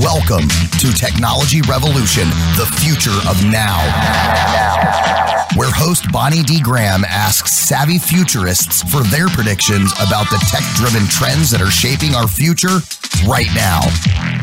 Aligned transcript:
Welcome 0.00 0.48
to 0.78 0.90
Technology 0.94 1.60
Revolution, 1.68 2.26
the 2.56 2.64
future 2.80 3.12
of 3.28 3.44
now. 3.44 3.76
Where 5.54 5.70
host 5.70 6.10
Bonnie 6.10 6.42
D. 6.42 6.62
Graham 6.62 7.04
asks 7.04 7.52
savvy 7.52 7.98
futurists 7.98 8.82
for 8.90 9.02
their 9.02 9.28
predictions 9.28 9.92
about 10.00 10.30
the 10.30 10.42
tech 10.48 10.62
driven 10.76 11.06
trends 11.08 11.50
that 11.50 11.60
are 11.60 11.70
shaping 11.70 12.14
our 12.14 12.26
future 12.26 12.78
right 13.28 13.48
now. 13.54 13.80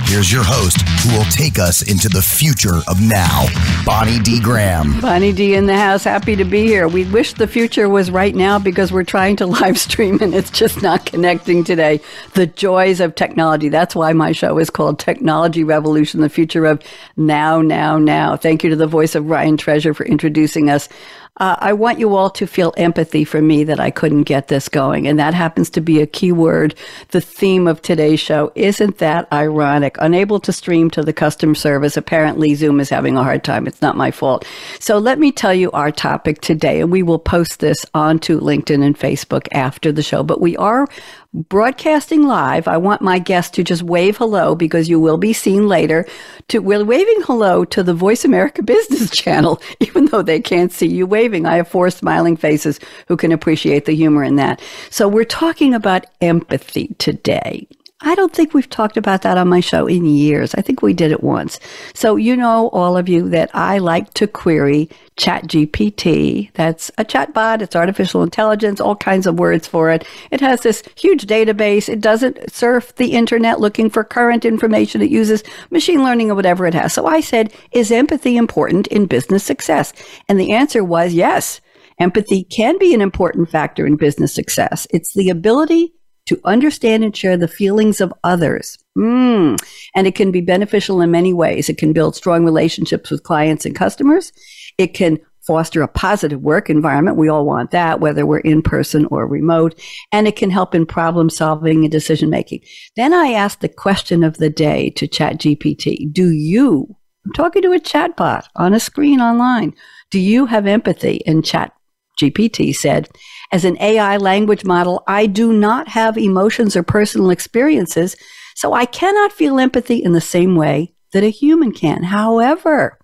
Here's 0.03 0.31
your 0.31 0.43
host 0.43 0.81
who 1.01 1.17
will 1.17 1.25
take 1.25 1.57
us 1.57 1.81
into 1.81 2.09
the 2.09 2.21
future 2.21 2.81
of 2.87 3.01
now, 3.01 3.47
Bonnie 3.85 4.19
D. 4.19 4.39
Graham. 4.39 5.01
Bonnie 5.01 5.33
D 5.33 5.55
in 5.55 5.65
the 5.65 5.75
house, 5.75 6.03
happy 6.03 6.35
to 6.35 6.43
be 6.45 6.65
here. 6.65 6.87
We 6.87 7.05
wish 7.05 7.33
the 7.33 7.47
future 7.47 7.89
was 7.89 8.11
right 8.11 8.35
now 8.35 8.59
because 8.59 8.91
we're 8.91 9.03
trying 9.03 9.35
to 9.37 9.45
live 9.59 9.79
stream 9.79 10.19
and 10.21 10.35
it's 10.35 10.51
just 10.51 10.83
not 10.83 11.07
connecting 11.07 11.63
today. 11.63 12.01
The 12.33 12.45
joys 12.45 12.99
of 12.99 13.15
technology. 13.15 13.69
That's 13.69 13.95
why 13.95 14.13
my 14.13 14.31
show 14.31 14.59
is 14.59 14.69
called 14.69 14.99
Technology 14.99 15.38
Revolution, 15.47 16.21
the 16.21 16.29
future 16.29 16.65
of 16.65 16.81
now, 17.15 17.61
now, 17.61 17.97
now. 17.97 18.35
Thank 18.35 18.63
you 18.63 18.69
to 18.69 18.75
the 18.75 18.87
voice 18.87 19.15
of 19.15 19.29
Ryan 19.29 19.57
Treasure 19.57 19.93
for 19.93 20.05
introducing 20.05 20.69
us. 20.69 20.89
Uh, 21.37 21.55
I 21.59 21.71
want 21.71 21.99
you 21.99 22.15
all 22.15 22.29
to 22.31 22.45
feel 22.45 22.73
empathy 22.75 23.23
for 23.23 23.41
me 23.41 23.63
that 23.63 23.79
I 23.79 23.91
couldn't 23.91 24.23
get 24.23 24.49
this 24.49 24.67
going. 24.67 25.07
And 25.07 25.17
that 25.19 25.33
happens 25.33 25.69
to 25.71 25.81
be 25.81 26.01
a 26.01 26.07
key 26.07 26.33
word, 26.33 26.75
the 27.09 27.21
theme 27.21 27.65
of 27.65 27.81
today's 27.81 28.19
show. 28.19 28.51
Isn't 28.55 28.97
that 28.97 29.31
ironic? 29.31 29.95
Unable 29.99 30.41
to 30.41 30.51
stream 30.51 30.89
to 30.91 31.01
the 31.01 31.13
customer 31.13 31.55
service. 31.55 31.95
Apparently, 31.95 32.55
Zoom 32.55 32.81
is 32.81 32.89
having 32.89 33.15
a 33.15 33.23
hard 33.23 33.45
time. 33.45 33.67
It's 33.67 33.81
not 33.81 33.95
my 33.95 34.11
fault. 34.11 34.45
So 34.81 34.97
let 34.97 35.17
me 35.17 35.31
tell 35.31 35.53
you 35.53 35.71
our 35.71 35.91
topic 35.91 36.41
today, 36.41 36.81
and 36.81 36.91
we 36.91 37.03
will 37.03 37.19
post 37.19 37.61
this 37.61 37.85
onto 37.93 38.41
LinkedIn 38.41 38.83
and 38.83 38.99
Facebook 38.99 39.47
after 39.53 39.93
the 39.93 40.03
show. 40.03 40.23
But 40.23 40.41
we 40.41 40.57
are 40.57 40.89
broadcasting 41.33 42.23
live. 42.23 42.67
I 42.67 42.77
want 42.77 43.01
my 43.01 43.19
guests 43.19 43.51
to 43.51 43.63
just 43.63 43.83
wave 43.83 44.17
hello 44.17 44.55
because 44.55 44.89
you 44.89 44.99
will 44.99 45.17
be 45.17 45.33
seen 45.33 45.67
later. 45.67 46.05
To 46.49 46.59
we're 46.59 46.83
waving 46.83 47.21
hello 47.23 47.65
to 47.65 47.83
the 47.83 47.93
Voice 47.93 48.25
America 48.25 48.63
Business 48.63 49.09
Channel, 49.11 49.61
even 49.79 50.05
though 50.07 50.21
they 50.21 50.39
can't 50.39 50.71
see 50.71 50.87
you 50.87 51.05
waving. 51.05 51.45
I 51.45 51.57
have 51.57 51.67
four 51.67 51.89
smiling 51.91 52.35
faces 52.35 52.79
who 53.07 53.17
can 53.17 53.31
appreciate 53.31 53.85
the 53.85 53.95
humor 53.95 54.23
in 54.23 54.35
that. 54.37 54.61
So 54.89 55.07
we're 55.07 55.23
talking 55.23 55.73
about 55.73 56.07
empathy 56.21 56.95
today. 56.97 57.67
I 58.01 58.15
don't 58.15 58.33
think 58.33 58.53
we've 58.53 58.69
talked 58.69 58.95
about 58.95 59.23
that 59.23 59.37
on 59.37 59.49
my 59.49 59.59
show 59.59 59.85
in 59.85 60.05
years. 60.05 60.55
I 60.55 60.61
think 60.61 60.81
we 60.81 60.93
did 60.93 61.11
it 61.11 61.21
once. 61.21 61.59
So 61.93 62.15
you 62.15 62.37
know, 62.37 62.69
all 62.69 62.95
of 62.95 63.09
you, 63.09 63.27
that 63.29 63.51
I 63.53 63.79
like 63.79 64.13
to 64.13 64.25
query 64.25 64.89
ChatGPT. 65.17 66.49
That's 66.53 66.89
a 66.97 67.03
chatbot. 67.03 67.61
It's 67.61 67.75
artificial 67.75 68.23
intelligence, 68.23 68.79
all 68.79 68.95
kinds 68.95 69.27
of 69.27 69.37
words 69.37 69.67
for 69.67 69.89
it. 69.89 70.05
It 70.31 70.39
has 70.39 70.61
this 70.61 70.81
huge 70.95 71.25
database. 71.25 71.89
It 71.89 71.99
doesn't 71.99 72.51
surf 72.51 72.95
the 72.95 73.11
internet 73.11 73.59
looking 73.59 73.89
for 73.89 74.05
current 74.05 74.45
information. 74.45 75.01
It 75.01 75.11
uses 75.11 75.43
machine 75.69 76.01
learning 76.01 76.31
or 76.31 76.35
whatever 76.35 76.65
it 76.65 76.73
has. 76.73 76.93
So 76.93 77.05
I 77.05 77.19
said, 77.19 77.53
is 77.73 77.91
empathy 77.91 78.37
important 78.37 78.87
in 78.87 79.07
business 79.07 79.43
success? 79.43 79.91
And 80.29 80.39
the 80.39 80.53
answer 80.53 80.85
was 80.85 81.13
yes. 81.13 81.59
Empathy 81.99 82.45
can 82.45 82.77
be 82.77 82.93
an 82.93 83.01
important 83.01 83.49
factor 83.49 83.85
in 83.85 83.97
business 83.97 84.33
success. 84.33 84.87
It's 84.91 85.13
the 85.13 85.29
ability 85.29 85.93
to 86.29 86.39
understand 86.45 87.03
and 87.03 87.15
share 87.17 87.35
the 87.35 87.47
feelings 87.47 87.99
of 87.99 88.13
others. 88.23 88.77
Mm. 88.95 89.57
And 89.95 90.05
it 90.05 90.13
can 90.13 90.31
be 90.31 90.41
beneficial 90.41 91.01
in 91.01 91.09
many 91.09 91.33
ways. 91.33 91.69
It 91.69 91.79
can 91.79 91.91
build 91.91 92.15
strong 92.15 92.45
relationships 92.45 93.09
with 93.09 93.23
clients 93.23 93.65
and 93.65 93.75
customers. 93.75 94.31
It 94.77 94.93
can 94.93 95.19
foster 95.47 95.81
a 95.81 95.87
positive 95.87 96.41
work 96.41 96.69
environment. 96.69 97.17
We 97.17 97.29
all 97.29 97.47
want 97.47 97.71
that, 97.71 97.99
whether 97.99 98.27
we're 98.27 98.39
in 98.39 98.61
person 98.61 99.07
or 99.07 99.25
remote. 99.25 99.79
And 100.11 100.27
it 100.27 100.35
can 100.35 100.51
help 100.51 100.75
in 100.75 100.85
problem 100.85 101.31
solving 101.31 101.83
and 101.83 101.91
decision 101.91 102.29
making. 102.29 102.61
Then 102.95 103.11
I 103.11 103.31
asked 103.31 103.61
the 103.61 103.69
question 103.69 104.23
of 104.23 104.37
the 104.37 104.51
day 104.51 104.91
to 104.91 105.07
ChatGPT. 105.07 106.13
Do 106.13 106.29
you, 106.29 106.95
I'm 107.25 107.33
talking 107.33 107.63
to 107.63 107.71
a 107.71 107.79
chatbot 107.79 108.43
on 108.55 108.75
a 108.75 108.79
screen 108.79 109.19
online, 109.19 109.73
do 110.11 110.19
you 110.19 110.45
have 110.45 110.67
empathy? 110.67 111.25
And 111.25 111.43
ChatGPT 111.43 112.75
said, 112.75 113.09
as 113.51 113.65
an 113.65 113.77
AI 113.81 114.17
language 114.17 114.63
model, 114.63 115.03
I 115.07 115.25
do 115.25 115.51
not 115.51 115.87
have 115.89 116.17
emotions 116.17 116.75
or 116.75 116.83
personal 116.83 117.31
experiences, 117.31 118.15
so 118.55 118.73
I 118.73 118.85
cannot 118.85 119.31
feel 119.31 119.59
empathy 119.59 120.03
in 120.03 120.13
the 120.13 120.21
same 120.21 120.55
way 120.55 120.93
that 121.13 121.23
a 121.23 121.29
human 121.29 121.71
can. 121.71 122.03
However, 122.03 122.99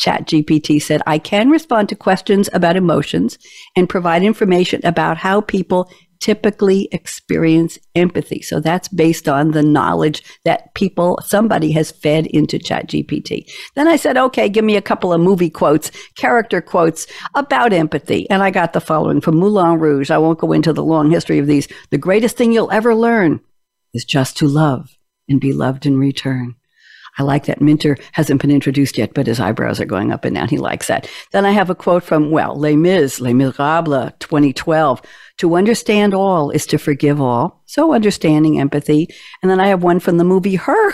ChatGPT 0.00 0.80
said, 0.80 1.02
I 1.06 1.18
can 1.18 1.50
respond 1.50 1.88
to 1.88 1.96
questions 1.96 2.48
about 2.52 2.76
emotions 2.76 3.38
and 3.76 3.88
provide 3.88 4.22
information 4.22 4.80
about 4.84 5.18
how 5.18 5.40
people 5.40 5.90
typically 6.20 6.88
experience 6.92 7.78
empathy. 7.94 8.42
So 8.42 8.60
that's 8.60 8.88
based 8.88 9.28
on 9.28 9.50
the 9.50 9.62
knowledge 9.62 10.22
that 10.44 10.74
people, 10.74 11.18
somebody 11.24 11.72
has 11.72 11.90
fed 11.90 12.26
into 12.26 12.58
ChatGPT. 12.58 13.50
Then 13.74 13.88
I 13.88 13.96
said, 13.96 14.16
okay, 14.16 14.48
give 14.48 14.64
me 14.64 14.76
a 14.76 14.82
couple 14.82 15.12
of 15.12 15.20
movie 15.20 15.50
quotes, 15.50 15.90
character 16.16 16.60
quotes 16.60 17.06
about 17.34 17.72
empathy. 17.72 18.28
And 18.30 18.42
I 18.42 18.50
got 18.50 18.72
the 18.72 18.80
following 18.80 19.20
from 19.20 19.36
Moulin 19.36 19.80
Rouge. 19.80 20.10
I 20.10 20.18
won't 20.18 20.38
go 20.38 20.52
into 20.52 20.72
the 20.72 20.84
long 20.84 21.10
history 21.10 21.38
of 21.38 21.46
these. 21.46 21.68
The 21.90 21.98
greatest 21.98 22.36
thing 22.36 22.52
you'll 22.52 22.70
ever 22.70 22.94
learn 22.94 23.40
is 23.94 24.04
just 24.04 24.36
to 24.38 24.46
love 24.46 24.96
and 25.28 25.40
be 25.40 25.52
loved 25.52 25.86
in 25.86 25.98
return. 25.98 26.54
I 27.18 27.22
like 27.22 27.46
that. 27.46 27.60
Minter 27.60 27.96
hasn't 28.12 28.40
been 28.40 28.50
introduced 28.50 28.96
yet, 28.96 29.14
but 29.14 29.26
his 29.26 29.40
eyebrows 29.40 29.80
are 29.80 29.84
going 29.84 30.12
up 30.12 30.24
and 30.24 30.36
down. 30.36 30.48
He 30.48 30.58
likes 30.58 30.86
that. 30.86 31.08
Then 31.32 31.44
I 31.44 31.50
have 31.50 31.70
a 31.70 31.74
quote 31.74 32.04
from, 32.04 32.30
well, 32.30 32.56
Les 32.56 32.76
Mis, 32.76 33.20
Les 33.20 33.32
Miserables, 33.32 34.12
2012. 34.20 35.02
To 35.40 35.56
understand 35.56 36.12
all 36.12 36.50
is 36.50 36.66
to 36.66 36.76
forgive 36.76 37.18
all. 37.18 37.62
So 37.64 37.94
understanding 37.94 38.60
empathy. 38.60 39.08
And 39.40 39.50
then 39.50 39.58
I 39.58 39.68
have 39.68 39.82
one 39.82 39.98
from 39.98 40.18
the 40.18 40.24
movie 40.24 40.56
Her 40.56 40.92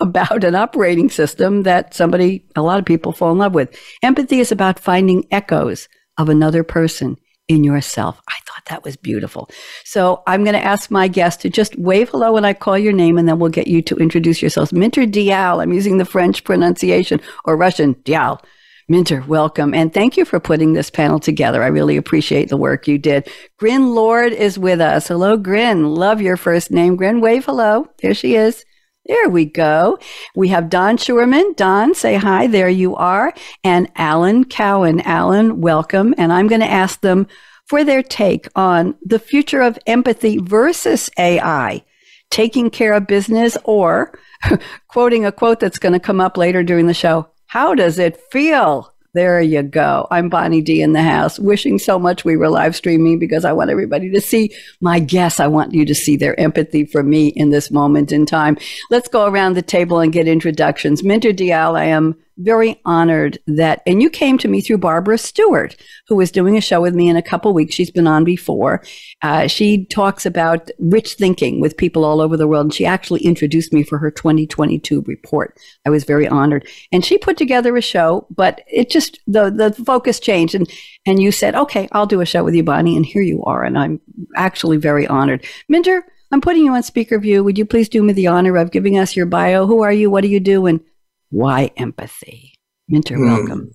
about 0.00 0.44
an 0.44 0.54
operating 0.54 1.08
system 1.08 1.62
that 1.62 1.94
somebody, 1.94 2.44
a 2.54 2.60
lot 2.60 2.78
of 2.78 2.84
people 2.84 3.12
fall 3.12 3.32
in 3.32 3.38
love 3.38 3.54
with. 3.54 3.74
Empathy 4.02 4.40
is 4.40 4.52
about 4.52 4.78
finding 4.78 5.26
echoes 5.30 5.88
of 6.18 6.28
another 6.28 6.62
person 6.64 7.16
in 7.48 7.64
yourself. 7.64 8.20
I 8.28 8.36
thought 8.46 8.66
that 8.66 8.84
was 8.84 8.96
beautiful. 8.96 9.48
So 9.84 10.22
I'm 10.26 10.44
going 10.44 10.52
to 10.52 10.62
ask 10.62 10.90
my 10.90 11.08
guest 11.08 11.40
to 11.40 11.48
just 11.48 11.78
wave 11.78 12.10
hello 12.10 12.34
when 12.34 12.44
I 12.44 12.52
call 12.52 12.76
your 12.76 12.92
name, 12.92 13.16
and 13.16 13.26
then 13.26 13.38
we'll 13.38 13.48
get 13.48 13.68
you 13.68 13.80
to 13.80 13.96
introduce 13.96 14.42
yourselves. 14.42 14.70
Minter 14.70 15.06
Dial. 15.06 15.60
I'm 15.60 15.72
using 15.72 15.96
the 15.96 16.04
French 16.04 16.44
pronunciation 16.44 17.22
or 17.46 17.56
Russian 17.56 17.96
Dial. 18.04 18.42
Minter, 18.90 19.22
welcome. 19.28 19.74
And 19.74 19.92
thank 19.92 20.16
you 20.16 20.24
for 20.24 20.40
putting 20.40 20.72
this 20.72 20.88
panel 20.88 21.20
together. 21.20 21.62
I 21.62 21.66
really 21.66 21.98
appreciate 21.98 22.48
the 22.48 22.56
work 22.56 22.88
you 22.88 22.96
did. 22.96 23.28
Grin 23.58 23.94
Lord 23.94 24.32
is 24.32 24.58
with 24.58 24.80
us. 24.80 25.08
Hello, 25.08 25.36
Grin. 25.36 25.94
Love 25.94 26.22
your 26.22 26.38
first 26.38 26.70
name. 26.70 26.96
Grin, 26.96 27.20
wave 27.20 27.44
hello. 27.44 27.86
There 28.00 28.14
she 28.14 28.34
is. 28.34 28.64
There 29.04 29.28
we 29.28 29.44
go. 29.44 29.98
We 30.34 30.48
have 30.48 30.70
Don 30.70 30.96
Schuerman. 30.96 31.54
Don, 31.54 31.94
say 31.94 32.14
hi. 32.14 32.46
There 32.46 32.70
you 32.70 32.96
are. 32.96 33.34
And 33.62 33.90
Alan 33.94 34.46
Cowen. 34.46 35.02
Alan, 35.02 35.60
welcome. 35.60 36.14
And 36.16 36.32
I'm 36.32 36.48
going 36.48 36.62
to 36.62 36.66
ask 36.66 37.02
them 37.02 37.26
for 37.66 37.84
their 37.84 38.02
take 38.02 38.48
on 38.56 38.94
the 39.04 39.18
future 39.18 39.60
of 39.60 39.78
empathy 39.86 40.38
versus 40.38 41.10
AI, 41.18 41.84
taking 42.30 42.70
care 42.70 42.94
of 42.94 43.06
business 43.06 43.58
or 43.64 44.18
quoting 44.88 45.26
a 45.26 45.32
quote 45.32 45.60
that's 45.60 45.78
going 45.78 45.92
to 45.92 46.00
come 46.00 46.22
up 46.22 46.38
later 46.38 46.62
during 46.62 46.86
the 46.86 46.94
show 46.94 47.28
how 47.48 47.74
does 47.74 47.98
it 47.98 48.20
feel? 48.30 48.92
There 49.14 49.40
you 49.40 49.62
go. 49.62 50.06
I'm 50.10 50.28
Bonnie 50.28 50.60
D 50.60 50.82
in 50.82 50.92
the 50.92 51.02
house, 51.02 51.38
wishing 51.38 51.78
so 51.78 51.98
much 51.98 52.24
we 52.24 52.36
were 52.36 52.50
live 52.50 52.76
streaming 52.76 53.18
because 53.18 53.44
I 53.44 53.52
want 53.52 53.70
everybody 53.70 54.10
to 54.10 54.20
see 54.20 54.54
my 54.82 55.00
guests. 55.00 55.40
I 55.40 55.46
want 55.46 55.72
you 55.72 55.86
to 55.86 55.94
see 55.94 56.14
their 56.14 56.38
empathy 56.38 56.84
for 56.84 57.02
me 57.02 57.28
in 57.28 57.48
this 57.48 57.70
moment 57.70 58.12
in 58.12 58.26
time. 58.26 58.58
Let's 58.90 59.08
go 59.08 59.26
around 59.26 59.54
the 59.54 59.62
table 59.62 59.98
and 59.98 60.12
get 60.12 60.28
introductions. 60.28 61.02
Minter 61.02 61.32
Dial, 61.32 61.74
I 61.74 61.84
am 61.84 62.16
very 62.38 62.80
honored 62.84 63.38
that, 63.46 63.82
and 63.86 64.02
you 64.02 64.08
came 64.08 64.38
to 64.38 64.48
me 64.48 64.60
through 64.60 64.78
Barbara 64.78 65.18
Stewart, 65.18 65.76
who 66.06 66.16
was 66.16 66.30
doing 66.30 66.56
a 66.56 66.60
show 66.60 66.80
with 66.80 66.94
me 66.94 67.08
in 67.08 67.16
a 67.16 67.22
couple 67.22 67.52
weeks. 67.52 67.74
She's 67.74 67.90
been 67.90 68.06
on 68.06 68.24
before. 68.24 68.82
Uh, 69.22 69.46
she 69.46 69.84
talks 69.86 70.24
about 70.24 70.70
rich 70.78 71.14
thinking 71.14 71.60
with 71.60 71.76
people 71.76 72.04
all 72.04 72.20
over 72.20 72.36
the 72.36 72.46
world, 72.46 72.66
and 72.66 72.74
she 72.74 72.86
actually 72.86 73.20
introduced 73.22 73.72
me 73.72 73.82
for 73.82 73.98
her 73.98 74.10
2022 74.10 75.02
report. 75.02 75.58
I 75.84 75.90
was 75.90 76.04
very 76.04 76.28
honored, 76.28 76.66
and 76.92 77.04
she 77.04 77.18
put 77.18 77.36
together 77.36 77.76
a 77.76 77.82
show, 77.82 78.26
but 78.30 78.62
it 78.66 78.90
just 78.90 79.20
the 79.26 79.50
the 79.50 79.72
focus 79.84 80.20
changed, 80.20 80.54
and 80.54 80.70
and 81.06 81.20
you 81.20 81.32
said, 81.32 81.54
okay, 81.54 81.88
I'll 81.92 82.06
do 82.06 82.20
a 82.20 82.26
show 82.26 82.44
with 82.44 82.54
you, 82.54 82.62
Bonnie, 82.62 82.96
and 82.96 83.04
here 83.04 83.22
you 83.22 83.42
are, 83.44 83.64
and 83.64 83.76
I'm 83.76 84.00
actually 84.36 84.76
very 84.76 85.06
honored, 85.06 85.44
Minter. 85.68 86.04
I'm 86.30 86.42
putting 86.42 86.64
you 86.64 86.74
on 86.74 86.82
speaker 86.82 87.18
view. 87.18 87.42
Would 87.42 87.56
you 87.56 87.64
please 87.64 87.88
do 87.88 88.02
me 88.02 88.12
the 88.12 88.26
honor 88.26 88.56
of 88.58 88.70
giving 88.70 88.98
us 88.98 89.16
your 89.16 89.24
bio? 89.24 89.66
Who 89.66 89.82
are 89.82 89.92
you? 89.92 90.10
What 90.10 90.20
do 90.20 90.28
you 90.28 90.40
do? 90.40 90.66
And 90.66 90.80
why 91.30 91.70
empathy? 91.76 92.54
Minter, 92.88 93.16
mm. 93.16 93.28
welcome. 93.28 93.72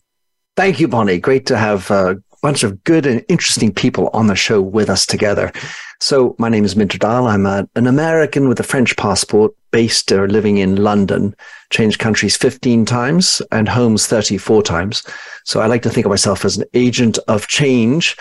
Thank 0.55 0.79
you, 0.79 0.87
Bonnie. 0.87 1.19
Great 1.19 1.45
to 1.47 1.57
have 1.57 1.89
a 1.91 2.21
bunch 2.41 2.63
of 2.63 2.83
good 2.83 3.05
and 3.05 3.23
interesting 3.29 3.73
people 3.73 4.09
on 4.13 4.27
the 4.27 4.35
show 4.35 4.61
with 4.61 4.89
us 4.89 5.05
together. 5.05 5.51
So, 5.99 6.35
my 6.37 6.49
name 6.49 6.65
is 6.65 6.75
Minter 6.75 6.97
Dial. 6.97 7.27
I'm 7.27 7.45
a, 7.45 7.67
an 7.75 7.87
American 7.87 8.49
with 8.49 8.59
a 8.59 8.63
French 8.63 8.95
passport 8.97 9.53
based 9.71 10.11
or 10.11 10.27
living 10.27 10.57
in 10.57 10.75
London, 10.75 11.35
changed 11.71 11.99
countries 11.99 12.35
15 12.35 12.85
times 12.85 13.41
and 13.51 13.67
homes 13.69 14.05
34 14.05 14.61
times. 14.61 15.03
So, 15.45 15.61
I 15.61 15.67
like 15.67 15.81
to 15.83 15.89
think 15.89 16.05
of 16.05 16.09
myself 16.09 16.43
as 16.45 16.57
an 16.57 16.65
agent 16.73 17.17
of 17.27 17.47
change. 17.47 18.17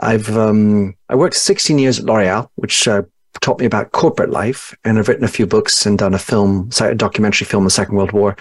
I've 0.00 0.36
um, 0.36 0.94
I 1.08 1.14
worked 1.14 1.36
16 1.36 1.78
years 1.78 2.00
at 2.00 2.06
L'Oreal, 2.06 2.48
which 2.56 2.88
uh, 2.88 3.02
taught 3.40 3.60
me 3.60 3.66
about 3.66 3.92
corporate 3.92 4.30
life, 4.30 4.76
and 4.84 4.98
I've 4.98 5.08
written 5.08 5.24
a 5.24 5.28
few 5.28 5.46
books 5.46 5.86
and 5.86 5.98
done 5.98 6.14
a 6.14 6.18
film, 6.18 6.70
a 6.80 6.94
documentary 6.94 7.46
film, 7.46 7.64
the 7.64 7.70
Second 7.70 7.96
World 7.96 8.12
War. 8.12 8.36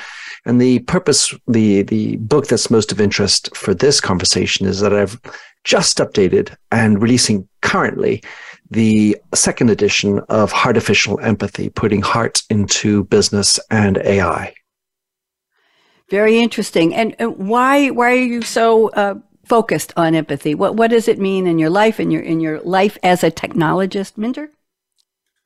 And 0.45 0.59
the 0.59 0.79
purpose, 0.79 1.33
the 1.47 1.83
the 1.83 2.15
book 2.17 2.47
that's 2.47 2.71
most 2.71 2.91
of 2.91 3.01
interest 3.01 3.55
for 3.55 3.73
this 3.73 3.99
conversation 3.99 4.65
is 4.65 4.79
that 4.79 4.93
I've 4.93 5.19
just 5.63 5.97
updated 5.97 6.55
and 6.71 7.01
releasing 7.01 7.47
currently 7.61 8.23
the 8.71 9.17
second 9.33 9.69
edition 9.69 10.19
of 10.29 10.51
Heartificial 10.51 11.21
Empathy, 11.21 11.69
putting 11.69 12.01
heart 12.01 12.43
into 12.49 13.03
business 13.05 13.59
and 13.69 13.97
AI. 13.97 14.53
Very 16.09 16.39
interesting. 16.39 16.93
And 16.95 17.15
why 17.19 17.89
why 17.89 18.11
are 18.11 18.15
you 18.15 18.41
so 18.41 18.89
uh, 18.89 19.15
focused 19.45 19.93
on 19.97 20.15
empathy? 20.15 20.55
What 20.55 20.75
what 20.75 20.89
does 20.89 21.07
it 21.07 21.19
mean 21.19 21.45
in 21.47 21.59
your 21.59 21.69
life 21.69 21.99
in 21.99 22.11
your 22.11 22.21
in 22.21 22.39
your 22.39 22.59
life 22.61 22.97
as 23.03 23.23
a 23.23 23.31
technologist, 23.31 24.17
Minter? 24.17 24.51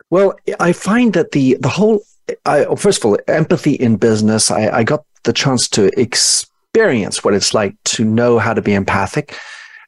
Well, 0.09 0.35
I 0.59 0.71
find 0.73 1.13
that 1.13 1.31
the 1.31 1.57
the 1.59 1.69
whole 1.69 2.03
I, 2.45 2.65
first 2.75 2.99
of 2.99 3.05
all, 3.05 3.17
empathy 3.27 3.73
in 3.73 3.97
business. 3.97 4.51
I, 4.51 4.69
I 4.69 4.83
got 4.83 5.05
the 5.23 5.33
chance 5.33 5.67
to 5.69 5.89
experience 5.99 7.23
what 7.23 7.33
it's 7.33 7.53
like 7.53 7.75
to 7.85 8.03
know 8.05 8.39
how 8.39 8.53
to 8.53 8.61
be 8.61 8.73
empathic 8.73 9.37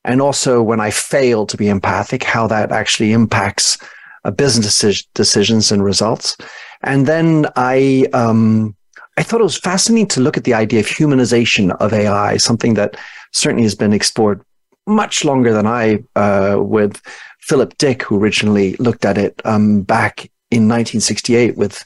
and 0.05 0.21
also 0.21 0.61
when 0.61 0.79
I 0.79 0.91
fail 0.91 1.45
to 1.47 1.57
be 1.57 1.67
empathic, 1.67 2.23
how 2.23 2.47
that 2.47 2.71
actually 2.71 3.11
impacts 3.11 3.77
uh, 4.23 4.31
business 4.31 5.03
decisions 5.13 5.71
and 5.71 5.83
results. 5.83 6.37
And 6.83 7.07
then 7.07 7.47
I, 7.55 8.05
um, 8.13 8.75
I 9.17 9.23
thought 9.23 9.41
it 9.41 9.43
was 9.43 9.57
fascinating 9.57 10.07
to 10.09 10.21
look 10.21 10.37
at 10.37 10.43
the 10.43 10.53
idea 10.53 10.79
of 10.79 10.85
humanization 10.85 11.75
of 11.79 11.91
AI, 11.91 12.37
something 12.37 12.75
that 12.75 12.97
certainly 13.33 13.63
has 13.63 13.75
been 13.75 13.93
explored 13.93 14.41
much 14.85 15.25
longer 15.25 15.51
than 15.51 15.65
I, 15.65 16.03
uh, 16.15 16.57
with 16.59 17.01
Philip 17.39 17.75
Dick, 17.79 18.03
who 18.03 18.19
originally 18.19 18.75
looked 18.75 19.05
at 19.05 19.17
it 19.17 19.41
um, 19.43 19.81
back 19.81 20.29
in 20.51 20.69
1968 20.69 21.57
with 21.57 21.83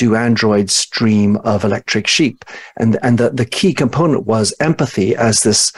do 0.00 0.16
androids 0.16 0.86
dream 0.86 1.36
of 1.44 1.62
electric 1.62 2.06
sheep? 2.06 2.42
And, 2.78 2.98
and 3.02 3.18
the, 3.18 3.28
the 3.28 3.44
key 3.44 3.74
component 3.74 4.26
was 4.26 4.54
empathy 4.58 5.14
as 5.14 5.42
this 5.42 5.72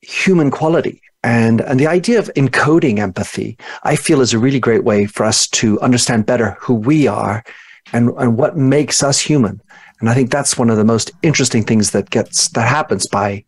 human 0.00 0.50
quality. 0.50 1.00
And, 1.22 1.60
and 1.60 1.78
the 1.78 1.86
idea 1.86 2.18
of 2.18 2.30
encoding 2.34 2.98
empathy, 2.98 3.56
I 3.84 3.94
feel 3.94 4.20
is 4.20 4.34
a 4.34 4.38
really 4.40 4.58
great 4.58 4.82
way 4.82 5.06
for 5.06 5.24
us 5.24 5.46
to 5.60 5.80
understand 5.80 6.26
better 6.26 6.56
who 6.60 6.74
we 6.74 7.06
are 7.06 7.44
and, 7.92 8.10
and 8.18 8.36
what 8.36 8.56
makes 8.56 9.04
us 9.04 9.20
human. 9.20 9.60
And 10.00 10.10
I 10.10 10.14
think 10.14 10.32
that's 10.32 10.58
one 10.58 10.68
of 10.68 10.76
the 10.76 10.84
most 10.84 11.12
interesting 11.22 11.62
things 11.62 11.92
that 11.92 12.10
gets, 12.10 12.48
that 12.48 12.68
happens 12.68 13.06
by 13.06 13.44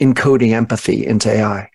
encoding 0.00 0.52
empathy 0.52 1.06
into 1.06 1.30
AI. 1.30 1.68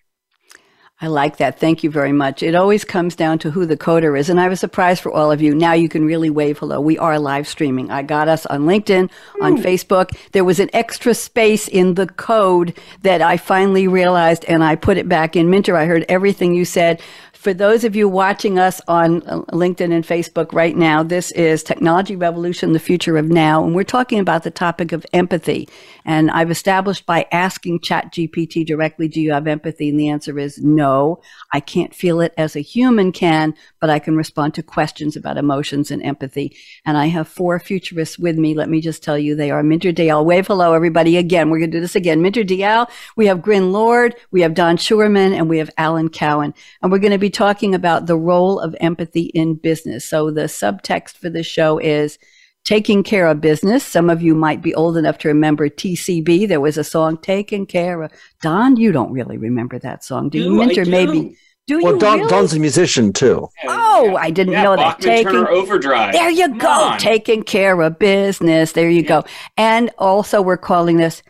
I 1.02 1.06
like 1.06 1.38
that. 1.38 1.58
Thank 1.58 1.82
you 1.82 1.90
very 1.90 2.12
much. 2.12 2.42
It 2.42 2.54
always 2.54 2.84
comes 2.84 3.16
down 3.16 3.38
to 3.38 3.50
who 3.50 3.64
the 3.64 3.76
coder 3.76 4.18
is. 4.18 4.28
And 4.28 4.38
I 4.38 4.48
was 4.48 4.60
surprised 4.60 5.02
for 5.02 5.10
all 5.10 5.32
of 5.32 5.40
you. 5.40 5.54
Now 5.54 5.72
you 5.72 5.88
can 5.88 6.04
really 6.04 6.28
wave 6.28 6.58
hello. 6.58 6.78
We 6.78 6.98
are 6.98 7.18
live 7.18 7.48
streaming. 7.48 7.90
I 7.90 8.02
got 8.02 8.28
us 8.28 8.44
on 8.46 8.62
LinkedIn, 8.62 9.10
on 9.40 9.56
mm. 9.56 9.62
Facebook. 9.62 10.14
There 10.32 10.44
was 10.44 10.60
an 10.60 10.68
extra 10.74 11.14
space 11.14 11.68
in 11.68 11.94
the 11.94 12.06
code 12.06 12.76
that 13.00 13.22
I 13.22 13.38
finally 13.38 13.88
realized 13.88 14.44
and 14.44 14.62
I 14.62 14.76
put 14.76 14.98
it 14.98 15.08
back 15.08 15.36
in. 15.36 15.48
Minter, 15.48 15.74
I 15.74 15.86
heard 15.86 16.04
everything 16.10 16.52
you 16.52 16.66
said. 16.66 17.00
For 17.32 17.54
those 17.54 17.84
of 17.84 17.96
you 17.96 18.06
watching 18.06 18.58
us 18.58 18.82
on 18.86 19.22
uh, 19.22 19.40
LinkedIn 19.44 19.94
and 19.94 20.06
Facebook 20.06 20.52
right 20.52 20.76
now, 20.76 21.02
this 21.02 21.30
is 21.30 21.62
Technology 21.62 22.14
Revolution, 22.14 22.74
the 22.74 22.78
Future 22.78 23.16
of 23.16 23.30
Now. 23.30 23.64
And 23.64 23.74
we're 23.74 23.84
talking 23.84 24.18
about 24.18 24.42
the 24.42 24.50
topic 24.50 24.92
of 24.92 25.06
empathy. 25.14 25.66
And 26.04 26.30
I've 26.30 26.50
established 26.50 27.06
by 27.06 27.26
asking 27.32 27.80
ChatGPT 27.80 28.66
directly, 28.66 29.08
do 29.08 29.20
you 29.20 29.32
have 29.32 29.46
empathy? 29.46 29.90
And 29.90 30.00
the 30.00 30.08
answer 30.08 30.38
is 30.38 30.58
no. 30.58 31.20
I 31.52 31.60
can't 31.60 31.94
feel 31.94 32.20
it 32.20 32.34
as 32.36 32.56
a 32.56 32.60
human 32.60 33.12
can, 33.12 33.54
but 33.80 33.90
I 33.90 33.98
can 33.98 34.16
respond 34.16 34.54
to 34.54 34.62
questions 34.62 35.16
about 35.16 35.36
emotions 35.36 35.90
and 35.90 36.02
empathy. 36.02 36.56
And 36.84 36.96
I 36.96 37.06
have 37.06 37.28
four 37.28 37.58
futurists 37.58 38.18
with 38.18 38.36
me. 38.36 38.54
Let 38.54 38.68
me 38.68 38.80
just 38.80 39.02
tell 39.02 39.18
you, 39.18 39.34
they 39.34 39.50
are 39.50 39.62
Minter 39.62 39.92
Dial. 39.92 40.24
Wave 40.24 40.46
hello, 40.46 40.72
everybody. 40.72 41.16
Again, 41.16 41.50
we're 41.50 41.58
going 41.58 41.70
to 41.70 41.76
do 41.76 41.80
this 41.80 41.96
again. 41.96 42.22
Minter 42.22 42.44
Dial. 42.44 42.88
We 43.16 43.26
have 43.26 43.42
Grin 43.42 43.72
Lord. 43.72 44.16
We 44.30 44.42
have 44.42 44.54
Don 44.54 44.76
Schuerman 44.76 45.36
and 45.36 45.48
we 45.48 45.58
have 45.58 45.70
Alan 45.76 46.08
Cowen. 46.08 46.54
And 46.82 46.90
we're 46.90 46.98
going 46.98 47.12
to 47.12 47.18
be 47.18 47.30
talking 47.30 47.74
about 47.74 48.06
the 48.06 48.16
role 48.16 48.60
of 48.60 48.76
empathy 48.80 49.24
in 49.26 49.54
business. 49.54 50.08
So 50.08 50.30
the 50.30 50.42
subtext 50.42 51.16
for 51.16 51.30
the 51.30 51.42
show 51.42 51.78
is 51.78 52.18
taking 52.64 53.02
care 53.02 53.26
of 53.26 53.40
business. 53.40 53.84
Some 53.84 54.10
of 54.10 54.22
you 54.22 54.34
might 54.34 54.62
be 54.62 54.74
old 54.74 54.96
enough 54.96 55.18
to 55.18 55.28
remember 55.28 55.68
TCB. 55.68 56.48
There 56.48 56.60
was 56.60 56.76
a 56.76 56.84
song, 56.84 57.18
Taking 57.18 57.66
Care 57.66 58.02
of. 58.02 58.12
Don, 58.42 58.76
you 58.76 58.92
don't 58.92 59.12
really 59.12 59.36
remember 59.36 59.78
that 59.78 60.04
song, 60.04 60.28
do 60.28 60.38
you? 60.38 60.54
Minter, 60.54 60.84
maybe. 60.84 61.36
Do 61.66 61.80
well, 61.82 61.98
Don, 61.98 62.18
really? 62.18 62.30
Don's 62.30 62.52
a 62.52 62.58
musician 62.58 63.12
too. 63.12 63.48
Oh, 63.64 64.10
oh 64.12 64.16
I 64.16 64.30
didn't 64.30 64.54
yeah, 64.54 64.64
know 64.64 64.76
that. 64.76 64.98
Bachman 64.98 65.24
Turner 65.24 65.48
Overdrive. 65.50 66.12
There 66.12 66.30
you 66.30 66.56
go. 66.58 66.96
Taking 66.98 67.44
care 67.44 67.80
of 67.80 67.98
business. 67.98 68.72
There 68.72 68.90
you 68.90 69.02
yeah. 69.02 69.08
go. 69.08 69.24
And 69.56 69.90
also, 69.98 70.42
we're 70.42 70.56
calling 70.56 70.96
this 70.96 71.22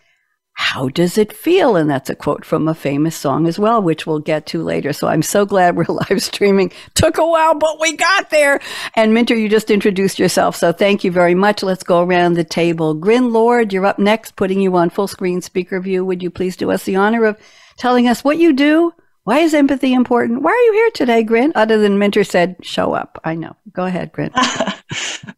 how 0.60 0.88
does 0.88 1.16
it 1.16 1.32
feel? 1.32 1.74
And 1.74 1.88
that's 1.88 2.10
a 2.10 2.14
quote 2.14 2.44
from 2.44 2.68
a 2.68 2.74
famous 2.74 3.16
song 3.16 3.46
as 3.46 3.58
well, 3.58 3.80
which 3.80 4.06
we'll 4.06 4.18
get 4.18 4.44
to 4.48 4.62
later. 4.62 4.92
So 4.92 5.08
I'm 5.08 5.22
so 5.22 5.46
glad 5.46 5.74
we're 5.74 5.84
live 6.10 6.22
streaming. 6.22 6.70
Took 6.94 7.16
a 7.16 7.26
while, 7.26 7.54
but 7.54 7.80
we 7.80 7.96
got 7.96 8.28
there. 8.28 8.60
And 8.94 9.14
Minter, 9.14 9.34
you 9.34 9.48
just 9.48 9.70
introduced 9.70 10.18
yourself. 10.18 10.54
So 10.54 10.70
thank 10.70 11.02
you 11.02 11.10
very 11.10 11.34
much. 11.34 11.62
Let's 11.62 11.82
go 11.82 12.02
around 12.02 12.34
the 12.34 12.44
table. 12.44 12.92
Grin 12.92 13.32
Lord, 13.32 13.72
you're 13.72 13.86
up 13.86 13.98
next, 13.98 14.36
putting 14.36 14.60
you 14.60 14.76
on 14.76 14.90
full 14.90 15.08
screen 15.08 15.40
speaker 15.40 15.80
view. 15.80 16.04
Would 16.04 16.22
you 16.22 16.30
please 16.30 16.56
do 16.56 16.70
us 16.70 16.84
the 16.84 16.96
honor 16.96 17.24
of 17.24 17.38
telling 17.78 18.06
us 18.06 18.22
what 18.22 18.36
you 18.36 18.52
do, 18.52 18.92
why 19.24 19.38
is 19.38 19.54
empathy 19.54 19.94
important? 19.94 20.42
Why 20.42 20.50
are 20.50 20.66
you 20.66 20.72
here 20.74 20.90
today, 20.94 21.22
Grin? 21.22 21.52
Other 21.54 21.78
than 21.78 21.98
Minter 21.98 22.22
said, 22.22 22.56
show 22.62 22.92
up. 22.92 23.18
I 23.24 23.34
know. 23.34 23.56
Go 23.72 23.86
ahead, 23.86 24.12
Grin. 24.12 24.32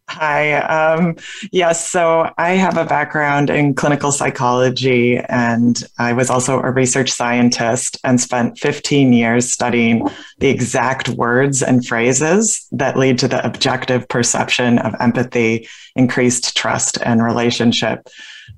Hi. 0.09 0.53
Um, 0.53 1.15
yes, 1.51 1.89
so 1.89 2.31
I 2.37 2.51
have 2.51 2.77
a 2.77 2.85
background 2.85 3.49
in 3.49 3.73
clinical 3.73 4.11
psychology, 4.11 5.17
and 5.17 5.83
I 5.99 6.13
was 6.13 6.29
also 6.29 6.59
a 6.59 6.71
research 6.71 7.11
scientist 7.11 7.97
and 8.03 8.19
spent 8.19 8.57
15 8.59 9.13
years 9.13 9.51
studying 9.51 10.07
the 10.39 10.49
exact 10.49 11.09
words 11.09 11.61
and 11.61 11.85
phrases 11.85 12.67
that 12.71 12.97
lead 12.97 13.19
to 13.19 13.27
the 13.27 13.45
objective 13.45 14.07
perception 14.07 14.79
of 14.79 14.95
empathy, 14.99 15.67
increased 15.95 16.55
trust, 16.57 16.97
and 17.03 17.23
relationship. 17.23 18.07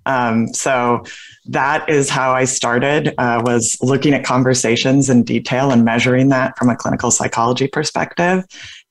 Um, 0.05 0.47
so 0.53 1.03
that 1.47 1.89
is 1.89 2.09
how 2.09 2.31
I 2.31 2.45
started. 2.45 3.13
Uh, 3.17 3.41
was 3.43 3.77
looking 3.81 4.13
at 4.13 4.23
conversations 4.23 5.09
in 5.09 5.23
detail 5.23 5.71
and 5.71 5.85
measuring 5.85 6.29
that 6.29 6.57
from 6.57 6.69
a 6.69 6.75
clinical 6.75 7.11
psychology 7.11 7.67
perspective, 7.67 8.43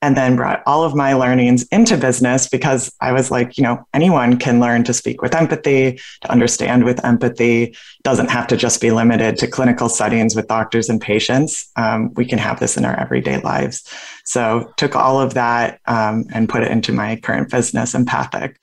and 0.05 0.19
then 0.19 0.37
brought 0.37 0.63
all 0.67 0.85
of 0.85 0.95
my 0.95 1.15
learnings 1.15 1.63
into 1.69 1.97
business 1.97 2.47
because 2.47 2.95
I 3.01 3.13
was 3.13 3.31
like, 3.31 3.57
you 3.57 3.65
know, 3.65 3.87
anyone 3.95 4.39
can 4.39 4.61
learn 4.61 4.85
to 4.85 4.93
speak 4.93 5.23
with 5.23 5.35
empathy, 5.35 5.99
to 6.21 6.31
understand 6.31 6.85
with 6.85 7.03
empathy. 7.03 7.75
Doesn't 8.03 8.31
have 8.31 8.47
to 8.49 8.57
just 8.59 8.83
be 8.83 8.91
limited 8.91 9.39
to 9.39 9.47
clinical 9.47 9.89
settings 9.89 10.37
with 10.37 10.47
doctors 10.47 10.91
and 10.91 11.01
patients. 11.01 11.71
Um, 11.77 12.13
we 12.15 12.27
can 12.27 12.39
have 12.39 12.61
this 12.61 12.77
in 12.77 12.85
our 12.85 12.95
everyday 13.01 13.41
lives. 13.41 13.91
So 14.25 14.71
took 14.77 14.95
all 14.95 15.23
of 15.23 15.33
that 15.35 15.81
um, 15.87 16.27
and 16.35 16.51
put 16.51 16.63
it 16.63 16.71
into 16.71 16.93
my 16.93 17.17
current 17.17 17.51
business, 17.51 17.95
mpathic. 17.95 18.59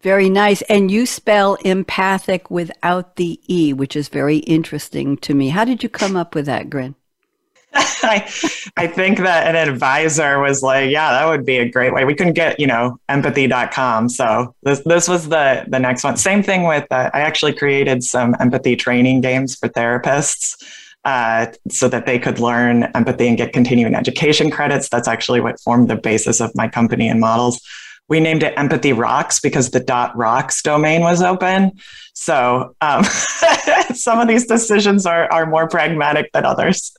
Very 0.00 0.30
nice. 0.30 0.62
And 0.62 0.90
you 0.90 1.04
spell 1.04 1.56
empathic 1.56 2.50
without 2.50 3.16
the 3.16 3.38
E, 3.48 3.74
which 3.74 3.94
is 3.94 4.08
very 4.08 4.38
interesting 4.38 5.18
to 5.18 5.34
me. 5.34 5.50
How 5.50 5.66
did 5.66 5.82
you 5.82 5.90
come 5.90 6.16
up 6.16 6.34
with 6.34 6.46
that, 6.46 6.70
Grin? 6.70 6.94
I, 7.74 8.28
I 8.76 8.86
think 8.86 9.18
that 9.18 9.46
an 9.46 9.56
advisor 9.56 10.40
was 10.40 10.62
like, 10.62 10.90
yeah, 10.90 11.10
that 11.12 11.26
would 11.26 11.46
be 11.46 11.58
a 11.58 11.68
great 11.68 11.94
way. 11.94 12.04
We 12.04 12.14
couldn't 12.14 12.34
get, 12.34 12.60
you 12.60 12.66
know, 12.66 12.98
empathy.com. 13.08 14.08
So 14.08 14.54
this, 14.62 14.80
this 14.80 15.08
was 15.08 15.28
the, 15.28 15.64
the 15.68 15.78
next 15.78 16.04
one. 16.04 16.16
Same 16.16 16.42
thing 16.42 16.64
with, 16.64 16.86
uh, 16.90 17.10
I 17.14 17.20
actually 17.20 17.54
created 17.54 18.04
some 18.04 18.36
empathy 18.40 18.76
training 18.76 19.22
games 19.22 19.56
for 19.56 19.68
therapists 19.68 20.62
uh, 21.04 21.46
so 21.70 21.88
that 21.88 22.06
they 22.06 22.18
could 22.18 22.38
learn 22.38 22.84
empathy 22.94 23.28
and 23.28 23.36
get 23.36 23.52
continuing 23.52 23.94
education 23.94 24.50
credits. 24.50 24.88
That's 24.88 25.08
actually 25.08 25.40
what 25.40 25.58
formed 25.60 25.88
the 25.88 25.96
basis 25.96 26.40
of 26.40 26.54
my 26.54 26.68
company 26.68 27.08
and 27.08 27.20
models 27.20 27.60
we 28.12 28.20
named 28.20 28.42
it 28.42 28.52
Empathy 28.58 28.92
Rocks 28.92 29.40
because 29.40 29.70
the 29.70 29.80
dot 29.80 30.14
rocks 30.14 30.60
domain 30.60 31.00
was 31.00 31.22
open. 31.22 31.72
So 32.12 32.76
um, 32.82 33.04
some 33.94 34.20
of 34.20 34.28
these 34.28 34.46
decisions 34.46 35.06
are, 35.06 35.32
are 35.32 35.46
more 35.46 35.66
pragmatic 35.66 36.30
than 36.32 36.44
others. 36.44 36.94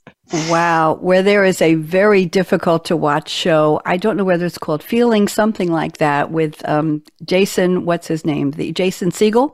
Wow, 0.49 0.95
where 0.95 1.21
there 1.21 1.43
is 1.43 1.61
a 1.61 1.75
very 1.75 2.25
difficult 2.25 2.83
to 2.85 2.97
watch 2.97 3.29
show. 3.29 3.79
I 3.85 3.95
don't 3.97 4.17
know 4.17 4.23
whether 4.23 4.47
it's 4.47 4.57
called 4.57 4.81
Feeling, 4.81 5.27
something 5.27 5.71
like 5.71 5.97
that, 5.97 6.31
with 6.31 6.67
um, 6.67 7.03
Jason, 7.23 7.85
what's 7.85 8.07
his 8.07 8.25
name? 8.25 8.49
The 8.49 8.71
Jason 8.71 9.11
Segel 9.11 9.53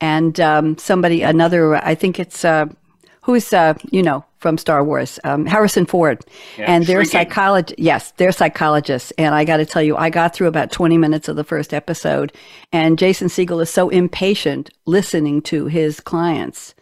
and 0.00 0.38
um, 0.38 0.78
somebody, 0.78 1.22
another, 1.22 1.74
I 1.84 1.96
think 1.96 2.20
it's 2.20 2.44
uh, 2.44 2.66
who's, 3.22 3.52
uh, 3.52 3.74
you 3.90 4.04
know, 4.04 4.24
from 4.42 4.58
Star 4.58 4.84
Wars, 4.84 5.18
um, 5.24 5.46
Harrison 5.46 5.86
Ford, 5.86 6.22
yeah, 6.58 6.66
and 6.66 6.84
they're 6.84 7.04
psychologists. 7.04 7.80
Yes, 7.80 8.10
they're 8.16 8.32
psychologists. 8.32 9.12
And 9.16 9.34
I 9.34 9.44
got 9.44 9.58
to 9.58 9.66
tell 9.66 9.82
you, 9.82 9.96
I 9.96 10.10
got 10.10 10.34
through 10.34 10.48
about 10.48 10.72
20 10.72 10.98
minutes 10.98 11.28
of 11.28 11.36
the 11.36 11.44
first 11.44 11.72
episode, 11.72 12.32
and 12.72 12.98
Jason 12.98 13.28
Segel 13.28 13.62
is 13.62 13.70
so 13.70 13.88
impatient 13.88 14.68
listening 14.84 15.40
to 15.42 15.66
his 15.66 16.00
clients 16.00 16.74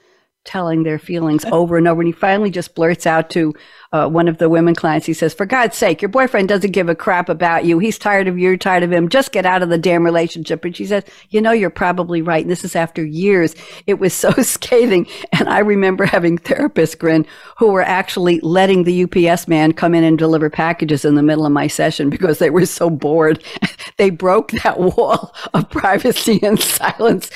telling 0.45 0.83
their 0.83 0.99
feelings 0.99 1.45
over 1.47 1.77
and 1.77 1.87
over. 1.87 2.01
And 2.01 2.09
he 2.09 2.13
finally 2.13 2.51
just 2.51 2.75
blurts 2.75 3.07
out 3.07 3.31
to 3.31 3.55
uh, 3.93 4.09
one 4.09 4.29
of 4.29 4.39
the 4.39 4.49
women 4.49 4.75
clients, 4.75 5.07
he 5.07 5.13
says, 5.13 5.35
For 5.35 5.45
God's 5.45 5.77
sake, 5.77 6.01
your 6.01 6.09
boyfriend 6.11 6.49
doesn't 6.49 6.71
give 6.71 6.89
a 6.89 6.95
crap 6.95 7.29
about 7.29 7.65
you. 7.65 7.81
He's 7.81 7.99
tired 7.99 8.29
of 8.29 8.39
you. 8.39 8.51
You're 8.51 8.57
tired 8.57 8.85
of 8.85 8.93
him. 8.93 9.09
Just 9.09 9.33
get 9.33 9.45
out 9.45 9.63
of 9.63 9.69
the 9.69 9.79
damn 9.79 10.05
relationship. 10.05 10.65
And 10.65 10.77
she 10.77 10.87
says, 10.87 11.03
You 11.31 11.41
know, 11.41 11.51
you're 11.51 11.71
probably 11.71 12.23
right. 12.23 12.43
And 12.43 12.51
this 12.51 12.63
is 12.63 12.77
after 12.77 13.05
years. 13.05 13.57
It 13.89 13.95
was 13.95 14.15
so 14.15 14.31
scathing. 14.43 15.09
And 15.33 15.49
I 15.49 15.59
remember 15.59 16.05
having 16.05 16.39
therapists 16.39 16.97
grin 16.97 17.27
who 17.59 17.73
were 17.73 17.83
actually 17.83 18.39
letting 18.41 18.85
the 18.85 19.05
UPS 19.05 19.49
man 19.49 19.73
come 19.73 19.95
in 19.95 20.05
and 20.05 20.17
deliver 20.17 20.51
packages 20.51 21.05
in 21.05 21.17
the 21.17 21.23
middle 21.23 21.45
of 21.45 21.53
my 21.53 21.67
session 21.67 22.11
because 22.11 22.39
they 22.39 22.51
were 22.51 22.67
so 22.67 22.91
bored. 22.91 23.43
they 23.97 24.11
broke 24.11 24.53
that 24.53 24.79
wall 24.97 25.35
of 25.53 25.69
privacy 25.69 26.39
and 26.45 26.61
silence. 26.61 27.29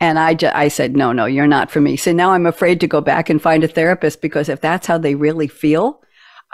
and 0.00 0.18
I, 0.18 0.32
just, 0.32 0.56
I 0.56 0.68
said, 0.68 0.96
No, 0.96 1.12
no, 1.12 1.26
you're 1.26 1.46
not 1.46 1.70
for 1.78 1.82
me. 1.82 1.96
So 1.96 2.12
now 2.12 2.32
I'm 2.32 2.44
afraid 2.46 2.80
to 2.80 2.88
go 2.88 3.00
back 3.00 3.30
and 3.30 3.40
find 3.40 3.62
a 3.62 3.68
therapist 3.68 4.20
because 4.20 4.48
if 4.48 4.60
that's 4.60 4.88
how 4.88 4.98
they 4.98 5.14
really 5.14 5.46
feel. 5.46 6.02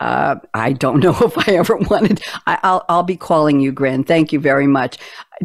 Uh, 0.00 0.35
I 0.52 0.73
don't 0.73 1.00
know 1.04 1.16
if 1.21 1.49
I 1.49 1.52
ever 1.52 1.76
wanted. 1.76 2.21
I, 2.47 2.59
will 2.62 2.85
I'll 2.90 3.04
be 3.04 3.16
calling 3.16 3.61
you, 3.61 3.73
Grin. 3.73 4.04
Thank 4.04 4.35
you 4.35 4.40
very 4.40 4.66
much, 4.66 4.99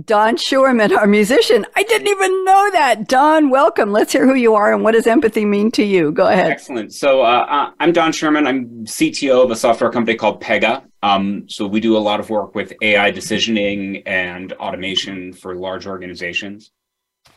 Don 0.04 0.36
Schuerman, 0.36 0.98
our 0.98 1.08
musician. 1.08 1.66
I 1.78 1.84
didn't 1.84 2.08
even 2.10 2.44
know 2.44 2.72
that. 2.72 3.08
Don, 3.08 3.50
welcome. 3.52 3.94
Let's 3.94 4.12
hear 4.12 4.26
who 4.26 4.34
you 4.34 4.54
are 4.56 4.74
and 4.74 4.84
what 4.84 4.94
does 4.94 5.08
empathy 5.08 5.46
mean 5.46 5.72
to 5.72 5.84
you. 5.84 6.12
Go 6.12 6.28
ahead. 6.28 6.52
Excellent. 6.52 6.94
So 6.94 7.22
uh, 7.22 7.46
uh 7.50 7.72
I'm 7.80 7.94
Don 7.94 8.12
Schuerman. 8.12 8.48
I'm 8.48 8.66
CTO 8.86 9.46
of 9.46 9.52
a 9.52 9.56
software 9.56 9.92
company 9.92 10.18
called 10.18 10.42
Pega. 10.42 10.84
Um, 11.04 11.48
so 11.48 11.66
we 11.68 11.80
do 11.80 11.96
a 11.96 12.00
lot 12.00 12.20
of 12.20 12.30
work 12.30 12.54
with 12.54 12.74
AI 12.82 13.14
decisioning 13.14 14.04
and 14.06 14.52
automation 14.54 15.32
for 15.32 15.56
large 15.56 15.88
organizations. 15.88 16.72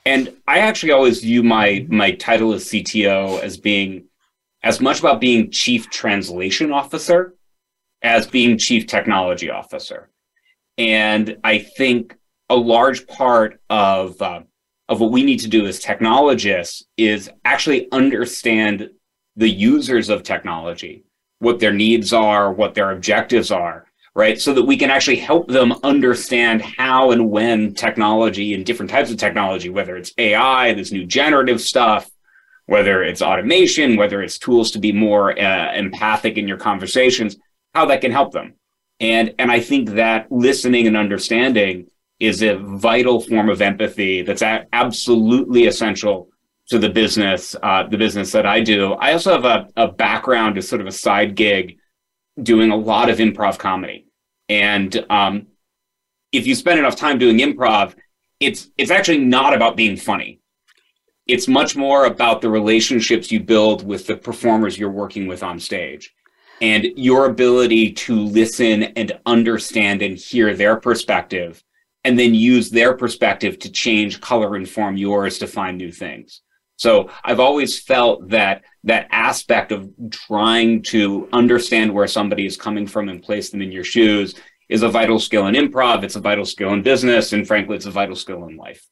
And 0.04 0.36
I 0.48 0.58
actually 0.58 0.92
always 0.92 1.20
view 1.20 1.42
my 1.42 1.86
my 1.88 2.12
title 2.12 2.52
as 2.52 2.64
CTO 2.64 3.40
as 3.40 3.56
being 3.56 4.04
as 4.62 4.80
much 4.80 5.00
about 5.00 5.20
being 5.20 5.50
chief 5.50 5.90
translation 5.90 6.72
officer 6.72 7.34
as 8.02 8.26
being 8.26 8.58
chief 8.58 8.86
technology 8.86 9.50
officer. 9.50 10.10
And 10.76 11.38
I 11.44 11.58
think 11.58 12.16
a 12.48 12.56
large 12.56 13.06
part 13.06 13.60
of 13.70 14.20
uh, 14.20 14.42
of 14.88 15.00
what 15.00 15.12
we 15.12 15.22
need 15.22 15.40
to 15.40 15.48
do 15.48 15.66
as 15.66 15.78
technologists 15.78 16.84
is 16.96 17.30
actually 17.44 17.90
understand 17.92 18.90
the 19.36 19.48
users 19.48 20.08
of 20.08 20.22
technology, 20.22 21.04
what 21.38 21.60
their 21.60 21.72
needs 21.72 22.12
are, 22.12 22.52
what 22.52 22.74
their 22.74 22.90
objectives 22.90 23.50
are, 23.50 23.86
right? 24.14 24.40
So 24.40 24.52
that 24.54 24.64
we 24.64 24.76
can 24.76 24.90
actually 24.90 25.16
help 25.16 25.48
them 25.48 25.72
understand 25.82 26.60
how 26.62 27.12
and 27.12 27.30
when 27.30 27.74
technology 27.74 28.54
and 28.54 28.64
different 28.64 28.90
types 28.90 29.10
of 29.10 29.16
technology, 29.16 29.70
whether 29.70 29.96
it's 29.96 30.12
AI, 30.18 30.74
this 30.74 30.92
new 30.92 31.06
generative 31.06 31.60
stuff, 31.60 32.10
whether 32.66 33.02
it's 33.02 33.22
automation, 33.22 33.96
whether 33.96 34.22
it's 34.22 34.38
tools 34.38 34.70
to 34.72 34.78
be 34.78 34.92
more 34.92 35.38
uh, 35.38 35.74
empathic 35.74 36.36
in 36.36 36.46
your 36.46 36.58
conversations, 36.58 37.36
how 37.74 37.86
that 37.86 38.00
can 38.00 38.12
help 38.12 38.32
them. 38.32 38.54
And, 39.00 39.34
and 39.38 39.50
I 39.50 39.60
think 39.60 39.90
that 39.90 40.30
listening 40.30 40.86
and 40.86 40.96
understanding 40.96 41.88
is 42.20 42.42
a 42.42 42.56
vital 42.56 43.20
form 43.20 43.48
of 43.48 43.60
empathy 43.60 44.22
that's 44.22 44.42
a- 44.42 44.66
absolutely 44.72 45.66
essential 45.66 46.28
to 46.68 46.78
the 46.78 46.88
business, 46.88 47.56
uh, 47.62 47.82
the 47.88 47.98
business 47.98 48.30
that 48.30 48.46
I 48.46 48.60
do. 48.60 48.92
I 48.92 49.12
also 49.12 49.32
have 49.32 49.44
a, 49.44 49.68
a 49.76 49.88
background 49.88 50.56
as 50.56 50.68
sort 50.68 50.80
of 50.80 50.86
a 50.86 50.92
side 50.92 51.34
gig 51.34 51.78
doing 52.40 52.70
a 52.70 52.76
lot 52.76 53.10
of 53.10 53.18
improv 53.18 53.58
comedy. 53.58 54.06
And 54.48 55.04
um, 55.10 55.46
if 56.30 56.46
you 56.46 56.54
spend 56.54 56.78
enough 56.78 56.96
time 56.96 57.18
doing 57.18 57.38
improv, 57.38 57.94
it's 58.40 58.70
it's 58.76 58.90
actually 58.90 59.18
not 59.18 59.54
about 59.54 59.76
being 59.76 59.96
funny 59.96 60.42
it's 61.26 61.46
much 61.46 61.76
more 61.76 62.06
about 62.06 62.40
the 62.40 62.50
relationships 62.50 63.30
you 63.30 63.40
build 63.40 63.86
with 63.86 64.06
the 64.06 64.16
performers 64.16 64.76
you're 64.76 64.90
working 64.90 65.26
with 65.26 65.42
on 65.42 65.58
stage 65.60 66.14
and 66.60 66.84
your 66.96 67.26
ability 67.26 67.92
to 67.92 68.14
listen 68.14 68.82
and 68.82 69.18
understand 69.26 70.02
and 70.02 70.18
hear 70.18 70.54
their 70.54 70.76
perspective 70.76 71.62
and 72.04 72.18
then 72.18 72.34
use 72.34 72.70
their 72.70 72.96
perspective 72.96 73.58
to 73.60 73.70
change 73.70 74.20
color 74.20 74.56
inform 74.56 74.96
yours 74.96 75.38
to 75.38 75.46
find 75.46 75.78
new 75.78 75.92
things 75.92 76.42
so 76.82 77.08
i've 77.24 77.38
always 77.38 77.78
felt 77.78 78.28
that 78.28 78.62
that 78.82 79.06
aspect 79.12 79.70
of 79.70 79.88
trying 80.10 80.82
to 80.82 81.28
understand 81.32 81.94
where 81.94 82.08
somebody 82.08 82.44
is 82.44 82.56
coming 82.56 82.86
from 82.86 83.08
and 83.08 83.22
place 83.22 83.50
them 83.50 83.62
in 83.62 83.70
your 83.70 83.84
shoes 83.84 84.34
is 84.68 84.82
a 84.82 84.88
vital 84.88 85.20
skill 85.20 85.46
in 85.46 85.54
improv 85.54 86.02
it's 86.02 86.16
a 86.16 86.20
vital 86.20 86.44
skill 86.44 86.72
in 86.72 86.82
business 86.82 87.32
and 87.32 87.46
frankly 87.46 87.76
it's 87.76 87.86
a 87.86 87.90
vital 87.90 88.16
skill 88.16 88.46
in 88.48 88.56
life 88.56 88.84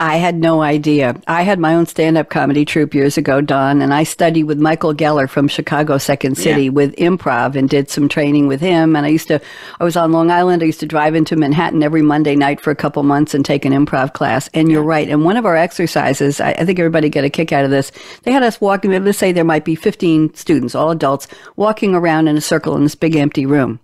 I 0.00 0.18
had 0.18 0.36
no 0.36 0.62
idea. 0.62 1.20
I 1.26 1.42
had 1.42 1.58
my 1.58 1.74
own 1.74 1.86
stand-up 1.86 2.30
comedy 2.30 2.64
troupe 2.64 2.94
years 2.94 3.18
ago, 3.18 3.40
Don, 3.40 3.82
and 3.82 3.92
I 3.92 4.04
studied 4.04 4.44
with 4.44 4.60
Michael 4.60 4.94
Geller 4.94 5.28
from 5.28 5.48
Chicago 5.48 5.98
Second 5.98 6.36
City 6.36 6.64
yeah. 6.64 6.70
with 6.70 6.94
improv 6.94 7.56
and 7.56 7.68
did 7.68 7.90
some 7.90 8.08
training 8.08 8.46
with 8.46 8.60
him. 8.60 8.94
And 8.94 9.04
I 9.04 9.08
used 9.08 9.26
to, 9.26 9.40
I 9.80 9.82
was 9.82 9.96
on 9.96 10.12
Long 10.12 10.30
Island. 10.30 10.62
I 10.62 10.66
used 10.66 10.78
to 10.80 10.86
drive 10.86 11.16
into 11.16 11.34
Manhattan 11.34 11.82
every 11.82 12.02
Monday 12.02 12.36
night 12.36 12.60
for 12.60 12.70
a 12.70 12.76
couple 12.76 13.02
months 13.02 13.34
and 13.34 13.44
take 13.44 13.64
an 13.64 13.72
improv 13.72 14.12
class. 14.12 14.48
And 14.54 14.70
you're 14.70 14.84
right. 14.84 15.08
And 15.08 15.24
one 15.24 15.36
of 15.36 15.44
our 15.44 15.56
exercises, 15.56 16.40
I, 16.40 16.52
I 16.52 16.64
think 16.64 16.78
everybody 16.78 17.08
get 17.08 17.24
a 17.24 17.30
kick 17.30 17.50
out 17.50 17.64
of 17.64 17.72
this. 17.72 17.90
They 18.22 18.30
had 18.30 18.44
us 18.44 18.60
walking. 18.60 18.92
Let's 18.92 19.18
say 19.18 19.32
there 19.32 19.42
might 19.42 19.64
be 19.64 19.74
15 19.74 20.32
students, 20.34 20.76
all 20.76 20.92
adults, 20.92 21.26
walking 21.56 21.96
around 21.96 22.28
in 22.28 22.36
a 22.36 22.40
circle 22.40 22.76
in 22.76 22.84
this 22.84 22.94
big 22.94 23.16
empty 23.16 23.46
room 23.46 23.80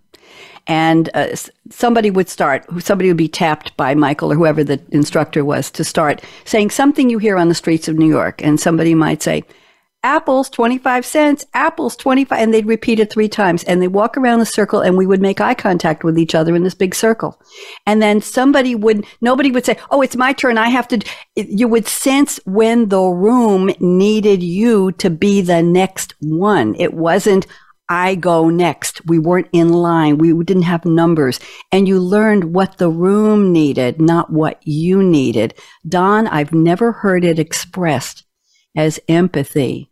and 0.67 1.11
uh, 1.15 1.35
somebody 1.71 2.11
would 2.11 2.29
start, 2.29 2.65
somebody 2.83 3.09
would 3.09 3.17
be 3.17 3.29
tapped 3.29 3.77
by 3.77 3.95
Michael 3.95 4.33
or 4.33 4.35
whoever 4.35 4.65
the 4.65 4.81
instructor 4.91 5.45
was 5.45 5.71
to 5.73 5.85
start 5.85 6.23
saying 6.45 6.71
something 6.71 7.11
you 7.11 7.19
hear 7.19 7.37
on 7.37 7.49
the 7.49 7.55
streets 7.55 7.89
of 7.89 7.97
New 7.97 8.09
York. 8.09 8.43
And 8.43 8.59
somebody 8.59 8.95
might 8.95 9.23
say, 9.23 9.45
apples 10.05 10.51
25 10.51 11.05
cents 11.05 11.47
apples 11.55 11.97
25 11.97 12.39
and 12.39 12.53
they'd 12.53 12.67
repeat 12.67 13.01
it 13.01 13.11
three 13.11 13.29
times. 13.29 13.65
And 13.65 13.81
they 13.81 13.89
walk 13.89 14.17
around 14.17 14.39
the 14.39 14.47
circle 14.47 14.81
and 14.81 14.97
we 14.97 15.07
would 15.07 15.21
make 15.21 15.41
eye 15.41 15.55
contact 15.55 16.05
with 16.05 16.19
each 16.19 16.35
other 16.35 16.55
in 16.55 16.63
this 16.63 16.75
big 16.75 16.95
circle. 16.95 17.41
And 17.87 18.03
then 18.03 18.21
somebody 18.21 18.75
would 18.75 19.07
nobody 19.23 19.51
would 19.51 19.65
say 19.65 19.79
oh 19.91 20.03
it's 20.03 20.15
my 20.15 20.35
turn. 20.35 20.59
I 20.59 20.69
have 20.69 20.87
to 20.89 21.01
you 21.35 21.67
would 21.67 21.89
sense 21.89 22.39
when 22.45 22.91
the 22.91 23.01
room 23.01 23.71
needed 23.81 24.43
you 24.43 24.93
to 24.93 25.09
be 25.09 25.41
the 25.41 25.63
next 25.63 26.15
one. 26.21 26.77
It 26.79 26.93
wasn't 26.93 27.47
I 27.89 28.15
go 28.15 28.49
next. 28.49 29.05
We 29.07 29.19
weren't 29.19 29.49
in 29.53 29.69
line. 29.69 30.19
We 30.19 30.33
didn't 30.45 30.63
have 30.63 30.85
numbers. 30.85 31.39
And 31.71 31.87
you 31.87 32.01
learned 32.01 32.55
what 32.55 32.79
the 32.79 32.89
room 32.89 33.53
needed, 33.53 34.01
not 34.01 34.31
what 34.33 34.67
you 34.67 35.03
needed. 35.03 35.55
Don, 35.87 36.27
I've 36.27 36.53
never 36.53 36.93
heard 36.93 37.25
it 37.25 37.39
expressed 37.39 38.25
as 38.77 38.99
empathy. 39.09 39.91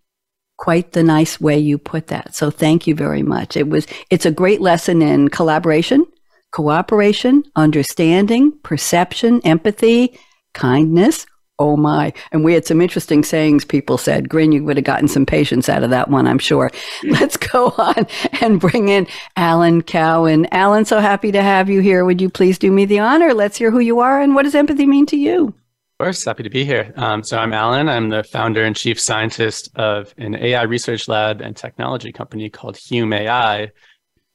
Quite 0.57 0.93
the 0.93 1.03
nice 1.03 1.41
way 1.41 1.59
you 1.59 1.77
put 1.77 2.07
that. 2.07 2.35
So 2.35 2.51
thank 2.51 2.87
you 2.87 2.95
very 2.95 3.23
much. 3.23 3.57
It 3.57 3.69
was, 3.69 3.87
it's 4.11 4.27
a 4.27 4.31
great 4.31 4.61
lesson 4.61 5.03
in 5.03 5.29
collaboration, 5.29 6.07
cooperation, 6.53 7.43
understanding, 7.57 8.59
perception, 8.63 9.41
empathy, 9.45 10.19
kindness, 10.55 11.27
oh 11.63 11.77
my. 11.77 12.13
And 12.33 12.45
we 12.45 12.55
had 12.55 12.67
some 12.67 12.81
interesting 12.81 13.23
sayings 13.23 13.65
people 13.65 13.97
said. 13.97 14.29
Grin, 14.29 14.53
you 14.53 14.65
would 14.65 14.77
have 14.77 14.85
gotten 14.85 15.07
some 15.07 15.25
patience 15.25 15.69
out 15.69 15.85
of 15.85 15.91
that 15.91 16.11
one, 16.11 16.27
I'm 16.27 16.39
sure. 16.39 16.71
Let's 17.05 17.37
go 17.37 17.73
on 17.79 18.07
and 18.41 18.61
bring 18.61 18.89
in 18.89 19.07
Alan 19.37 19.83
Cowen. 19.83 20.47
Alan, 20.51 20.85
so 20.85 20.99
happy 20.99 21.31
to 21.33 21.43
have 21.43 21.71
you 21.71 21.81
here. 21.81 22.05
Would 22.05 22.21
you 22.21 22.29
please 22.29 22.59
do 22.59 22.73
me 22.73 22.85
the 22.85 22.99
honor? 22.99 23.33
Let's 23.33 23.57
hear 23.57 23.71
who 23.71 23.79
you 23.79 24.01
are 24.01 24.21
and 24.21 24.35
what 24.35 24.43
does 24.43 24.55
empathy 24.55 24.87
mean 24.87 25.07
to 25.07 25.17
you? 25.17 25.55
Of 26.01 26.07
course, 26.07 26.25
happy 26.25 26.43
to 26.43 26.51
be 26.51 26.65
here. 26.65 26.93
Um, 26.97 27.23
so 27.23 27.39
I'm 27.39 27.53
Alan. 27.53 27.89
I'm 27.89 28.09
the 28.09 28.25
founder 28.25 28.65
and 28.65 28.75
chief 28.75 28.99
scientist 29.01 29.71
of 29.77 30.13
an 30.19 30.35
AI 30.35 30.63
research 30.63 31.07
lab 31.07 31.41
and 31.41 31.57
technology 31.57 32.11
company 32.11 32.51
called 32.51 32.77
Hume 32.77 33.13
AI, 33.13 33.71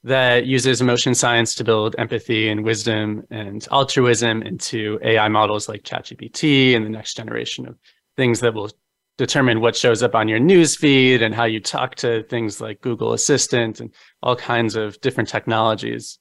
that 0.04 0.46
uses 0.46 0.80
emotion 0.80 1.16
science 1.16 1.56
to 1.56 1.63
build 1.63 1.96
empathy 1.98 2.50
and 2.50 2.63
wisdom 2.63 3.24
and 3.30 3.68
altruism 3.72 4.42
into 4.44 5.00
AI 5.04 5.27
models 5.27 5.68
like 5.68 5.84
ChatGPT 5.84 6.75
and 6.75 6.86
the 6.86 6.89
next 6.89 7.16
generation 7.16 7.68
of 7.68 7.77
things 8.16 8.39
that 8.39 8.54
will 8.54 8.72
determine 9.18 9.62
what 9.62 9.75
shows 9.75 10.04
up 10.04 10.13
on 10.13 10.27
your 10.27 10.39
news 10.39 10.75
feed 10.75 11.22
and 11.22 11.34
how 11.34 11.46
you 11.46 11.60
talk 11.60 11.96
to 11.96 12.24
things 12.24 12.62
like 12.62 12.82
Google 12.82 13.13
Assistant 13.13 13.80
and 13.80 13.92
all 14.22 14.36
kinds 14.36 14.75
of 14.75 15.00
different 15.01 15.30
technologies. 15.30 16.20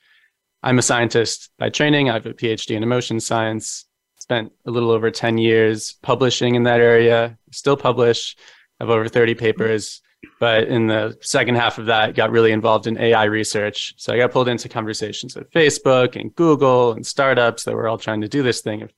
I'm 0.62 0.78
a 0.78 0.82
scientist 0.82 1.50
by 1.58 1.68
training. 1.68 2.08
I 2.08 2.14
have 2.14 2.26
a 2.26 2.32
PhD 2.32 2.74
in 2.74 2.82
emotion 2.82 3.20
science. 3.20 3.84
Spent 4.18 4.50
a 4.66 4.70
little 4.70 4.90
over 4.90 5.10
10 5.10 5.38
years 5.38 5.92
publishing 6.02 6.54
in 6.54 6.64
that 6.64 6.80
area, 6.80 7.38
still 7.52 7.76
publish, 7.76 8.34
have 8.80 8.90
over 8.90 9.08
30 9.08 9.34
papers 9.34 10.00
but 10.40 10.64
in 10.64 10.86
the 10.86 11.16
second 11.20 11.54
half 11.54 11.78
of 11.78 11.86
that 11.86 12.14
got 12.14 12.30
really 12.30 12.52
involved 12.52 12.86
in 12.86 12.98
ai 12.98 13.24
research 13.24 13.94
so 13.96 14.12
i 14.12 14.16
got 14.16 14.32
pulled 14.32 14.48
into 14.48 14.68
conversations 14.68 15.36
with 15.36 15.50
facebook 15.52 16.18
and 16.20 16.34
google 16.34 16.92
and 16.92 17.06
startups 17.06 17.64
that 17.64 17.74
were 17.74 17.88
all 17.88 17.98
trying 17.98 18.20
to 18.20 18.28
do 18.28 18.42
this 18.42 18.60
thing 18.60 18.82
of 18.82 18.92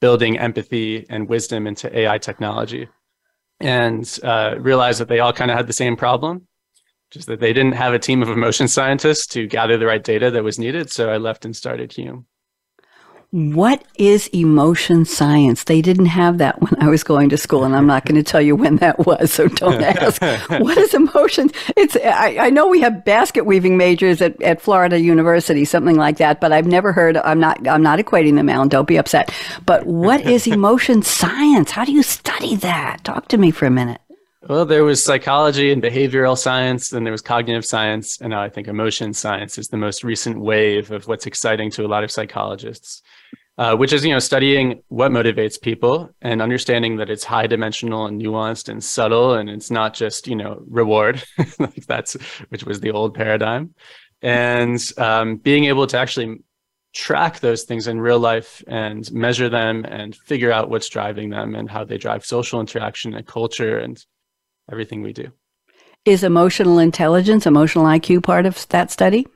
building 0.00 0.38
empathy 0.38 1.06
and 1.08 1.28
wisdom 1.28 1.66
into 1.66 1.96
ai 1.98 2.18
technology 2.18 2.88
and 3.60 4.18
uh, 4.22 4.54
realized 4.58 5.00
that 5.00 5.08
they 5.08 5.20
all 5.20 5.32
kind 5.32 5.50
of 5.50 5.56
had 5.56 5.66
the 5.66 5.72
same 5.72 5.96
problem, 5.96 6.46
just 7.10 7.26
that 7.26 7.40
they 7.40 7.52
didn't 7.52 7.72
have 7.72 7.94
a 7.94 7.98
team 7.98 8.22
of 8.22 8.28
emotion 8.28 8.68
scientists 8.68 9.26
to 9.28 9.46
gather 9.46 9.76
the 9.76 9.86
right 9.86 10.04
data 10.04 10.30
that 10.30 10.44
was 10.44 10.58
needed. 10.58 10.90
So 10.90 11.10
I 11.10 11.16
left 11.16 11.44
and 11.44 11.56
started 11.56 11.92
Hume. 11.92 12.26
What 13.30 13.84
is 13.96 14.28
emotion 14.28 15.04
science? 15.04 15.64
They 15.64 15.82
didn't 15.82 16.06
have 16.06 16.38
that 16.38 16.62
when 16.62 16.82
I 16.82 16.88
was 16.88 17.04
going 17.04 17.28
to 17.28 17.36
school, 17.36 17.62
and 17.62 17.76
I'm 17.76 17.86
not 17.86 18.06
going 18.06 18.14
to 18.14 18.22
tell 18.22 18.40
you 18.40 18.56
when 18.56 18.76
that 18.76 19.04
was, 19.04 19.30
so 19.30 19.48
don't 19.48 19.82
ask. 19.82 20.22
what 20.62 20.78
is 20.78 20.94
emotion? 20.94 21.50
It's 21.76 21.94
I, 21.96 22.38
I, 22.46 22.50
know 22.50 22.66
we 22.66 22.80
have 22.80 23.04
basket 23.04 23.44
weaving 23.44 23.76
majors 23.76 24.22
at, 24.22 24.40
at 24.40 24.62
Florida 24.62 24.98
University, 24.98 25.66
something 25.66 25.96
like 25.96 26.16
that, 26.16 26.40
but 26.40 26.52
I've 26.52 26.66
never 26.66 26.90
heard. 26.90 27.18
I'm 27.18 27.38
not 27.38 27.68
I'm 27.68 27.82
not 27.82 27.98
equating 27.98 28.36
them, 28.36 28.48
Alan. 28.48 28.68
Don't 28.68 28.88
be 28.88 28.96
upset. 28.96 29.30
But 29.66 29.84
what 29.84 30.22
is 30.22 30.46
emotion 30.46 31.02
science? 31.02 31.70
How 31.70 31.84
do 31.84 31.92
you 31.92 32.02
study 32.02 32.56
that? 32.56 33.04
Talk 33.04 33.28
to 33.28 33.36
me 33.36 33.50
for 33.50 33.66
a 33.66 33.70
minute. 33.70 34.00
Well, 34.48 34.64
there 34.64 34.84
was 34.84 35.04
psychology 35.04 35.70
and 35.70 35.82
behavioral 35.82 36.38
science, 36.38 36.88
then 36.88 37.04
there 37.04 37.12
was 37.12 37.20
cognitive 37.20 37.66
science, 37.66 38.18
and 38.22 38.30
now 38.30 38.40
I 38.40 38.48
think 38.48 38.68
emotion 38.68 39.12
science 39.12 39.58
is 39.58 39.68
the 39.68 39.76
most 39.76 40.02
recent 40.02 40.40
wave 40.40 40.90
of 40.90 41.06
what's 41.06 41.26
exciting 41.26 41.70
to 41.72 41.84
a 41.84 41.88
lot 41.88 42.04
of 42.04 42.10
psychologists 42.10 43.02
uh, 43.58 43.74
which 43.76 43.92
is 43.92 44.04
you 44.04 44.12
know 44.12 44.20
studying 44.20 44.82
what 44.88 45.10
motivates 45.10 45.60
people 45.60 46.08
and 46.22 46.40
understanding 46.40 46.96
that 46.96 47.10
it's 47.10 47.24
high 47.24 47.46
dimensional 47.46 48.06
and 48.06 48.22
nuanced 48.22 48.68
and 48.68 48.82
subtle 48.82 49.34
and 49.34 49.50
it's 49.50 49.70
not 49.70 49.94
just 49.94 50.28
you 50.28 50.36
know 50.36 50.62
reward. 50.68 51.22
Like 51.58 51.86
that's 51.86 52.14
which 52.50 52.64
was 52.64 52.80
the 52.80 52.92
old 52.92 53.14
paradigm. 53.14 53.74
And 54.22 54.80
um, 54.96 55.36
being 55.36 55.64
able 55.64 55.86
to 55.88 55.98
actually 55.98 56.38
track 56.94 57.40
those 57.40 57.64
things 57.64 57.88
in 57.88 58.00
real 58.00 58.18
life 58.18 58.62
and 58.68 59.10
measure 59.12 59.48
them 59.48 59.84
and 59.84 60.14
figure 60.14 60.52
out 60.52 60.70
what's 60.70 60.88
driving 60.88 61.30
them 61.30 61.54
and 61.54 61.68
how 61.68 61.84
they 61.84 61.98
drive 61.98 62.24
social 62.24 62.60
interaction 62.60 63.14
and 63.14 63.26
culture 63.26 63.78
and 63.78 64.04
everything 64.70 65.02
we 65.02 65.12
do. 65.12 65.32
Is 66.04 66.22
emotional 66.22 66.78
intelligence 66.78 67.44
emotional 67.44 67.84
iq 67.84 68.22
part 68.22 68.46
of 68.46 68.68
that 68.68 68.90
study 68.92 69.26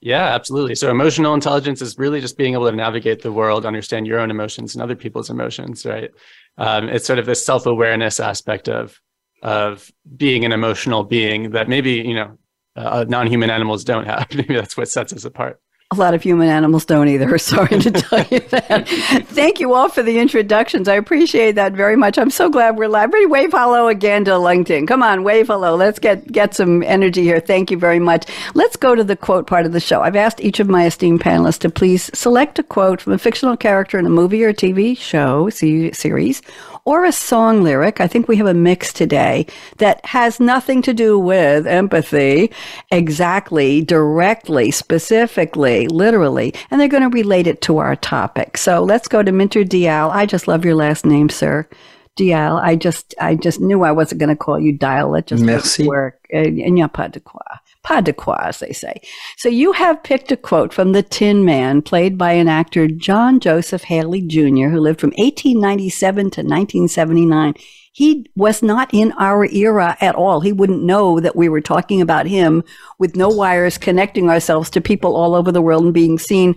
yeah, 0.00 0.34
absolutely. 0.34 0.74
So 0.74 0.90
emotional 0.90 1.34
intelligence 1.34 1.82
is 1.82 1.98
really 1.98 2.20
just 2.20 2.36
being 2.36 2.54
able 2.54 2.70
to 2.70 2.76
navigate 2.76 3.22
the 3.22 3.32
world, 3.32 3.66
understand 3.66 4.06
your 4.06 4.20
own 4.20 4.30
emotions 4.30 4.74
and 4.74 4.82
other 4.82 4.96
people's 4.96 5.30
emotions, 5.30 5.84
right? 5.84 6.10
Um, 6.56 6.88
it's 6.88 7.06
sort 7.06 7.18
of 7.18 7.26
this 7.26 7.44
self-awareness 7.44 8.20
aspect 8.20 8.68
of 8.68 9.00
of 9.40 9.92
being 10.16 10.44
an 10.44 10.50
emotional 10.50 11.04
being 11.04 11.50
that 11.50 11.68
maybe 11.68 11.92
you 11.92 12.14
know 12.14 12.38
uh, 12.76 13.04
non-human 13.08 13.50
animals 13.50 13.84
don't 13.84 14.06
have. 14.06 14.26
maybe 14.34 14.54
that's 14.54 14.76
what 14.76 14.88
sets 14.88 15.12
us 15.12 15.24
apart. 15.24 15.60
A 15.90 15.96
lot 15.96 16.12
of 16.12 16.22
human 16.22 16.50
animals 16.50 16.84
don't 16.84 17.08
either. 17.08 17.38
Sorry 17.38 17.78
to 17.78 17.90
tell 17.90 18.22
you 18.30 18.40
that. 18.50 18.86
Thank 19.28 19.58
you 19.58 19.72
all 19.72 19.88
for 19.88 20.02
the 20.02 20.18
introductions. 20.18 20.86
I 20.86 20.96
appreciate 20.96 21.52
that 21.52 21.72
very 21.72 21.96
much. 21.96 22.18
I'm 22.18 22.28
so 22.28 22.50
glad 22.50 22.76
we're 22.76 22.88
live. 22.88 23.04
Everybody 23.04 23.24
wave 23.24 23.52
hello 23.52 23.88
again 23.88 24.26
to 24.26 24.32
LinkedIn. 24.32 24.86
Come 24.86 25.02
on, 25.02 25.24
wave 25.24 25.46
hello. 25.46 25.76
Let's 25.76 25.98
get, 25.98 26.30
get 26.30 26.54
some 26.54 26.82
energy 26.82 27.22
here. 27.22 27.40
Thank 27.40 27.70
you 27.70 27.78
very 27.78 28.00
much. 28.00 28.26
Let's 28.52 28.76
go 28.76 28.94
to 28.94 29.02
the 29.02 29.16
quote 29.16 29.46
part 29.46 29.64
of 29.64 29.72
the 29.72 29.80
show. 29.80 30.02
I've 30.02 30.14
asked 30.14 30.42
each 30.42 30.60
of 30.60 30.68
my 30.68 30.84
esteemed 30.84 31.22
panelists 31.22 31.60
to 31.60 31.70
please 31.70 32.10
select 32.12 32.58
a 32.58 32.62
quote 32.62 33.00
from 33.00 33.14
a 33.14 33.18
fictional 33.18 33.56
character 33.56 33.98
in 33.98 34.04
a 34.04 34.10
movie 34.10 34.44
or 34.44 34.52
TV 34.52 34.94
show 34.94 35.48
series 35.48 36.42
or 36.88 37.04
a 37.04 37.12
song 37.12 37.62
lyric. 37.62 38.00
I 38.00 38.06
think 38.06 38.28
we 38.28 38.36
have 38.36 38.46
a 38.46 38.54
mix 38.54 38.94
today 38.94 39.44
that 39.76 40.02
has 40.06 40.40
nothing 40.40 40.80
to 40.82 40.94
do 40.94 41.18
with 41.18 41.66
empathy 41.66 42.50
exactly, 42.90 43.82
directly, 43.82 44.70
specifically, 44.70 45.86
literally, 45.88 46.54
and 46.70 46.80
they're 46.80 46.88
going 46.88 47.02
to 47.02 47.14
relate 47.14 47.46
it 47.46 47.60
to 47.62 47.76
our 47.76 47.94
topic. 47.94 48.56
So 48.56 48.82
let's 48.82 49.06
go 49.06 49.22
to 49.22 49.30
Minter 49.30 49.64
Dial. 49.64 50.10
I 50.10 50.24
just 50.24 50.48
love 50.48 50.64
your 50.64 50.76
last 50.76 51.04
name, 51.04 51.28
sir. 51.28 51.68
Dial. 52.16 52.56
I 52.56 52.74
just, 52.74 53.14
I 53.20 53.34
just 53.34 53.60
knew 53.60 53.82
I 53.82 53.92
wasn't 53.92 54.20
going 54.20 54.30
to 54.30 54.36
call 54.36 54.58
you 54.58 54.72
Dial. 54.72 55.14
It 55.14 55.26
just 55.26 55.44
Merci. 55.44 55.86
work. 55.86 56.26
Il 56.30 56.72
n'y 56.72 56.80
a 56.80 56.88
pas 56.88 57.12
de 57.12 57.20
quoi 57.20 57.44
pas 57.88 58.02
de 58.02 58.12
quoi, 58.12 58.36
as 58.42 58.58
they 58.58 58.72
say. 58.72 59.00
So 59.38 59.48
you 59.48 59.72
have 59.72 60.02
picked 60.02 60.30
a 60.30 60.36
quote 60.36 60.74
from 60.74 60.92
The 60.92 61.02
Tin 61.02 61.42
Man, 61.42 61.80
played 61.80 62.18
by 62.18 62.32
an 62.32 62.46
actor, 62.46 62.86
John 62.86 63.40
Joseph 63.40 63.84
Haley 63.84 64.20
Jr., 64.20 64.68
who 64.68 64.78
lived 64.78 65.00
from 65.00 65.14
1897 65.16 66.16
to 66.16 66.40
1979. 66.42 67.54
He 67.94 68.26
was 68.36 68.62
not 68.62 68.90
in 68.92 69.12
our 69.12 69.46
era 69.46 69.96
at 70.02 70.14
all. 70.14 70.40
He 70.40 70.52
wouldn't 70.52 70.82
know 70.82 71.18
that 71.18 71.34
we 71.34 71.48
were 71.48 71.62
talking 71.62 72.02
about 72.02 72.26
him 72.26 72.62
with 72.98 73.16
no 73.16 73.30
wires 73.30 73.78
connecting 73.78 74.28
ourselves 74.28 74.68
to 74.70 74.82
people 74.82 75.16
all 75.16 75.34
over 75.34 75.50
the 75.50 75.62
world 75.62 75.84
and 75.84 75.94
being 75.94 76.18
seen 76.18 76.56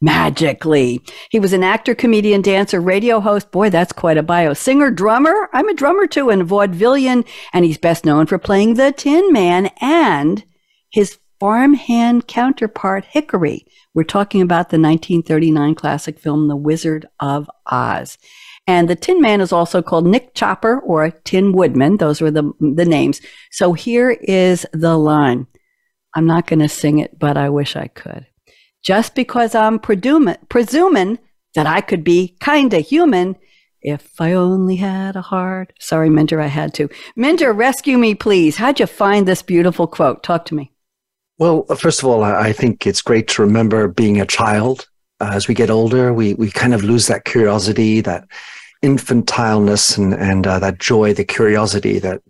magically. 0.00 1.02
He 1.28 1.38
was 1.38 1.52
an 1.52 1.62
actor, 1.62 1.94
comedian, 1.94 2.40
dancer, 2.40 2.80
radio 2.80 3.20
host. 3.20 3.50
Boy, 3.50 3.68
that's 3.68 3.92
quite 3.92 4.16
a 4.16 4.22
bio. 4.22 4.54
Singer, 4.54 4.90
drummer. 4.90 5.50
I'm 5.52 5.68
a 5.68 5.74
drummer 5.74 6.06
too, 6.06 6.30
and 6.30 6.40
a 6.40 6.44
vaudevillian. 6.46 7.26
And 7.52 7.66
he's 7.66 7.76
best 7.76 8.06
known 8.06 8.24
for 8.24 8.38
playing 8.38 8.74
the 8.74 8.92
Tin 8.92 9.30
Man 9.30 9.70
and 9.82 10.42
his 10.90 11.18
farmhand 11.38 12.26
counterpart, 12.28 13.04
Hickory. 13.06 13.66
We're 13.94 14.04
talking 14.04 14.42
about 14.42 14.68
the 14.68 14.78
1939 14.78 15.74
classic 15.74 16.18
film, 16.18 16.48
The 16.48 16.56
Wizard 16.56 17.06
of 17.18 17.50
Oz. 17.66 18.18
And 18.66 18.88
the 18.88 18.94
Tin 18.94 19.20
Man 19.20 19.40
is 19.40 19.52
also 19.52 19.82
called 19.82 20.06
Nick 20.06 20.34
Chopper 20.34 20.78
or 20.80 21.10
Tin 21.10 21.52
Woodman. 21.52 21.96
Those 21.96 22.20
were 22.20 22.30
the, 22.30 22.52
the 22.60 22.84
names. 22.84 23.20
So 23.50 23.72
here 23.72 24.10
is 24.10 24.66
the 24.72 24.96
line. 24.96 25.46
I'm 26.14 26.26
not 26.26 26.46
going 26.46 26.60
to 26.60 26.68
sing 26.68 26.98
it, 26.98 27.18
but 27.18 27.36
I 27.36 27.48
wish 27.48 27.74
I 27.74 27.88
could. 27.88 28.26
Just 28.82 29.14
because 29.14 29.54
I'm 29.54 29.78
presuming, 29.78 31.18
that 31.54 31.66
I 31.66 31.80
could 31.80 32.04
be 32.04 32.36
kind 32.40 32.72
of 32.72 32.86
human 32.86 33.36
if 33.82 34.20
I 34.20 34.32
only 34.32 34.76
had 34.76 35.16
a 35.16 35.22
heart. 35.22 35.72
Sorry, 35.80 36.10
Minter, 36.10 36.40
I 36.40 36.46
had 36.46 36.74
to. 36.74 36.88
Minter, 37.16 37.52
rescue 37.52 37.98
me, 37.98 38.14
please. 38.14 38.56
How'd 38.56 38.80
you 38.80 38.86
find 38.86 39.26
this 39.26 39.42
beautiful 39.42 39.86
quote? 39.86 40.22
Talk 40.22 40.44
to 40.46 40.54
me. 40.54 40.72
Well, 41.40 41.64
first 41.74 42.02
of 42.02 42.04
all, 42.04 42.22
I 42.22 42.52
think 42.52 42.86
it's 42.86 43.00
great 43.00 43.26
to 43.28 43.40
remember 43.40 43.88
being 43.88 44.20
a 44.20 44.26
child. 44.26 44.86
Uh, 45.20 45.30
as 45.32 45.48
we 45.48 45.54
get 45.54 45.70
older, 45.70 46.12
we, 46.12 46.34
we 46.34 46.50
kind 46.50 46.74
of 46.74 46.84
lose 46.84 47.06
that 47.06 47.24
curiosity, 47.24 48.02
that 48.02 48.28
infantileness, 48.82 49.96
and, 49.96 50.12
and 50.12 50.46
uh, 50.46 50.58
that 50.58 50.78
joy, 50.78 51.14
the 51.14 51.24
curiosity 51.24 51.98
that, 51.98 52.20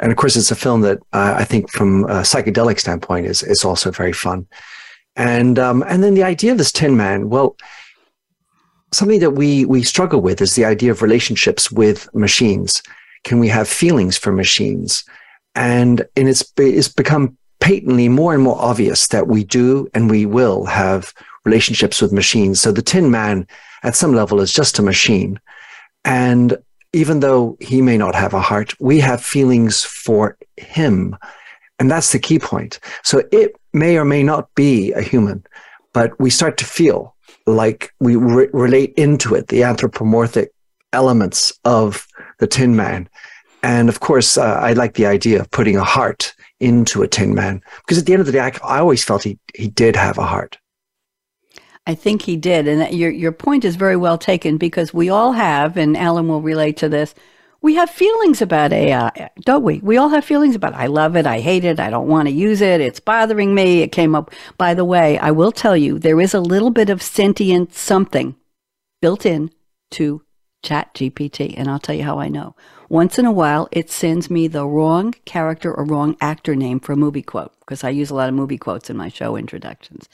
and 0.00 0.10
of 0.10 0.18
course, 0.18 0.34
it's 0.34 0.50
a 0.50 0.56
film 0.56 0.80
that 0.80 0.98
uh, 1.12 1.36
I 1.38 1.44
think 1.44 1.70
from 1.70 2.02
a 2.06 2.22
psychedelic 2.22 2.80
standpoint 2.80 3.26
is, 3.26 3.44
is 3.44 3.64
also 3.64 3.92
very 3.92 4.12
fun. 4.12 4.44
And, 5.14 5.56
um, 5.60 5.84
and 5.86 6.02
then 6.02 6.14
the 6.14 6.24
idea 6.24 6.50
of 6.50 6.58
this 6.58 6.72
Tin 6.72 6.96
Man, 6.96 7.28
well, 7.28 7.56
something 8.92 9.20
that 9.20 9.32
we, 9.32 9.66
we 9.66 9.84
struggle 9.84 10.20
with 10.20 10.40
is 10.40 10.56
the 10.56 10.64
idea 10.64 10.90
of 10.90 11.00
relationships 11.00 11.70
with 11.70 12.12
machines. 12.12 12.82
Can 13.22 13.38
we 13.38 13.46
have 13.46 13.68
feelings 13.68 14.18
for 14.18 14.32
machines? 14.32 15.04
And, 15.54 16.04
and 16.16 16.28
it's, 16.28 16.52
it's 16.56 16.88
become 16.88 17.38
patently 17.68 18.08
more 18.08 18.32
and 18.32 18.42
more 18.42 18.58
obvious 18.58 19.08
that 19.08 19.28
we 19.28 19.44
do 19.44 19.86
and 19.92 20.10
we 20.10 20.24
will 20.24 20.64
have 20.64 21.12
relationships 21.44 22.00
with 22.00 22.14
machines. 22.14 22.58
So 22.58 22.72
the 22.72 22.80
Tin 22.80 23.10
Man, 23.10 23.46
at 23.82 23.94
some 23.94 24.14
level, 24.14 24.40
is 24.40 24.54
just 24.54 24.78
a 24.78 24.82
machine. 24.82 25.38
And 26.02 26.56
even 26.94 27.20
though 27.20 27.58
he 27.60 27.82
may 27.82 27.98
not 27.98 28.14
have 28.14 28.32
a 28.32 28.40
heart, 28.40 28.74
we 28.80 29.00
have 29.00 29.22
feelings 29.22 29.84
for 29.84 30.38
him. 30.56 31.14
And 31.78 31.90
that's 31.90 32.10
the 32.10 32.18
key 32.18 32.38
point. 32.38 32.80
So 33.04 33.22
it 33.32 33.54
may 33.74 33.98
or 33.98 34.06
may 34.06 34.22
not 34.22 34.48
be 34.54 34.92
a 34.92 35.02
human, 35.02 35.44
but 35.92 36.18
we 36.18 36.30
start 36.30 36.56
to 36.58 36.64
feel 36.64 37.14
like 37.46 37.92
we 38.00 38.16
re- 38.16 38.48
relate 38.54 38.94
into 38.96 39.34
it, 39.34 39.48
the 39.48 39.64
anthropomorphic 39.64 40.52
elements 40.94 41.52
of 41.66 42.06
the 42.38 42.46
Tin 42.46 42.76
Man. 42.76 43.10
And 43.62 43.90
of 43.90 44.00
course, 44.00 44.38
uh, 44.38 44.58
I 44.58 44.72
like 44.72 44.94
the 44.94 45.04
idea 45.04 45.38
of 45.40 45.50
putting 45.50 45.76
a 45.76 45.84
heart 45.84 46.32
into 46.60 47.02
a 47.02 47.08
Tin 47.08 47.34
Man 47.34 47.62
because 47.78 47.98
at 47.98 48.06
the 48.06 48.12
end 48.12 48.20
of 48.20 48.26
the 48.26 48.32
day, 48.32 48.40
I, 48.40 48.52
I 48.64 48.78
always 48.78 49.04
felt 49.04 49.22
he 49.22 49.38
he 49.54 49.68
did 49.68 49.96
have 49.96 50.18
a 50.18 50.24
heart. 50.24 50.58
I 51.86 51.94
think 51.94 52.22
he 52.22 52.36
did, 52.36 52.68
and 52.68 52.92
your 52.94 53.10
your 53.10 53.32
point 53.32 53.64
is 53.64 53.76
very 53.76 53.96
well 53.96 54.18
taken 54.18 54.58
because 54.58 54.92
we 54.92 55.08
all 55.08 55.32
have, 55.32 55.76
and 55.76 55.96
Alan 55.96 56.28
will 56.28 56.42
relate 56.42 56.76
to 56.78 56.88
this. 56.88 57.14
We 57.60 57.74
have 57.74 57.90
feelings 57.90 58.40
about 58.40 58.72
AI, 58.72 59.30
don't 59.40 59.64
we? 59.64 59.80
We 59.80 59.96
all 59.96 60.10
have 60.10 60.24
feelings 60.24 60.54
about 60.54 60.74
it. 60.74 60.78
I 60.78 60.86
love 60.86 61.16
it. 61.16 61.26
I 61.26 61.40
hate 61.40 61.64
it. 61.64 61.80
I 61.80 61.90
don't 61.90 62.06
want 62.06 62.28
to 62.28 62.32
use 62.34 62.60
it. 62.60 62.80
It's 62.80 63.00
bothering 63.00 63.52
me. 63.52 63.80
It 63.80 63.90
came 63.90 64.14
up. 64.14 64.32
By 64.58 64.74
the 64.74 64.84
way, 64.84 65.18
I 65.18 65.32
will 65.32 65.50
tell 65.50 65.76
you, 65.76 65.98
there 65.98 66.20
is 66.20 66.34
a 66.34 66.40
little 66.40 66.70
bit 66.70 66.88
of 66.88 67.02
sentient 67.02 67.74
something 67.74 68.36
built 69.02 69.26
in 69.26 69.50
to 69.92 70.22
Chat 70.62 70.94
GPT, 70.94 71.54
and 71.56 71.68
I'll 71.68 71.78
tell 71.78 71.94
you 71.94 72.04
how 72.04 72.18
I 72.18 72.28
know. 72.28 72.54
Once 72.90 73.18
in 73.18 73.26
a 73.26 73.32
while, 73.32 73.68
it 73.70 73.90
sends 73.90 74.30
me 74.30 74.48
the 74.48 74.66
wrong 74.66 75.12
character 75.26 75.72
or 75.74 75.84
wrong 75.84 76.16
actor 76.22 76.56
name 76.56 76.80
for 76.80 76.92
a 76.92 76.96
movie 76.96 77.22
quote 77.22 77.52
because 77.60 77.84
I 77.84 77.90
use 77.90 78.08
a 78.08 78.14
lot 78.14 78.30
of 78.30 78.34
movie 78.34 78.56
quotes 78.56 78.88
in 78.88 78.96
my 78.96 79.10
show 79.10 79.36
introductions. 79.36 80.08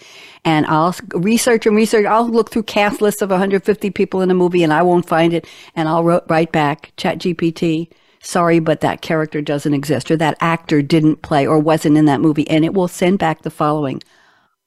And 0.44 0.66
I'll 0.66 0.94
research 1.14 1.66
and 1.66 1.76
research. 1.76 2.04
I'll 2.04 2.28
look 2.28 2.50
through 2.50 2.64
cast 2.64 3.00
lists 3.00 3.22
of 3.22 3.30
150 3.30 3.90
people 3.90 4.22
in 4.22 4.30
a 4.30 4.34
movie 4.34 4.64
and 4.64 4.72
I 4.72 4.82
won't 4.82 5.06
find 5.06 5.32
it. 5.32 5.46
And 5.76 5.88
I'll 5.88 6.02
write 6.02 6.50
back, 6.50 6.92
Chat 6.96 7.18
GPT, 7.18 7.90
sorry, 8.20 8.58
but 8.58 8.80
that 8.80 9.02
character 9.02 9.40
doesn't 9.40 9.74
exist 9.74 10.10
or 10.10 10.16
that 10.16 10.36
actor 10.40 10.82
didn't 10.82 11.22
play 11.22 11.46
or 11.46 11.60
wasn't 11.60 11.96
in 11.96 12.06
that 12.06 12.20
movie. 12.20 12.48
And 12.50 12.64
it 12.64 12.74
will 12.74 12.88
send 12.88 13.20
back 13.20 13.42
the 13.42 13.50
following 13.50 14.02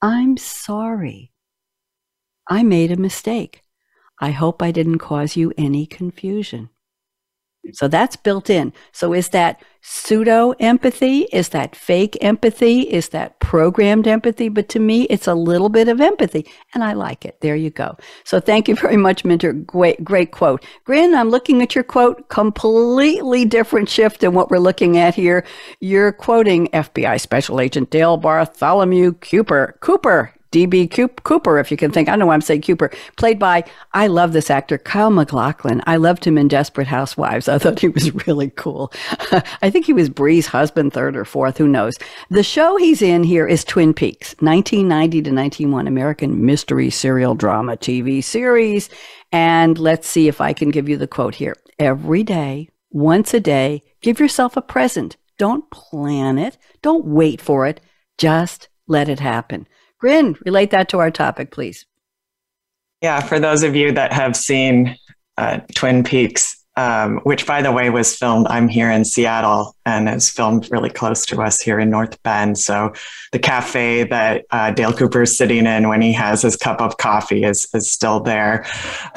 I'm 0.02 0.38
sorry. 0.38 1.34
I 2.48 2.64
made 2.64 2.92
a 2.92 2.98
mistake. 2.98 3.64
I 4.22 4.32
hope 4.32 4.62
I 4.62 4.72
didn't 4.72 5.00
cause 5.00 5.36
you 5.36 5.54
any 5.58 5.86
confusion. 5.86 6.70
So 7.74 7.88
that's 7.88 8.16
built 8.16 8.50
in. 8.50 8.74
So 8.92 9.14
is 9.14 9.30
that 9.30 9.62
pseudo 9.82 10.52
empathy? 10.60 11.22
Is 11.32 11.50
that 11.50 11.76
fake 11.76 12.18
empathy? 12.22 12.82
Is 12.82 13.10
that 13.10 13.40
programmed 13.40 14.08
empathy? 14.08 14.50
But 14.50 14.68
to 14.70 14.80
me, 14.80 15.04
it's 15.04 15.28
a 15.28 15.34
little 15.34 15.70
bit 15.70 15.88
of 15.88 16.02
empathy 16.02 16.46
and 16.74 16.84
I 16.84 16.94
like 16.94 17.26
it. 17.26 17.40
There 17.42 17.56
you 17.56 17.70
go. 17.70 17.98
So 18.24 18.40
thank 18.40 18.68
you 18.68 18.76
very 18.86 18.98
much, 18.98 19.24
Minter. 19.24 19.54
Great, 19.54 20.04
great 20.04 20.32
quote. 20.32 20.66
Grin, 20.84 21.16
I'm 21.16 21.30
looking 21.30 21.62
at 21.62 21.76
your 21.76 21.84
quote, 21.84 22.30
completely 22.30 23.46
different 23.46 23.90
shift 23.90 24.22
than 24.22 24.34
what 24.34 24.50
we're 24.50 24.60
looking 24.60 24.98
at 24.98 25.16
here. 25.16 25.46
You're 25.80 26.12
quoting 26.12 26.68
FBI 26.70 27.20
Special 27.22 27.62
Agent 27.62 27.90
Dale 27.90 28.18
Bartholomew 28.18 29.14
Cooper. 29.14 29.78
Cooper, 29.82 30.34
DB 30.52 30.90
Cooper, 31.24 31.60
if 31.60 31.72
you 31.72 31.78
can 31.78 31.92
think. 31.92 32.08
I 32.08 32.12
don't 32.12 32.20
know 32.20 32.26
why 32.28 32.34
I'm 32.34 32.42
saying 32.42 32.62
Cooper, 32.62 32.92
played 33.16 33.40
by, 33.40 33.64
I 33.94 34.08
love 34.08 34.34
this 34.34 34.50
actor, 34.50 34.78
Kyle 34.78 35.10
MacLachlan. 35.10 35.82
I 35.86 35.98
loved 35.98 36.26
him 36.26 36.38
in 36.38 36.48
Desperate 36.48 36.88
Housewives. 36.88 37.48
I 37.48 37.58
thought 37.58 37.80
he 37.80 37.90
was 37.90 38.14
really 38.28 38.50
cool. 38.52 38.92
I 39.62 39.70
think 39.70 39.86
he 39.86 39.94
was 39.94 40.10
Bree's 40.10 40.48
husband, 40.48 40.94
third 40.94 41.18
or 41.18 41.26
fourth, 41.26 41.58
who 41.58 41.68
knows. 41.68 41.96
The 42.30 42.44
show 42.44 42.78
he's 42.78 43.02
in 43.02 43.24
here 43.24 43.48
is 43.48 43.64
Twin 43.64 43.94
Peaks, 43.94 44.36
1990 44.40 45.22
to 45.24 45.32
1991 45.32 45.88
American 45.88 46.46
mystery 46.46 46.90
serial 46.90 47.36
drama 47.36 47.78
TV 47.78 48.24
series. 48.24 48.90
And 49.32 49.78
let's 49.78 50.08
see 50.08 50.28
if 50.28 50.40
I 50.40 50.54
can 50.54 50.70
give 50.70 50.88
you 50.88 50.98
the 50.98 51.08
quote 51.08 51.36
here. 51.36 51.56
Every 51.80 52.24
day, 52.24 52.70
once 52.90 53.34
a 53.34 53.40
day, 53.40 53.84
give 54.02 54.20
yourself 54.20 54.58
a 54.58 54.62
present. 54.62 55.18
Don't 55.38 55.70
plan 55.70 56.38
it. 56.38 56.58
Don't 56.82 57.06
wait 57.06 57.42
for 57.42 57.68
it. 57.68 57.82
Just 58.18 58.70
let 58.88 59.10
it 59.10 59.20
happen. 59.20 59.68
Grin, 60.00 60.38
relate 60.46 60.72
that 60.72 60.90
to 60.90 61.00
our 61.00 61.12
topic, 61.12 61.52
please. 61.52 61.86
Yeah, 63.02 63.20
for 63.20 63.40
those 63.40 63.64
of 63.64 63.76
you 63.76 63.92
that 63.92 64.14
have 64.14 64.36
seen 64.36 64.96
uh, 65.38 65.60
Twin 65.76 66.04
Peaks, 66.04 66.56
um, 66.76 67.18
which 67.24 67.48
by 67.48 67.62
the 67.64 67.72
way 67.72 67.90
was 67.90 68.16
filmed, 68.16 68.48
I'm 68.50 68.68
here 68.68 68.92
in 68.92 69.04
Seattle 69.04 69.76
and 69.86 70.08
is 70.08 70.30
filmed 70.30 70.70
really 70.72 70.92
close 70.92 71.26
to 71.28 71.42
us 71.42 71.60
here 71.60 71.80
in 71.80 71.90
North 71.90 72.22
Bend. 72.22 72.58
So 72.60 72.94
the 73.32 73.40
cafe 73.40 74.04
that 74.04 74.46
uh, 74.52 74.72
Dale 74.72 74.94
Cooper 74.94 75.24
is 75.24 75.36
sitting 75.36 75.66
in 75.66 75.90
when 75.90 76.02
he 76.02 76.14
has 76.14 76.44
his 76.44 76.56
cup 76.56 76.80
of 76.80 76.98
coffee 76.98 77.44
is, 77.44 77.68
is 77.74 77.92
still 77.92 78.20
there. 78.20 78.66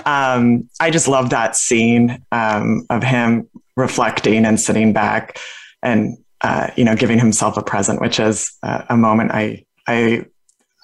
Um, 0.07 0.69
I 0.81 0.90
just 0.90 1.07
love 1.07 1.31
that 1.31 1.55
scene 1.55 2.25
um, 2.33 2.87
of 2.88 3.03
him 3.03 3.49
reflecting 3.77 4.47
and 4.47 4.59
sitting 4.59 4.93
back 4.95 5.38
and 5.83 6.16
uh, 6.43 6.71
you 6.77 6.85
know 6.85 6.97
giving 6.97 7.19
himself 7.19 7.59
a 7.59 7.62
present, 7.62 8.01
which 8.01 8.19
is 8.19 8.57
a 8.62 8.97
moment 8.97 9.33
I 9.33 9.66
I 9.87 10.25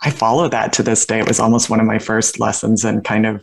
I 0.07 0.11
follow 0.11 0.49
that 0.49 0.73
to 0.75 0.85
this 0.85 1.05
day. 1.05 1.19
It 1.19 1.27
was 1.27 1.41
almost 1.41 1.69
one 1.69 1.81
of 1.81 1.87
my 1.87 1.99
first 1.99 2.39
lessons 2.39 2.85
in 2.85 3.01
kind 3.01 3.27
of 3.27 3.43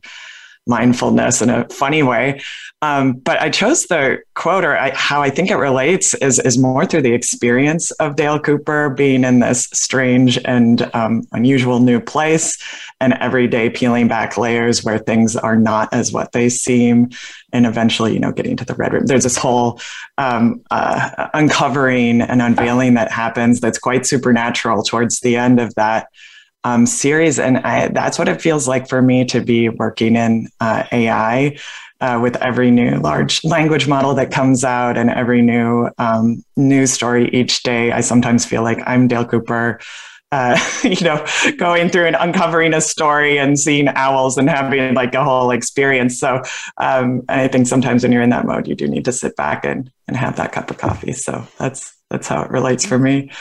mindfulness 0.65 1.41
in 1.41 1.49
a 1.49 1.67
funny 1.67 2.03
way. 2.03 2.41
Um, 2.81 3.13
but 3.15 3.41
I 3.41 3.49
chose 3.49 3.87
the 3.87 4.19
quote, 4.33 4.63
or 4.63 4.77
I, 4.77 4.91
how 4.95 5.21
I 5.21 5.29
think 5.29 5.51
it 5.51 5.57
relates, 5.57 6.13
is 6.15 6.39
is 6.39 6.57
more 6.57 6.85
through 6.85 7.01
the 7.01 7.13
experience 7.13 7.91
of 7.91 8.15
Dale 8.15 8.39
Cooper 8.39 8.91
being 8.91 9.25
in 9.25 9.41
this 9.41 9.65
strange 9.73 10.39
and 10.45 10.89
um, 10.95 11.23
unusual 11.33 11.81
new 11.81 11.99
place, 11.99 12.57
and 13.01 13.11
every 13.15 13.45
day 13.45 13.69
peeling 13.69 14.07
back 14.07 14.37
layers 14.37 14.85
where 14.85 14.99
things 14.99 15.35
are 15.35 15.57
not 15.57 15.93
as 15.93 16.13
what 16.13 16.31
they 16.31 16.47
seem, 16.47 17.09
and 17.51 17.65
eventually, 17.65 18.13
you 18.13 18.19
know, 18.19 18.31
getting 18.31 18.55
to 18.55 18.63
the 18.63 18.75
red 18.75 18.93
room. 18.93 19.05
There's 19.05 19.23
this 19.23 19.37
whole 19.37 19.81
um, 20.17 20.63
uh, 20.71 21.27
uncovering 21.33 22.21
and 22.21 22.41
unveiling 22.41 22.93
that 22.93 23.11
happens 23.11 23.59
that's 23.59 23.79
quite 23.79 24.05
supernatural 24.05 24.81
towards 24.81 25.19
the 25.19 25.35
end 25.35 25.59
of 25.59 25.75
that 25.75 26.07
um, 26.63 26.85
series. 26.85 27.39
And 27.39 27.57
I, 27.59 27.89
that's 27.89 28.17
what 28.17 28.27
it 28.27 28.41
feels 28.41 28.67
like 28.67 28.87
for 28.87 29.01
me 29.01 29.25
to 29.25 29.41
be 29.41 29.69
working 29.69 30.15
in 30.15 30.47
uh, 30.59 30.83
AI. 30.91 31.57
Uh, 32.01 32.19
with 32.21 32.35
every 32.37 32.69
new 32.69 32.97
large 32.97 33.41
language 33.45 33.87
model 33.87 34.13
that 34.13 34.29
comes 34.29 34.65
out 34.65 34.97
and 34.97 35.09
every 35.09 35.41
new 35.41 35.89
um, 35.99 36.43
news 36.57 36.91
story 36.91 37.29
each 37.29 37.63
day, 37.63 37.93
I 37.93 38.01
sometimes 38.01 38.43
feel 38.43 38.61
like 38.61 38.79
I'm 38.85 39.07
Dale 39.07 39.23
Cooper, 39.23 39.79
uh, 40.33 40.59
you 40.83 40.99
know, 41.01 41.25
going 41.57 41.89
through 41.89 42.07
and 42.07 42.17
uncovering 42.19 42.73
a 42.73 42.81
story 42.81 43.37
and 43.37 43.57
seeing 43.57 43.87
owls 43.87 44.37
and 44.37 44.49
having 44.49 44.95
like 44.95 45.13
a 45.15 45.23
whole 45.23 45.51
experience. 45.51 46.19
So 46.19 46.41
um, 46.77 47.21
I 47.29 47.47
think 47.47 47.67
sometimes 47.67 48.03
when 48.03 48.11
you're 48.11 48.21
in 48.21 48.31
that 48.31 48.45
mode, 48.45 48.67
you 48.67 48.75
do 48.75 48.87
need 48.87 49.05
to 49.05 49.13
sit 49.13 49.35
back 49.35 49.63
and, 49.63 49.89
and 50.07 50.17
have 50.17 50.35
that 50.37 50.51
cup 50.51 50.71
of 50.71 50.77
coffee. 50.79 51.13
So 51.13 51.47
that's 51.57 51.95
that's 52.13 52.27
how 52.27 52.43
it 52.43 52.51
relates 52.51 52.85
for 52.85 52.95
mm-hmm. 52.95 53.27
me. 53.27 53.31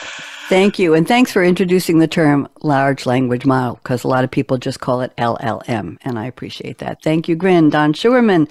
Thank 0.48 0.78
you. 0.78 0.94
And 0.94 1.06
thanks 1.06 1.30
for 1.30 1.44
introducing 1.44 1.98
the 1.98 2.08
term 2.08 2.48
large 2.62 3.04
language 3.04 3.44
model 3.44 3.76
because 3.76 4.02
a 4.02 4.08
lot 4.08 4.24
of 4.24 4.30
people 4.30 4.56
just 4.56 4.80
call 4.80 5.02
it 5.02 5.14
LLM. 5.18 5.98
And 6.02 6.18
I 6.18 6.24
appreciate 6.26 6.78
that. 6.78 7.02
Thank 7.02 7.28
you, 7.28 7.37
Grin. 7.37 7.68
Don 7.68 7.92
Schuerman. 7.92 8.48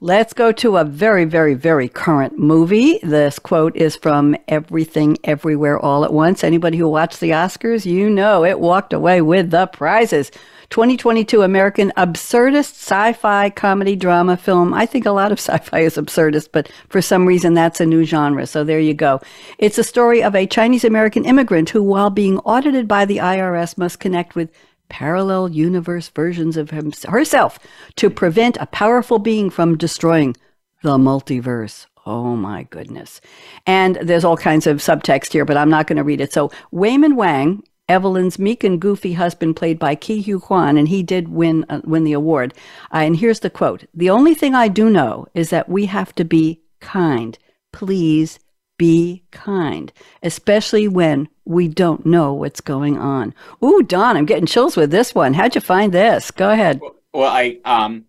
Let's 0.00 0.32
go 0.32 0.52
to 0.52 0.76
a 0.76 0.84
very, 0.84 1.24
very, 1.24 1.54
very 1.54 1.88
current 1.88 2.38
movie. 2.38 3.00
This 3.02 3.38
quote 3.38 3.74
is 3.74 3.96
from 3.96 4.36
Everything 4.46 5.16
Everywhere 5.24 5.78
All 5.78 6.04
at 6.04 6.12
Once. 6.12 6.44
Anybody 6.44 6.78
who 6.78 6.88
watched 6.88 7.20
the 7.20 7.30
Oscars, 7.30 7.84
you 7.84 8.10
know 8.10 8.44
it 8.44 8.60
walked 8.60 8.92
away 8.92 9.20
with 9.20 9.50
the 9.50 9.66
prizes. 9.66 10.30
2022 10.70 11.42
American 11.42 11.92
absurdist 11.96 12.74
sci-fi 12.74 13.50
comedy 13.50 13.96
drama 13.96 14.36
film. 14.36 14.74
I 14.74 14.86
think 14.86 15.06
a 15.06 15.12
lot 15.12 15.32
of 15.32 15.38
sci-fi 15.40 15.80
is 15.80 15.96
absurdist, 15.96 16.48
but 16.52 16.70
for 16.88 17.02
some 17.02 17.26
reason 17.26 17.54
that's 17.54 17.80
a 17.80 17.86
new 17.86 18.04
genre. 18.04 18.46
So 18.46 18.64
there 18.64 18.80
you 18.80 18.94
go. 18.94 19.20
It's 19.58 19.78
a 19.78 19.84
story 19.84 20.22
of 20.22 20.34
a 20.34 20.46
Chinese 20.46 20.84
American 20.84 21.24
immigrant 21.24 21.70
who, 21.70 21.82
while 21.82 22.10
being 22.10 22.38
audited 22.40 22.88
by 22.88 23.04
the 23.04 23.18
IRS, 23.18 23.78
must 23.78 24.00
connect 24.00 24.34
with 24.34 24.50
parallel 24.88 25.48
universe 25.50 26.08
versions 26.08 26.56
of 26.56 26.70
him, 26.70 26.92
herself 27.08 27.58
to 27.96 28.10
prevent 28.10 28.56
a 28.58 28.66
powerful 28.66 29.18
being 29.18 29.50
from 29.50 29.76
destroying 29.76 30.36
the 30.82 30.98
multiverse. 30.98 31.86
Oh 32.06 32.36
my 32.36 32.64
goodness. 32.64 33.20
And 33.66 33.96
there's 33.96 34.24
all 34.24 34.36
kinds 34.36 34.66
of 34.66 34.78
subtext 34.78 35.32
here, 35.32 35.44
but 35.44 35.56
I'm 35.56 35.70
not 35.70 35.86
going 35.86 35.96
to 35.96 36.04
read 36.04 36.20
it. 36.20 36.32
So 36.32 36.50
Waymond 36.72 37.16
Wang 37.16 37.62
Evelyn's 37.88 38.38
meek 38.38 38.64
and 38.64 38.80
goofy 38.80 39.12
husband, 39.12 39.56
played 39.56 39.78
by 39.78 39.94
Ke 39.94 40.24
Huy 40.24 40.40
Quan, 40.40 40.78
and 40.78 40.88
he 40.88 41.02
did 41.02 41.28
win 41.28 41.66
uh, 41.68 41.80
win 41.84 42.04
the 42.04 42.12
award. 42.12 42.54
Uh, 42.92 42.98
and 42.98 43.16
here's 43.16 43.40
the 43.40 43.50
quote: 43.50 43.84
"The 43.92 44.10
only 44.10 44.34
thing 44.34 44.54
I 44.54 44.68
do 44.68 44.88
know 44.88 45.26
is 45.34 45.50
that 45.50 45.68
we 45.68 45.86
have 45.86 46.14
to 46.14 46.24
be 46.24 46.62
kind. 46.80 47.38
Please 47.72 48.38
be 48.78 49.24
kind, 49.30 49.92
especially 50.22 50.88
when 50.88 51.28
we 51.44 51.68
don't 51.68 52.06
know 52.06 52.32
what's 52.32 52.62
going 52.62 52.98
on." 52.98 53.34
Ooh, 53.62 53.82
Don, 53.82 54.16
I'm 54.16 54.26
getting 54.26 54.46
chills 54.46 54.76
with 54.76 54.90
this 54.90 55.14
one. 55.14 55.34
How'd 55.34 55.54
you 55.54 55.60
find 55.60 55.92
this? 55.92 56.30
Go 56.30 56.50
ahead. 56.50 56.80
Well, 57.12 57.30
I 57.30 57.58
um, 57.66 58.06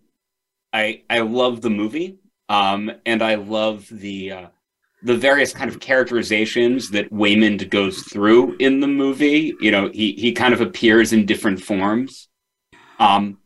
I 0.72 1.02
I 1.10 1.20
love 1.20 1.60
the 1.60 1.70
movie, 1.70 2.18
um, 2.48 2.90
and 3.04 3.22
I 3.22 3.34
love 3.34 3.88
the. 3.90 4.32
Uh, 4.32 4.46
the 5.06 5.16
various 5.16 5.52
kind 5.52 5.70
of 5.70 5.78
characterizations 5.78 6.90
that 6.90 7.12
Waymond 7.12 7.70
goes 7.70 8.02
through 8.02 8.56
in 8.58 8.80
the 8.80 8.88
movie. 8.88 9.54
You 9.60 9.70
know, 9.70 9.88
he 9.88 10.12
he 10.14 10.32
kind 10.32 10.52
of 10.52 10.60
appears 10.60 11.12
in 11.12 11.26
different 11.26 11.62
forms. 11.62 12.28
Um, 12.98 13.38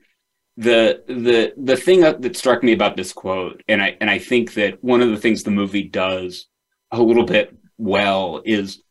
the 0.56 1.02
the 1.06 1.52
the 1.58 1.76
thing 1.76 2.00
that, 2.00 2.34
struck 2.34 2.62
me 2.62 2.72
about 2.72 2.96
this 2.96 3.12
quote, 3.12 3.62
and 3.68 3.82
I 3.82 3.94
and 4.00 4.08
I 4.08 4.18
think 4.18 4.54
that 4.54 4.82
one 4.82 5.02
of 5.02 5.10
the 5.10 5.18
things 5.18 5.42
the 5.42 5.50
movie 5.50 5.82
does 5.82 6.46
a 6.92 7.02
little 7.02 7.26
bit 7.26 7.54
well 7.76 8.40
is 8.46 8.82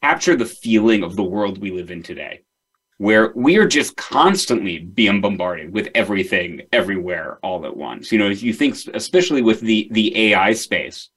capture 0.00 0.36
the 0.36 0.46
feeling 0.46 1.02
of 1.02 1.16
the 1.16 1.24
world 1.24 1.58
we 1.58 1.72
live 1.72 1.90
in 1.90 2.04
today, 2.04 2.42
where 2.98 3.32
we 3.34 3.56
are 3.56 3.66
just 3.66 3.96
constantly 3.96 4.78
being 4.78 5.20
bombarded 5.20 5.72
with 5.72 5.88
everything, 5.96 6.62
everywhere, 6.72 7.40
all 7.42 7.66
at 7.66 7.76
once. 7.76 8.12
You 8.12 8.20
know, 8.20 8.30
if 8.30 8.40
you 8.40 8.52
think, 8.52 8.76
especially 8.94 9.42
with 9.42 9.60
the 9.60 9.88
the 9.90 10.16
AI 10.30 10.52
space 10.52 11.10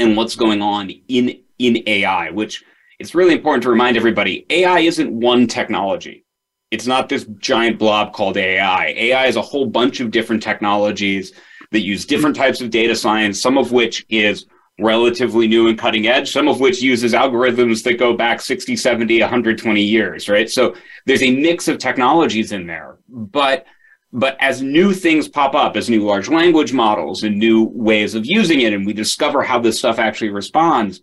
and 0.00 0.16
what's 0.16 0.36
going 0.36 0.62
on 0.62 0.90
in 1.08 1.40
in 1.58 1.82
AI, 1.86 2.30
which 2.30 2.64
it's 2.98 3.14
really 3.14 3.34
important 3.34 3.62
to 3.62 3.70
remind 3.70 3.96
everybody 3.96 4.46
AI 4.50 4.80
isn't 4.80 5.12
one 5.12 5.46
technology. 5.46 6.24
It's 6.70 6.86
not 6.86 7.08
this 7.08 7.24
giant 7.38 7.78
blob 7.78 8.12
called 8.12 8.36
AI. 8.36 8.86
AI 8.96 9.26
is 9.26 9.36
a 9.36 9.42
whole 9.42 9.66
bunch 9.66 10.00
of 10.00 10.10
different 10.10 10.42
technologies 10.42 11.32
that 11.72 11.80
use 11.80 12.04
different 12.04 12.36
types 12.36 12.60
of 12.60 12.70
data 12.70 12.94
science, 12.94 13.40
some 13.40 13.58
of 13.58 13.72
which 13.72 14.06
is 14.08 14.46
relatively 14.78 15.46
new 15.46 15.68
and 15.68 15.78
cutting 15.78 16.06
edge, 16.06 16.30
some 16.30 16.48
of 16.48 16.60
which 16.60 16.80
uses 16.80 17.12
algorithms 17.12 17.82
that 17.84 17.98
go 17.98 18.16
back 18.16 18.40
60, 18.40 18.76
70, 18.76 19.20
120 19.20 19.82
years, 19.82 20.28
right? 20.28 20.48
So 20.48 20.74
there's 21.06 21.22
a 21.22 21.34
mix 21.36 21.68
of 21.68 21.78
technologies 21.78 22.52
in 22.52 22.66
there. 22.66 22.98
But 23.08 23.66
but 24.12 24.36
as 24.40 24.62
new 24.62 24.92
things 24.92 25.28
pop 25.28 25.54
up, 25.54 25.76
as 25.76 25.88
new 25.88 26.04
large 26.04 26.28
language 26.28 26.72
models 26.72 27.22
and 27.22 27.38
new 27.38 27.64
ways 27.72 28.14
of 28.14 28.26
using 28.26 28.60
it, 28.60 28.72
and 28.72 28.84
we 28.84 28.92
discover 28.92 29.42
how 29.42 29.58
this 29.58 29.78
stuff 29.78 29.98
actually 29.98 30.30
responds, 30.30 31.00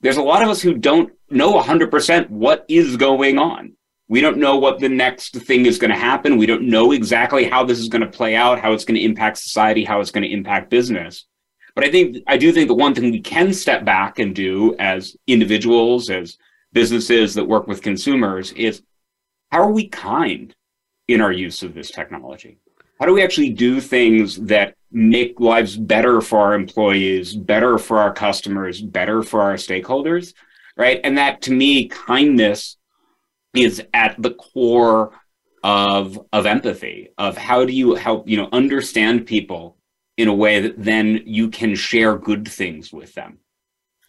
there's 0.00 0.18
a 0.18 0.22
lot 0.22 0.42
of 0.42 0.48
us 0.48 0.62
who 0.62 0.74
don't 0.74 1.12
know 1.30 1.60
100% 1.60 2.30
what 2.30 2.64
is 2.68 2.96
going 2.96 3.38
on. 3.38 3.72
We 4.08 4.20
don't 4.20 4.36
know 4.36 4.56
what 4.56 4.78
the 4.78 4.88
next 4.88 5.34
thing 5.34 5.66
is 5.66 5.78
going 5.78 5.90
to 5.90 5.96
happen. 5.96 6.36
We 6.36 6.46
don't 6.46 6.68
know 6.68 6.92
exactly 6.92 7.44
how 7.48 7.64
this 7.64 7.78
is 7.78 7.88
going 7.88 8.02
to 8.02 8.08
play 8.08 8.36
out, 8.36 8.60
how 8.60 8.72
it's 8.72 8.84
going 8.84 8.96
to 8.96 9.04
impact 9.04 9.38
society, 9.38 9.84
how 9.84 10.00
it's 10.00 10.10
going 10.10 10.22
to 10.22 10.32
impact 10.32 10.70
business. 10.70 11.26
But 11.74 11.84
I 11.84 11.90
think, 11.90 12.18
I 12.28 12.36
do 12.36 12.52
think 12.52 12.68
the 12.68 12.74
one 12.74 12.94
thing 12.94 13.10
we 13.10 13.20
can 13.20 13.52
step 13.52 13.84
back 13.84 14.18
and 14.18 14.34
do 14.34 14.76
as 14.78 15.16
individuals, 15.26 16.10
as 16.10 16.36
businesses 16.72 17.34
that 17.34 17.48
work 17.48 17.66
with 17.66 17.82
consumers 17.82 18.52
is 18.52 18.82
how 19.50 19.62
are 19.62 19.72
we 19.72 19.88
kind 19.88 20.54
in 21.08 21.20
our 21.20 21.32
use 21.32 21.62
of 21.62 21.74
this 21.74 21.90
technology. 21.90 22.58
how 22.98 23.06
do 23.06 23.12
we 23.12 23.22
actually 23.22 23.50
do 23.50 23.80
things 23.80 24.36
that 24.36 24.74
make 24.90 25.40
lives 25.40 25.76
better 25.76 26.20
for 26.20 26.38
our 26.38 26.54
employees, 26.54 27.34
better 27.34 27.76
for 27.78 27.98
our 27.98 28.12
customers, 28.12 28.80
better 28.80 29.22
for 29.22 29.42
our 29.42 29.54
stakeholders, 29.54 30.32
right? 30.76 31.00
And 31.02 31.18
that 31.18 31.42
to 31.42 31.52
me, 31.52 31.88
kindness 31.88 32.76
is 33.54 33.82
at 33.92 34.14
the 34.18 34.30
core 34.32 35.12
of 35.64 36.20
of 36.32 36.44
empathy 36.44 37.08
of 37.16 37.38
how 37.38 37.64
do 37.64 37.72
you 37.72 37.94
help 37.94 38.28
you 38.28 38.36
know 38.36 38.48
understand 38.52 39.26
people 39.26 39.78
in 40.18 40.28
a 40.28 40.34
way 40.34 40.60
that 40.60 40.74
then 40.76 41.22
you 41.24 41.48
can 41.48 41.74
share 41.74 42.18
good 42.18 42.46
things 42.46 42.92
with 42.92 43.14
them 43.14 43.38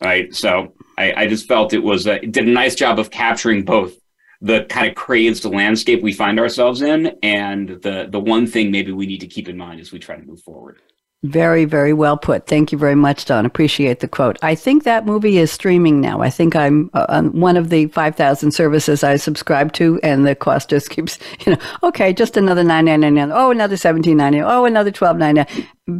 right 0.04 0.36
so 0.36 0.74
i, 0.98 1.14
I 1.16 1.28
just 1.28 1.48
felt 1.48 1.72
it 1.72 1.82
was 1.82 2.08
a, 2.08 2.22
it 2.22 2.34
did 2.34 2.46
a 2.46 2.52
nice 2.52 2.76
job 2.76 3.00
of 3.00 3.10
capturing 3.10 3.64
both 3.64 3.94
the 4.42 4.66
kind 4.66 4.88
of 4.88 4.96
crazed 4.96 5.46
landscape 5.46 6.02
we 6.02 6.14
find 6.14 6.40
ourselves 6.40 6.82
in 6.82 7.18
and 7.24 7.82
the 7.82 8.08
the 8.10 8.20
one 8.20 8.46
thing 8.48 8.72
maybe 8.72 8.92
we 8.92 9.06
need 9.06 9.22
to 9.22 9.28
keep 9.28 9.48
in 9.48 9.58
mind 9.58 9.80
as 9.80 9.92
we 9.92 10.00
try 10.00 10.16
to 10.16 10.26
move 10.26 10.42
forward 10.42 10.80
very, 11.26 11.66
very 11.66 11.94
well 11.94 12.18
put. 12.18 12.46
Thank 12.46 12.72
you 12.72 12.78
very 12.78 12.96
much, 12.96 13.26
Don. 13.26 13.46
Appreciate 13.46 14.00
the 14.00 14.08
quote. 14.08 14.38
I 14.42 14.56
think 14.56 14.84
that 14.84 15.06
movie 15.06 15.38
is 15.38 15.52
streaming 15.52 16.00
now. 16.00 16.22
I 16.22 16.30
think 16.30 16.56
I'm 16.56 16.90
uh, 16.94 17.06
on 17.10 17.40
one 17.40 17.58
of 17.58 17.70
the 17.70 17.88
5,000 17.88 18.52
services 18.52 19.04
I 19.04 19.16
subscribe 19.18 19.74
to, 19.74 20.00
and 20.04 20.26
the 20.26 20.36
cost 20.36 20.70
just 20.70 20.90
keeps, 20.90 21.18
you 21.46 21.54
know, 21.54 21.60
okay, 21.84 22.14
just 22.14 22.38
another 22.38 22.64
nine 22.64 22.86
ninety 22.86 23.10
nine. 23.10 23.32
Oh, 23.32 23.52
another 23.52 23.78
seventeen 23.78 24.18
ninety. 24.18 24.42
Oh, 24.42 24.66
another 24.66 24.92
twelve 24.92 25.18
ninety 25.18 25.46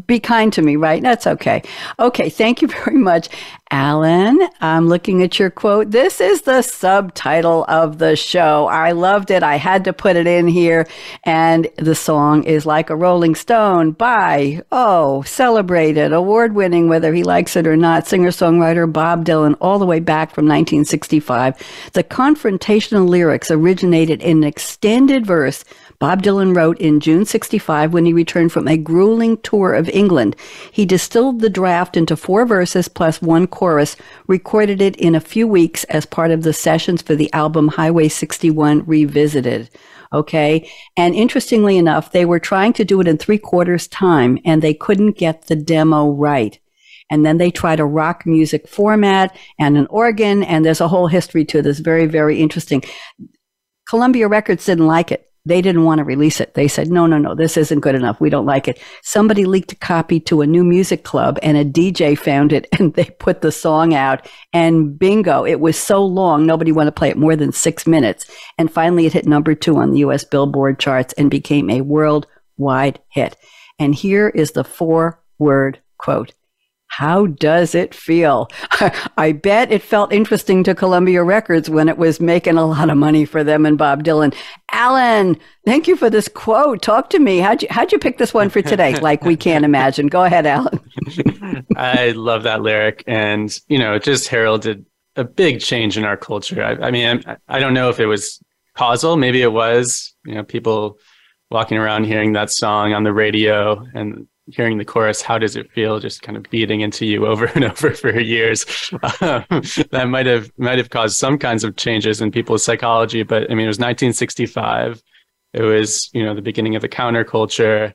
be 0.08 0.20
kind 0.20 0.52
to 0.52 0.64
me, 0.64 0.78
right? 0.78 1.02
That's 1.04 1.28
okay. 1.28 1.62
Okay, 2.00 2.30
thank 2.30 2.62
you 2.62 2.68
very 2.86 2.98
much. 2.98 3.30
Alan, 3.72 4.40
I'm 4.62 4.88
looking 4.88 5.22
at 5.22 5.38
your 5.38 5.50
quote. 5.50 5.92
This 5.92 6.22
is 6.22 6.44
the 6.44 6.62
subtitle 6.62 7.66
of 7.68 7.98
the 7.98 8.16
show. 8.16 8.68
I 8.68 8.94
loved 8.94 9.32
it. 9.32 9.44
I 9.44 9.58
had 9.58 9.84
to 9.86 9.94
put 9.94 10.16
it 10.16 10.28
in 10.28 10.48
here. 10.48 10.88
And 11.24 11.68
the 11.78 11.96
song 11.96 12.44
is 12.44 12.66
Like 12.66 12.90
a 12.90 12.96
Rolling 12.96 13.36
Stone 13.36 13.92
by, 13.92 14.64
oh, 14.72 15.24
celebrated, 15.24 16.14
award 16.14 16.56
winning, 16.56 16.90
whether 16.90 17.14
he 17.14 17.24
likes 17.24 17.56
it 17.56 17.68
or 17.68 17.76
not, 17.76 18.08
singer 18.08 18.30
songwriter 18.30 18.92
Bob 18.92 19.26
Dylan, 19.26 19.56
all 19.62 19.78
the 19.78 19.86
way 19.86 20.00
back 20.00 20.30
from 20.30 20.46
1965. 20.46 21.58
The 21.94 22.04
confrontational 22.04 23.08
lyrics 23.08 23.52
originated 23.52 24.22
in 24.22 24.38
an 24.38 24.44
extended 24.44 25.26
verse 25.26 25.64
Bob 26.00 26.22
Dylan 26.22 26.56
wrote 26.56 26.80
in 26.80 27.00
June 27.00 27.26
65 27.26 27.94
when 27.94 28.06
he 28.06 28.14
returned 28.14 28.52
from 28.52 28.68
a 28.68 28.78
grueling 28.78 29.38
tour 29.38 29.74
of 29.74 29.90
England. 29.90 30.36
He 30.72 30.86
distilled 30.86 31.40
the 31.40 31.50
draft 31.50 31.96
into 31.96 32.18
four 32.18 32.46
verses 32.46 32.88
plus 32.88 33.22
one 33.22 33.48
chorus, 33.48 33.96
recorded 34.28 34.82
it 34.82 34.96
in 34.98 35.16
a 35.16 35.22
few 35.22 35.48
weeks 35.48 35.84
as 35.86 36.06
part 36.06 36.32
of 36.32 36.44
the 36.44 36.54
sessions 36.54 37.02
for 37.02 37.16
the 37.16 37.32
album 37.34 37.70
Highway 37.70 38.10
61 38.10 38.86
Revisited. 38.86 39.70
Okay. 40.14 40.70
And 40.96 41.16
interestingly 41.16 41.78
enough, 41.78 42.12
they 42.12 42.26
were 42.26 42.40
trying 42.40 42.74
to 42.74 42.86
do 42.86 43.00
it 43.02 43.08
in 43.08 43.18
three 43.18 43.38
quarters 43.38 43.88
time 43.88 44.40
and 44.46 44.62
they 44.62 44.74
couldn't 44.74 45.18
get 45.18 45.48
the 45.48 45.56
demo 45.56 46.12
right. 46.12 46.60
And 47.10 47.26
then 47.26 47.38
they 47.38 47.52
tried 47.52 47.80
a 47.80 47.86
rock 47.86 48.26
music 48.26 48.68
format 48.68 49.36
and 49.60 49.78
an 49.78 49.86
organ, 49.92 50.44
and 50.44 50.66
there's 50.66 50.82
a 50.82 50.88
whole 50.88 51.08
history 51.08 51.46
to 51.46 51.62
this. 51.62 51.78
Very, 51.78 52.08
very 52.08 52.42
interesting. 52.42 52.84
Columbia 53.88 54.28
Records 54.28 54.66
didn't 54.66 54.88
like 54.88 55.12
it. 55.12 55.32
They 55.46 55.62
didn't 55.62 55.84
want 55.84 56.00
to 56.00 56.04
release 56.04 56.42
it. 56.42 56.56
They 56.56 56.68
said, 56.68 56.90
no, 56.90 57.06
no, 57.06 57.18
no, 57.18 57.36
this 57.36 57.56
isn't 57.56 57.82
good 57.82 57.96
enough. 57.96 58.20
We 58.20 58.30
don't 58.30 58.46
like 58.48 58.68
it. 58.68 58.80
Somebody 59.04 59.46
leaked 59.46 59.74
a 59.74 59.76
copy 59.76 60.20
to 60.22 60.42
a 60.42 60.48
new 60.48 60.64
music 60.64 61.04
club 61.04 61.38
and 61.44 61.56
a 61.56 61.64
DJ 61.64 62.18
found 62.18 62.52
it 62.52 62.68
and 62.80 62.94
they 62.96 63.06
put 63.06 63.42
the 63.42 63.52
song 63.52 63.94
out 63.94 64.28
and 64.54 64.98
bingo, 64.98 65.46
it 65.46 65.60
was 65.60 65.78
so 65.78 66.04
long. 66.04 66.46
Nobody 66.46 66.72
wanted 66.72 66.92
to 66.92 67.00
play 67.00 67.10
it 67.10 67.18
more 67.18 67.36
than 67.36 67.52
six 67.52 67.86
minutes. 67.86 68.26
And 68.58 68.72
finally 68.72 69.06
it 69.06 69.14
hit 69.14 69.28
number 69.28 69.54
two 69.54 69.78
on 69.78 69.92
the 69.92 70.00
US 70.00 70.24
Billboard 70.24 70.80
charts 70.80 71.14
and 71.14 71.30
became 71.30 71.70
a 71.70 71.82
worldwide 71.82 73.00
hit. 73.10 73.36
And 73.78 73.94
here 73.94 74.30
is 74.30 74.52
the 74.52 74.64
four 74.64 75.22
word 75.38 75.80
quote. 75.98 76.34
How 76.98 77.26
does 77.26 77.76
it 77.76 77.94
feel? 77.94 78.50
I 79.18 79.34
bet 79.34 79.70
it 79.70 79.82
felt 79.82 80.14
interesting 80.14 80.64
to 80.64 80.74
Columbia 80.74 81.24
Records 81.24 81.70
when 81.70 81.90
it 81.90 81.98
was 81.98 82.22
making 82.22 82.56
a 82.56 82.66
lot 82.66 82.90
of 82.90 82.96
money 82.96 83.26
for 83.26 83.44
them 83.44 83.66
and 83.66 83.78
Bob 83.78 84.06
Dylan. 84.06 84.34
Alan, 84.72 85.38
thank 85.66 85.90
you 85.90 85.98
for 85.98 86.10
this 86.10 86.30
quote. 86.30 86.82
Talk 86.82 87.10
to 87.10 87.20
me. 87.20 87.40
How'd 87.40 87.64
you 87.64 87.68
how'd 87.70 87.92
you 87.92 88.00
pick 88.00 88.18
this 88.18 88.34
one 88.34 88.50
for 88.50 88.62
today? 88.62 88.96
Like 89.06 89.26
we 89.26 89.36
can't 89.36 89.66
imagine. 89.66 90.08
Go 90.08 90.24
ahead, 90.24 90.46
Alan. 90.46 90.80
I 91.76 92.12
love 92.12 92.44
that 92.44 92.62
lyric, 92.62 93.04
and 93.06 93.54
you 93.68 93.78
know, 93.78 93.94
it 93.96 94.04
just 94.04 94.30
heralded 94.30 94.86
a 95.18 95.26
big 95.26 95.60
change 95.60 95.98
in 95.98 96.06
our 96.06 96.16
culture. 96.16 96.64
I, 96.64 96.88
I 96.88 96.92
mean, 96.92 97.24
I, 97.28 97.36
I 97.50 97.60
don't 97.60 97.74
know 97.74 97.90
if 97.90 98.00
it 98.00 98.06
was 98.06 98.42
causal. 98.74 99.18
Maybe 99.18 99.42
it 99.42 99.52
was. 99.52 100.16
You 100.26 100.36
know, 100.36 100.44
people 100.44 100.98
walking 101.52 101.78
around 101.78 102.06
hearing 102.06 102.32
that 102.34 102.52
song 102.52 102.94
on 102.94 103.04
the 103.04 103.14
radio 103.14 103.86
and 103.94 104.28
hearing 104.48 104.78
the 104.78 104.86
chorus, 104.86 105.22
how 105.22 105.38
does 105.38 105.56
it 105.56 105.72
feel? 105.72 106.00
Just 106.00 106.22
kind 106.22 106.38
of 106.38 106.44
beating 106.50 106.82
into 106.82 107.06
you 107.06 107.26
over 107.26 107.46
and 107.56 107.64
over 107.64 107.92
for 107.92 108.20
years. 108.20 108.66
Um, 109.22 109.46
that 109.92 110.08
might 110.10 110.26
have 110.26 110.52
might 110.58 110.78
have 110.78 110.90
caused 110.90 111.18
some 111.18 111.38
kinds 111.38 111.64
of 111.64 111.76
changes 111.76 112.22
in 112.22 112.32
people's 112.32 112.64
psychology. 112.64 113.24
But 113.24 113.44
I 113.52 113.56
mean, 113.56 113.66
it 113.66 113.70
was 113.70 113.78
1965. 113.78 115.02
It 115.54 115.62
was 115.62 116.10
you 116.14 116.24
know 116.24 116.36
the 116.36 116.42
beginning 116.42 116.76
of 116.76 116.82
the 116.82 116.90
counterculture. 116.90 117.94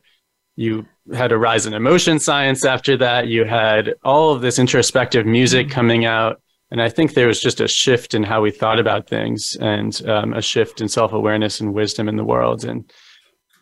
You 0.57 0.87
had 1.15 1.33
a 1.33 1.39
rise 1.39 1.67
in 1.67 1.75
emotion 1.75 2.19
science 2.19 2.65
after 2.65 2.97
that. 2.99 3.29
You 3.29 3.45
had 3.45 3.95
all 4.05 4.33
of 4.33 4.43
this 4.43 4.59
introspective 4.59 5.27
music 5.27 5.67
mm-hmm. 5.67 5.75
coming 5.75 6.05
out. 6.05 6.41
And 6.73 6.81
I 6.81 6.89
think 6.89 7.15
there 7.15 7.27
was 7.27 7.41
just 7.41 7.61
a 7.61 7.67
shift 7.67 8.15
in 8.15 8.23
how 8.23 8.43
we 8.43 8.53
thought 8.53 8.79
about 8.79 9.09
things 9.09 9.57
and 9.61 10.01
um, 10.09 10.33
a 10.35 10.43
shift 10.43 10.81
in 10.81 10.89
self 10.89 11.13
awareness 11.13 11.61
and 11.61 11.75
wisdom 11.75 12.09
in 12.09 12.15
the 12.15 12.25
world. 12.25 12.65
And 12.65 12.91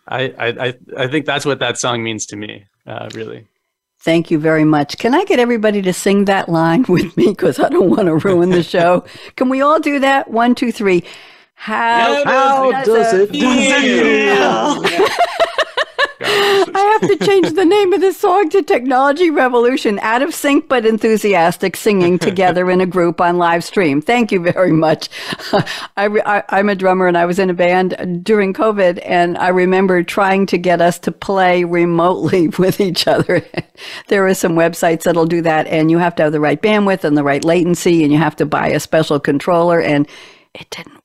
I, 0.07 0.35
I, 0.39 0.75
I 0.97 1.09
think 1.09 1.25
that's 1.25 1.47
what 1.47 1.59
that 1.61 1.79
song 1.79 2.03
means 2.03 2.27
to 2.27 2.37
me 2.37 2.67
uh, 2.89 3.09
really. 3.15 3.47
Thank 4.01 4.31
you 4.31 4.39
very 4.39 4.65
much. 4.65 4.97
Can 4.99 5.15
I 5.15 5.25
get 5.25 5.41
everybody 5.41 5.83
to 5.83 5.93
sing 5.93 6.27
that 6.27 6.49
line 6.49 6.83
with 6.89 7.17
me? 7.17 7.29
Because 7.29 7.59
I 7.59 7.69
don't 7.69 7.91
want 7.91 8.07
to 8.07 8.17
ruin 8.17 8.51
the 8.51 8.63
show. 8.63 9.05
Can 9.37 9.49
we 9.49 9.61
all 9.61 9.81
do 9.81 9.99
that? 10.01 10.31
One, 10.31 10.55
two, 10.55 10.73
three. 10.73 11.05
How, 11.55 12.23
how 12.25 12.71
does, 12.71 12.87
does, 12.87 13.13
it, 13.15 13.31
feel? 13.31 13.41
Does 13.43 14.85
it 14.85 14.99
feel? 14.99 15.09
I 16.21 16.99
have 17.01 17.11
to 17.11 17.25
change 17.25 17.53
the 17.53 17.65
name 17.65 17.93
of 17.93 18.01
the 18.01 18.13
song 18.13 18.49
to 18.51 18.63
Technology 18.63 19.31
Revolution. 19.31 19.99
Out 20.01 20.23
of 20.23 20.35
sync 20.35 20.69
but 20.69 20.85
enthusiastic 20.85 21.77
singing 21.77 22.19
together 22.19 22.71
in 22.71 22.81
a 22.81 22.87
group 22.87 23.21
on 23.21 23.39
live 23.39 23.63
stream. 23.63 24.01
Thank 24.01 24.33
you 24.33 24.41
very 24.41 24.73
much. 24.73 25.09
I, 25.97 26.43
am 26.51 26.69
a 26.69 26.75
drummer 26.75 27.07
and 27.07 27.17
I 27.17 27.25
was 27.25 27.39
in 27.39 27.51
a 27.51 27.55
band 27.55 28.25
during 28.25 28.53
COVID 28.53 29.01
and 29.05 29.39
I 29.39 29.49
remember 29.49 30.03
trying 30.03 30.47
to 30.47 30.59
get 30.59 30.81
us 30.81 30.99
to 31.01 31.13
play 31.13 31.65
remotely 31.65 32.49
with 32.59 32.81
each 32.81 33.07
other. 33.07 33.45
there 34.09 34.27
are 34.27 34.35
some 34.35 34.55
websites 34.55 35.05
that'll 35.05 35.27
do 35.27 35.43
that 35.43 35.67
and 35.69 35.91
you 35.91 35.99
have 35.99 36.17
to 36.17 36.25
have 36.25 36.33
the 36.33 36.41
right 36.41 36.61
bandwidth 36.61 37.05
and 37.05 37.17
the 37.17 37.25
right 37.25 37.45
latency 37.45 38.03
and 38.03 38.13
you 38.13 38.19
have 38.19 38.37
to 38.37 38.47
buy 38.47 38.69
a 38.69 38.81
special 38.81 39.21
controller 39.21 39.81
and 39.81 40.09
it 40.55 40.69
didn't 40.71 40.98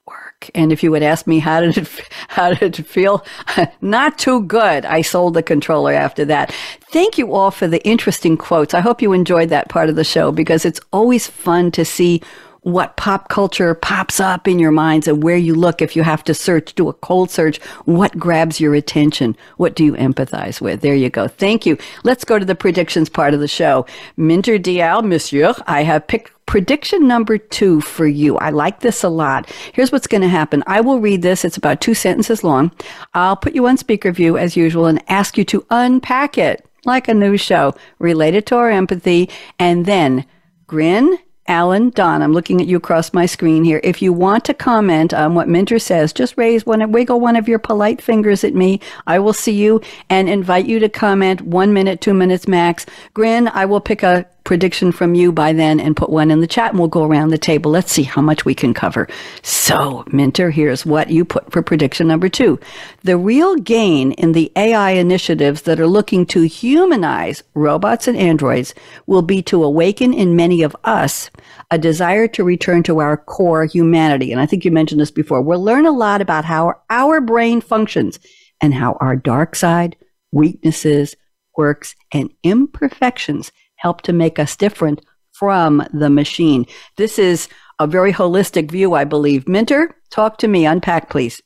and 0.55 0.71
if 0.71 0.83
you 0.83 0.91
would 0.91 1.03
ask 1.03 1.27
me 1.27 1.39
how 1.39 1.61
did 1.61 1.77
it 1.77 1.87
how 2.27 2.53
did 2.53 2.79
it 2.79 2.85
feel, 2.85 3.25
not 3.81 4.17
too 4.17 4.43
good. 4.43 4.85
I 4.85 5.01
sold 5.01 5.33
the 5.33 5.43
controller 5.43 5.93
after 5.93 6.25
that. 6.25 6.53
Thank 6.91 7.17
you 7.17 7.33
all 7.33 7.51
for 7.51 7.67
the 7.67 7.85
interesting 7.85 8.37
quotes. 8.37 8.73
I 8.73 8.79
hope 8.79 9.01
you 9.01 9.13
enjoyed 9.13 9.49
that 9.49 9.69
part 9.69 9.89
of 9.89 9.95
the 9.95 10.03
show 10.03 10.31
because 10.31 10.65
it's 10.65 10.79
always 10.91 11.27
fun 11.27 11.71
to 11.71 11.85
see 11.85 12.21
what 12.63 12.95
pop 12.95 13.29
culture 13.29 13.73
pops 13.75 14.19
up 14.19 14.47
in 14.47 14.57
your 14.57 14.71
minds 14.71 15.07
and 15.07 15.21
where 15.21 15.37
you 15.37 15.53
look 15.53 15.81
if 15.81 15.95
you 15.95 16.03
have 16.03 16.23
to 16.23 16.33
search, 16.33 16.73
do 16.75 16.89
a 16.89 16.93
cold 16.93 17.29
search. 17.29 17.61
What 17.85 18.17
grabs 18.17 18.59
your 18.59 18.73
attention? 18.73 19.35
What 19.57 19.75
do 19.75 19.83
you 19.83 19.93
empathize 19.93 20.61
with? 20.61 20.81
There 20.81 20.95
you 20.95 21.09
go. 21.09 21.27
Thank 21.27 21.65
you. 21.65 21.77
Let's 22.03 22.23
go 22.23 22.39
to 22.39 22.45
the 22.45 22.55
predictions 22.55 23.09
part 23.09 23.33
of 23.33 23.39
the 23.39 23.47
show. 23.47 23.85
Minter 24.17 24.57
Dial, 24.57 25.01
monsieur, 25.01 25.53
I 25.67 25.83
have 25.83 26.07
picked 26.07 26.32
prediction 26.45 27.07
number 27.07 27.37
two 27.37 27.81
for 27.81 28.05
you. 28.05 28.37
I 28.37 28.49
like 28.49 28.79
this 28.81 29.03
a 29.03 29.09
lot. 29.09 29.49
Here's 29.73 29.91
what's 29.91 30.07
going 30.07 30.21
to 30.21 30.27
happen. 30.27 30.63
I 30.67 30.81
will 30.81 30.99
read 30.99 31.21
this. 31.21 31.45
It's 31.45 31.57
about 31.57 31.81
two 31.81 31.93
sentences 31.93 32.43
long. 32.43 32.71
I'll 33.13 33.35
put 33.35 33.55
you 33.55 33.67
on 33.67 33.77
speaker 33.77 34.11
view 34.11 34.37
as 34.37 34.57
usual 34.57 34.85
and 34.85 35.03
ask 35.09 35.37
you 35.37 35.45
to 35.45 35.65
unpack 35.69 36.37
it 36.37 36.65
like 36.85 37.07
a 37.07 37.13
news 37.13 37.41
show 37.41 37.73
related 37.99 38.45
to 38.47 38.55
our 38.55 38.69
empathy 38.69 39.29
and 39.57 39.85
then 39.85 40.25
grin 40.67 41.17
Alan, 41.47 41.89
Don, 41.89 42.21
I'm 42.21 42.31
looking 42.31 42.61
at 42.61 42.67
you 42.67 42.77
across 42.77 43.13
my 43.13 43.25
screen 43.25 43.65
here. 43.65 43.81
If 43.83 44.01
you 44.01 44.13
want 44.13 44.45
to 44.45 44.53
comment 44.53 45.13
on 45.13 45.35
what 45.35 45.49
Minter 45.49 45.77
says, 45.77 46.13
just 46.13 46.37
raise 46.37 46.65
one, 46.65 46.81
and 46.81 46.93
wiggle 46.93 47.19
one 47.19 47.35
of 47.35 47.49
your 47.49 47.59
polite 47.59 48.01
fingers 48.01 48.45
at 48.45 48.53
me. 48.53 48.79
I 49.07 49.19
will 49.19 49.33
see 49.33 49.51
you 49.51 49.81
and 50.09 50.29
invite 50.29 50.65
you 50.65 50.79
to 50.79 50.87
comment 50.87 51.41
one 51.41 51.73
minute, 51.73 51.99
two 51.99 52.13
minutes 52.13 52.47
max. 52.47 52.85
Grin, 53.13 53.49
I 53.49 53.65
will 53.65 53.81
pick 53.81 54.03
a 54.03 54.25
prediction 54.43 54.91
from 54.91 55.15
you 55.15 55.31
by 55.31 55.53
then 55.53 55.79
and 55.79 55.95
put 55.95 56.09
one 56.09 56.29
in 56.29 56.41
the 56.41 56.47
chat 56.47 56.71
and 56.71 56.79
we'll 56.79 56.87
go 56.87 57.03
around 57.03 57.29
the 57.29 57.37
table. 57.37 57.71
Let's 57.71 57.91
see 57.91 58.03
how 58.03 58.21
much 58.21 58.45
we 58.45 58.53
can 58.53 58.73
cover. 58.73 59.07
So, 59.41 60.03
Minter, 60.07 60.51
here's 60.51 60.85
what 60.85 61.09
you 61.09 61.23
put 61.23 61.51
for 61.51 61.61
prediction 61.61 62.07
number 62.07 62.29
two. 62.29 62.59
The 63.03 63.17
real 63.17 63.55
gain 63.55 64.11
in 64.13 64.33
the 64.33 64.51
AI 64.55 64.91
initiatives 64.91 65.63
that 65.63 65.79
are 65.79 65.87
looking 65.87 66.25
to 66.27 66.41
humanize 66.41 67.43
robots 67.53 68.07
and 68.07 68.17
androids 68.17 68.73
will 69.07 69.21
be 69.21 69.41
to 69.43 69.63
awaken 69.63 70.13
in 70.13 70.35
many 70.35 70.61
of 70.61 70.75
us 70.83 71.29
a 71.71 71.77
desire 71.77 72.27
to 72.27 72.43
return 72.43 72.83
to 72.83 72.99
our 72.99 73.17
core 73.17 73.65
humanity. 73.65 74.31
And 74.31 74.41
I 74.41 74.45
think 74.45 74.65
you 74.65 74.71
mentioned 74.71 75.01
this 75.01 75.11
before. 75.11 75.41
We'll 75.41 75.63
learn 75.63 75.85
a 75.85 75.91
lot 75.91 76.21
about 76.21 76.45
how 76.45 76.81
our 76.89 77.21
brain 77.21 77.61
functions 77.61 78.19
and 78.61 78.73
how 78.73 78.97
our 78.99 79.15
dark 79.15 79.55
side 79.55 79.95
weaknesses, 80.31 81.15
quirks, 81.53 81.95
and 82.11 82.31
imperfections 82.43 83.51
help 83.83 84.01
to 84.03 84.13
make 84.13 84.39
us 84.39 84.55
different 84.55 85.01
from 85.33 85.85
the 85.93 86.09
machine. 86.09 86.65
This 86.97 87.19
is 87.19 87.49
a 87.79 87.85
very 87.85 88.13
holistic 88.13 88.71
view, 88.71 88.93
I 88.93 89.03
believe. 89.03 89.47
Minter, 89.47 89.95
talk 90.09 90.37
to 90.37 90.47
me. 90.47 90.65
Unpack, 90.65 91.09
please. 91.09 91.41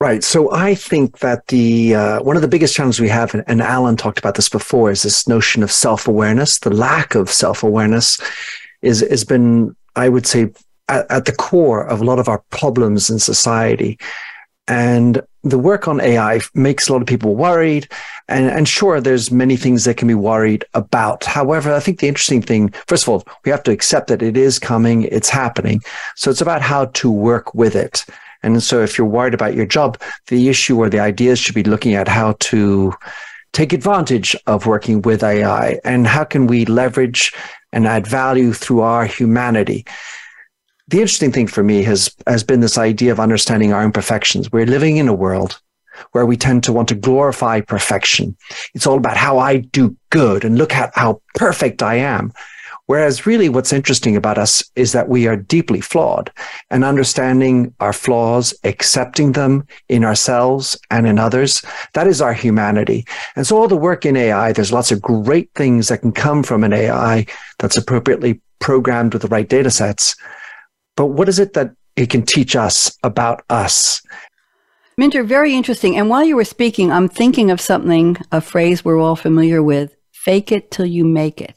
Right. 0.00 0.24
So 0.24 0.50
I 0.52 0.74
think 0.74 1.18
that 1.18 1.46
the 1.48 1.94
uh, 1.94 2.22
one 2.22 2.34
of 2.34 2.42
the 2.42 2.48
biggest 2.48 2.74
challenges 2.74 3.00
we 3.00 3.10
have, 3.10 3.34
and 3.34 3.60
Alan 3.60 3.98
talked 3.98 4.18
about 4.18 4.34
this 4.34 4.48
before, 4.48 4.90
is 4.90 5.02
this 5.02 5.28
notion 5.28 5.62
of 5.62 5.70
self 5.70 6.08
awareness. 6.08 6.58
The 6.58 6.74
lack 6.74 7.14
of 7.14 7.30
self 7.30 7.62
awareness 7.62 8.18
is 8.80 9.00
has 9.00 9.24
been, 9.24 9.76
I 9.96 10.08
would 10.08 10.26
say, 10.26 10.52
at, 10.88 11.10
at, 11.10 11.24
the 11.26 11.32
core 11.32 11.86
of 11.86 12.00
a 12.00 12.04
lot 12.04 12.18
of 12.18 12.28
our 12.28 12.42
problems 12.48 13.10
in 13.10 13.18
society. 13.18 13.98
And 14.66 15.20
the 15.42 15.58
work 15.58 15.88
on 15.88 16.00
AI 16.00 16.40
makes 16.54 16.88
a 16.88 16.92
lot 16.92 17.02
of 17.02 17.08
people 17.08 17.34
worried. 17.34 17.88
And, 18.28 18.46
and 18.50 18.68
sure, 18.68 19.00
there's 19.00 19.30
many 19.30 19.56
things 19.56 19.84
that 19.84 19.96
can 19.96 20.08
be 20.08 20.14
worried 20.14 20.64
about. 20.74 21.24
However, 21.24 21.72
I 21.72 21.80
think 21.80 22.00
the 22.00 22.08
interesting 22.08 22.42
thing, 22.42 22.70
first 22.86 23.04
of 23.04 23.08
all, 23.08 23.24
we 23.44 23.50
have 23.50 23.62
to 23.64 23.70
accept 23.70 24.08
that 24.08 24.22
it 24.22 24.36
is 24.36 24.58
coming, 24.58 25.04
it's 25.04 25.30
happening. 25.30 25.80
So 26.16 26.30
it's 26.30 26.40
about 26.40 26.62
how 26.62 26.86
to 26.86 27.10
work 27.10 27.54
with 27.54 27.74
it. 27.74 28.04
And 28.42 28.62
so 28.62 28.82
if 28.82 28.96
you're 28.96 29.06
worried 29.06 29.34
about 29.34 29.54
your 29.54 29.66
job, 29.66 30.00
the 30.28 30.48
issue 30.48 30.78
or 30.78 30.88
the 30.88 31.00
ideas 31.00 31.38
should 31.38 31.54
be 31.54 31.62
looking 31.62 31.94
at 31.94 32.08
how 32.08 32.36
to 32.40 32.94
take 33.52 33.72
advantage 33.72 34.36
of 34.46 34.66
working 34.66 35.02
with 35.02 35.22
AI 35.22 35.78
and 35.84 36.06
how 36.06 36.24
can 36.24 36.46
we 36.46 36.64
leverage 36.66 37.32
and 37.72 37.86
add 37.86 38.06
value 38.06 38.52
through 38.52 38.80
our 38.80 39.04
humanity. 39.04 39.84
The 40.90 41.00
interesting 41.00 41.30
thing 41.30 41.46
for 41.46 41.62
me 41.62 41.84
has, 41.84 42.12
has 42.26 42.42
been 42.42 42.58
this 42.58 42.76
idea 42.76 43.12
of 43.12 43.20
understanding 43.20 43.72
our 43.72 43.84
imperfections. 43.84 44.50
We're 44.50 44.66
living 44.66 44.96
in 44.96 45.06
a 45.06 45.14
world 45.14 45.60
where 46.10 46.26
we 46.26 46.36
tend 46.36 46.64
to 46.64 46.72
want 46.72 46.88
to 46.88 46.96
glorify 46.96 47.60
perfection. 47.60 48.36
It's 48.74 48.88
all 48.88 48.96
about 48.96 49.16
how 49.16 49.38
I 49.38 49.58
do 49.58 49.96
good 50.10 50.44
and 50.44 50.58
look 50.58 50.74
at 50.74 50.90
how 50.96 51.22
perfect 51.36 51.80
I 51.80 51.94
am. 51.94 52.32
Whereas 52.86 53.24
really 53.24 53.48
what's 53.48 53.72
interesting 53.72 54.16
about 54.16 54.36
us 54.36 54.64
is 54.74 54.90
that 54.90 55.08
we 55.08 55.28
are 55.28 55.36
deeply 55.36 55.80
flawed 55.80 56.32
and 56.70 56.82
understanding 56.82 57.72
our 57.78 57.92
flaws, 57.92 58.52
accepting 58.64 59.30
them 59.30 59.68
in 59.88 60.04
ourselves 60.04 60.76
and 60.90 61.06
in 61.06 61.20
others. 61.20 61.62
That 61.94 62.08
is 62.08 62.20
our 62.20 62.32
humanity. 62.32 63.06
And 63.36 63.46
so 63.46 63.56
all 63.56 63.68
the 63.68 63.76
work 63.76 64.04
in 64.04 64.16
AI, 64.16 64.52
there's 64.52 64.72
lots 64.72 64.90
of 64.90 65.00
great 65.00 65.50
things 65.54 65.86
that 65.86 66.00
can 66.00 66.10
come 66.10 66.42
from 66.42 66.64
an 66.64 66.72
AI 66.72 67.26
that's 67.60 67.76
appropriately 67.76 68.40
programmed 68.58 69.12
with 69.12 69.22
the 69.22 69.28
right 69.28 69.48
data 69.48 69.70
sets. 69.70 70.16
But 70.96 71.06
what 71.06 71.28
is 71.28 71.38
it 71.38 71.54
that 71.54 71.72
it 71.96 72.10
can 72.10 72.22
teach 72.22 72.56
us 72.56 72.96
about 73.02 73.42
us? 73.50 74.02
Minter, 74.96 75.22
very 75.24 75.54
interesting. 75.54 75.96
And 75.96 76.10
while 76.10 76.24
you 76.24 76.36
were 76.36 76.44
speaking, 76.44 76.92
I'm 76.92 77.08
thinking 77.08 77.50
of 77.50 77.60
something, 77.60 78.16
a 78.30 78.40
phrase 78.40 78.84
we're 78.84 79.00
all 79.00 79.16
familiar 79.16 79.62
with 79.62 79.96
fake 80.12 80.52
it 80.52 80.70
till 80.70 80.84
you 80.84 81.02
make 81.02 81.40
it 81.40 81.54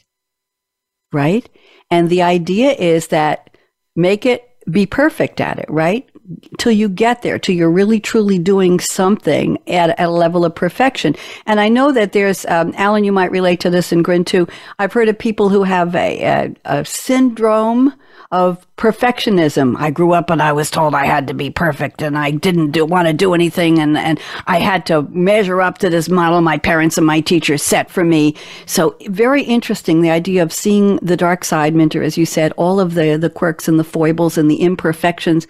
right? 1.13 1.47
And 1.89 2.09
the 2.09 2.23
idea 2.23 2.71
is 2.71 3.07
that 3.07 3.55
make 3.95 4.25
it 4.25 4.49
be 4.69 4.85
perfect 4.85 5.39
at 5.39 5.59
it, 5.59 5.69
right? 5.69 6.09
Till 6.57 6.71
you 6.71 6.87
get 6.87 7.21
there, 7.21 7.37
till 7.37 7.55
you're 7.55 7.69
really 7.69 7.99
truly 7.99 8.39
doing 8.39 8.79
something 8.79 9.57
at, 9.67 9.89
at 9.91 9.99
a 9.99 10.09
level 10.09 10.45
of 10.45 10.55
perfection. 10.55 11.15
And 11.45 11.59
I 11.59 11.67
know 11.67 11.91
that 11.91 12.13
there's, 12.13 12.45
um, 12.45 12.73
Alan, 12.77 13.03
you 13.03 13.11
might 13.11 13.31
relate 13.31 13.59
to 13.61 13.69
this 13.69 13.91
in 13.91 14.03
Grin 14.03 14.23
too. 14.23 14.47
I've 14.79 14.93
heard 14.93 15.09
of 15.09 15.19
people 15.19 15.49
who 15.49 15.63
have 15.63 15.95
a, 15.95 16.23
a, 16.23 16.79
a 16.79 16.85
syndrome 16.85 17.93
of 18.31 18.65
perfectionism. 18.77 19.75
I 19.77 19.91
grew 19.91 20.13
up 20.13 20.31
and 20.31 20.41
I 20.41 20.53
was 20.53 20.71
told 20.71 20.95
I 20.95 21.05
had 21.05 21.27
to 21.27 21.35
be 21.35 21.51
perfect 21.51 22.01
and 22.01 22.17
I 22.17 22.31
didn't 22.31 22.71
do, 22.71 22.83
want 22.83 23.07
to 23.07 23.13
do 23.13 23.35
anything 23.35 23.77
and, 23.77 23.95
and 23.95 24.19
I 24.47 24.57
had 24.57 24.87
to 24.87 25.03
measure 25.03 25.61
up 25.61 25.77
to 25.79 25.89
this 25.89 26.09
model 26.09 26.41
my 26.41 26.57
parents 26.57 26.97
and 26.97 27.05
my 27.05 27.21
teachers 27.21 27.61
set 27.61 27.91
for 27.91 28.03
me. 28.03 28.35
So 28.65 28.95
very 29.07 29.43
interesting, 29.43 30.01
the 30.01 30.09
idea 30.09 30.41
of 30.41 30.51
seeing 30.51 30.97
the 30.97 31.15
dark 31.15 31.45
side, 31.45 31.75
Minter, 31.75 32.01
as 32.01 32.17
you 32.17 32.25
said, 32.25 32.53
all 32.53 32.79
of 32.79 32.95
the, 32.95 33.17
the 33.17 33.29
quirks 33.29 33.67
and 33.67 33.77
the 33.77 33.83
foibles 33.83 34.37
and 34.37 34.49
the 34.49 34.61
imperfections 34.61 35.45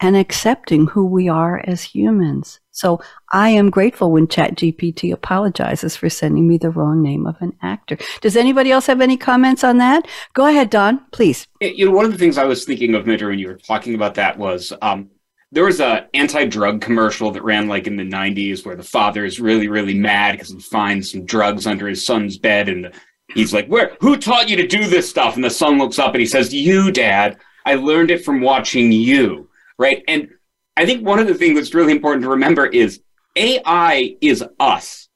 and 0.00 0.16
accepting 0.16 0.86
who 0.86 1.04
we 1.04 1.28
are 1.28 1.62
as 1.66 1.82
humans. 1.82 2.58
So 2.70 3.00
I 3.32 3.50
am 3.50 3.68
grateful 3.68 4.10
when 4.10 4.26
ChatGPT 4.26 5.12
apologizes 5.12 5.94
for 5.94 6.08
sending 6.08 6.48
me 6.48 6.56
the 6.56 6.70
wrong 6.70 7.02
name 7.02 7.26
of 7.26 7.36
an 7.40 7.52
actor. 7.60 7.98
Does 8.22 8.36
anybody 8.36 8.70
else 8.72 8.86
have 8.86 9.02
any 9.02 9.18
comments 9.18 9.62
on 9.62 9.76
that? 9.78 10.08
Go 10.32 10.46
ahead, 10.46 10.70
Don, 10.70 11.04
please. 11.12 11.46
You 11.60 11.86
know, 11.86 11.92
one 11.92 12.06
of 12.06 12.12
the 12.12 12.18
things 12.18 12.38
I 12.38 12.44
was 12.44 12.64
thinking 12.64 12.94
of, 12.94 13.06
Minter, 13.06 13.28
when 13.28 13.38
you 13.38 13.48
were 13.48 13.56
talking 13.56 13.94
about 13.94 14.14
that 14.14 14.38
was 14.38 14.72
um, 14.80 15.10
there 15.52 15.64
was 15.64 15.80
a 15.80 16.08
anti-drug 16.14 16.80
commercial 16.80 17.30
that 17.32 17.44
ran 17.44 17.68
like 17.68 17.86
in 17.86 17.96
the 17.96 18.04
90s 18.04 18.64
where 18.64 18.76
the 18.76 18.82
father 18.82 19.26
is 19.26 19.40
really, 19.40 19.68
really 19.68 19.94
mad 19.94 20.32
because 20.32 20.50
he 20.50 20.60
finds 20.60 21.10
some 21.12 21.26
drugs 21.26 21.66
under 21.66 21.86
his 21.86 22.06
son's 22.06 22.38
bed 22.38 22.70
and 22.70 22.92
he's 23.34 23.52
like, 23.52 23.66
"Where? 23.66 23.96
Who 24.00 24.16
taught 24.16 24.48
you 24.48 24.56
to 24.56 24.66
do 24.66 24.86
this 24.86 25.10
stuff?" 25.10 25.34
And 25.34 25.44
the 25.44 25.50
son 25.50 25.76
looks 25.76 25.98
up 25.98 26.14
and 26.14 26.20
he 26.20 26.26
says, 26.26 26.54
"You, 26.54 26.90
Dad. 26.90 27.36
I 27.66 27.74
learned 27.74 28.10
it 28.10 28.24
from 28.24 28.40
watching 28.40 28.90
you." 28.90 29.49
Right? 29.80 30.04
And 30.06 30.28
I 30.76 30.84
think 30.84 31.04
one 31.04 31.18
of 31.18 31.26
the 31.26 31.34
things 31.34 31.56
that's 31.56 31.74
really 31.74 31.92
important 31.92 32.22
to 32.22 32.28
remember 32.28 32.66
is 32.66 33.00
AI 33.34 34.14
is 34.20 34.44
us. 34.60 35.08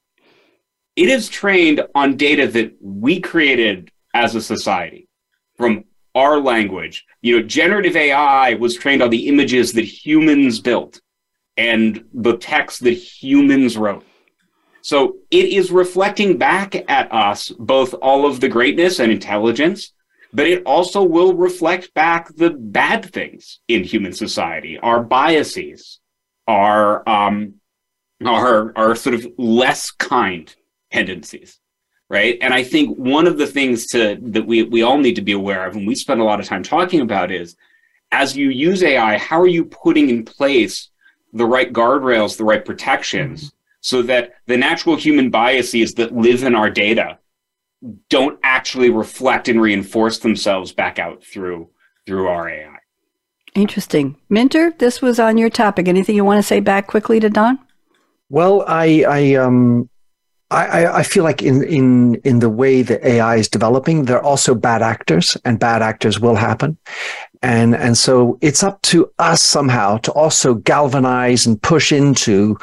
It 0.95 1.07
is 1.07 1.29
trained 1.29 1.81
on 1.93 2.17
data 2.17 2.47
that 2.47 2.75
we 2.81 3.21
created 3.21 3.91
as 4.15 4.33
a 4.33 4.41
society 4.41 5.07
from 5.55 5.85
our 6.15 6.39
language. 6.39 7.05
You 7.21 7.37
know, 7.37 7.47
generative 7.47 7.95
AI 7.95 8.55
was 8.55 8.75
trained 8.75 9.03
on 9.03 9.11
the 9.11 9.27
images 9.27 9.71
that 9.73 9.85
humans 9.85 10.59
built 10.59 10.99
and 11.57 12.03
the 12.13 12.37
text 12.37 12.83
that 12.85 12.93
humans 12.93 13.77
wrote. 13.77 14.03
So 14.81 15.17
it 15.29 15.45
is 15.45 15.69
reflecting 15.69 16.37
back 16.37 16.75
at 16.89 17.11
us 17.13 17.49
both 17.49 17.93
all 18.01 18.25
of 18.25 18.39
the 18.39 18.49
greatness 18.49 18.99
and 18.99 19.11
intelligence 19.11 19.93
but 20.35 20.47
it 20.47 20.63
also 20.65 21.01
will 21.01 21.33
reflect 21.33 21.93
back 21.93 22.35
the 22.35 22.49
bad 22.49 23.05
things 23.13 23.61
in 23.69 23.85
human 23.85 24.11
society, 24.11 24.77
our 24.79 25.01
biases, 25.01 26.01
our 26.45 27.07
um, 27.07 27.55
our 28.23 28.73
our 28.75 28.95
sort 28.95 29.15
of 29.15 29.25
less 29.37 29.91
kind 29.91 30.53
tendencies, 30.91 31.61
right? 32.09 32.37
And 32.41 32.53
I 32.53 32.63
think 32.63 32.97
one 32.97 33.27
of 33.27 33.37
the 33.37 33.47
things 33.47 33.87
to 33.87 34.17
that 34.21 34.45
we 34.45 34.63
we 34.63 34.81
all 34.81 34.97
need 34.97 35.15
to 35.15 35.21
be 35.21 35.31
aware 35.31 35.65
of, 35.65 35.77
and 35.77 35.87
we 35.87 35.95
spend 35.95 36.19
a 36.19 36.25
lot 36.25 36.41
of 36.41 36.45
time 36.45 36.63
talking 36.63 36.99
about, 36.99 37.31
is 37.31 37.55
as 38.11 38.35
you 38.35 38.49
use 38.49 38.83
AI, 38.83 39.17
how 39.17 39.39
are 39.39 39.47
you 39.47 39.63
putting 39.63 40.09
in 40.09 40.25
place 40.25 40.89
the 41.31 41.45
right 41.45 41.71
guardrails, 41.71 42.37
the 42.37 42.43
right 42.43 42.65
protections, 42.65 43.45
mm-hmm. 43.45 43.55
so 43.79 44.01
that 44.01 44.33
the 44.47 44.57
natural 44.57 44.97
human 44.97 45.29
biases 45.29 45.93
that 45.93 46.13
live 46.13 46.43
in 46.43 46.55
our 46.55 46.69
data 46.69 47.19
don't 48.09 48.39
actually 48.43 48.89
reflect 48.89 49.47
and 49.47 49.61
reinforce 49.61 50.19
themselves 50.19 50.71
back 50.71 50.99
out 50.99 51.23
through 51.23 51.69
through 52.05 52.27
our 52.27 52.49
AI. 52.49 52.77
Interesting. 53.55 54.17
Minter, 54.29 54.73
this 54.77 55.01
was 55.01 55.19
on 55.19 55.37
your 55.37 55.49
topic. 55.49 55.87
Anything 55.87 56.15
you 56.15 56.25
want 56.25 56.39
to 56.39 56.43
say 56.43 56.59
back 56.59 56.87
quickly 56.87 57.19
to 57.19 57.29
Don? 57.29 57.57
Well, 58.29 58.63
I, 58.67 59.05
I 59.07 59.33
um 59.35 59.89
I, 60.51 60.99
I 60.99 61.03
feel 61.03 61.23
like 61.23 61.41
in, 61.41 61.63
in 61.63 62.15
in 62.23 62.39
the 62.39 62.49
way 62.49 62.83
that 62.83 63.03
AI 63.03 63.37
is 63.37 63.49
developing, 63.49 64.05
there 64.05 64.17
are 64.17 64.23
also 64.23 64.53
bad 64.53 64.83
actors, 64.83 65.35
and 65.43 65.59
bad 65.59 65.81
actors 65.81 66.19
will 66.19 66.35
happen, 66.35 66.77
and 67.41 67.75
and 67.75 67.97
so 67.97 68.37
it's 68.41 68.63
up 68.63 68.81
to 68.83 69.11
us 69.17 69.41
somehow 69.41 69.97
to 69.97 70.11
also 70.11 70.53
galvanize 70.53 71.47
and 71.47 71.61
push 71.61 71.91
into 71.91 72.57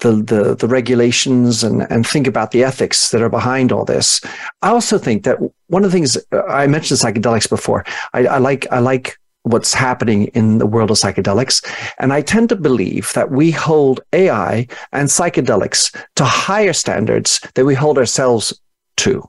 the, 0.00 0.12
the, 0.12 0.54
the 0.54 0.68
regulations 0.68 1.62
and, 1.62 1.90
and 1.90 2.06
think 2.06 2.26
about 2.26 2.50
the 2.50 2.64
ethics 2.64 3.10
that 3.10 3.22
are 3.22 3.28
behind 3.28 3.72
all 3.72 3.84
this. 3.84 4.20
I 4.62 4.70
also 4.70 4.98
think 4.98 5.24
that 5.24 5.38
one 5.68 5.84
of 5.84 5.90
the 5.90 5.96
things 5.96 6.16
uh, 6.32 6.42
I 6.44 6.66
mentioned 6.66 7.00
psychedelics 7.00 7.48
before. 7.48 7.84
I, 8.12 8.26
I 8.26 8.38
like 8.38 8.66
I 8.70 8.78
like 8.78 9.18
what's 9.42 9.72
happening 9.72 10.26
in 10.28 10.58
the 10.58 10.66
world 10.66 10.90
of 10.90 10.98
psychedelics, 10.98 11.64
and 11.98 12.12
I 12.12 12.20
tend 12.20 12.50
to 12.50 12.56
believe 12.56 13.12
that 13.14 13.30
we 13.30 13.50
hold 13.50 14.00
AI 14.12 14.66
and 14.92 15.08
psychedelics 15.08 15.96
to 16.16 16.24
higher 16.24 16.72
standards 16.72 17.40
than 17.54 17.66
we 17.66 17.74
hold 17.74 17.98
ourselves 17.98 18.58
to. 18.98 19.26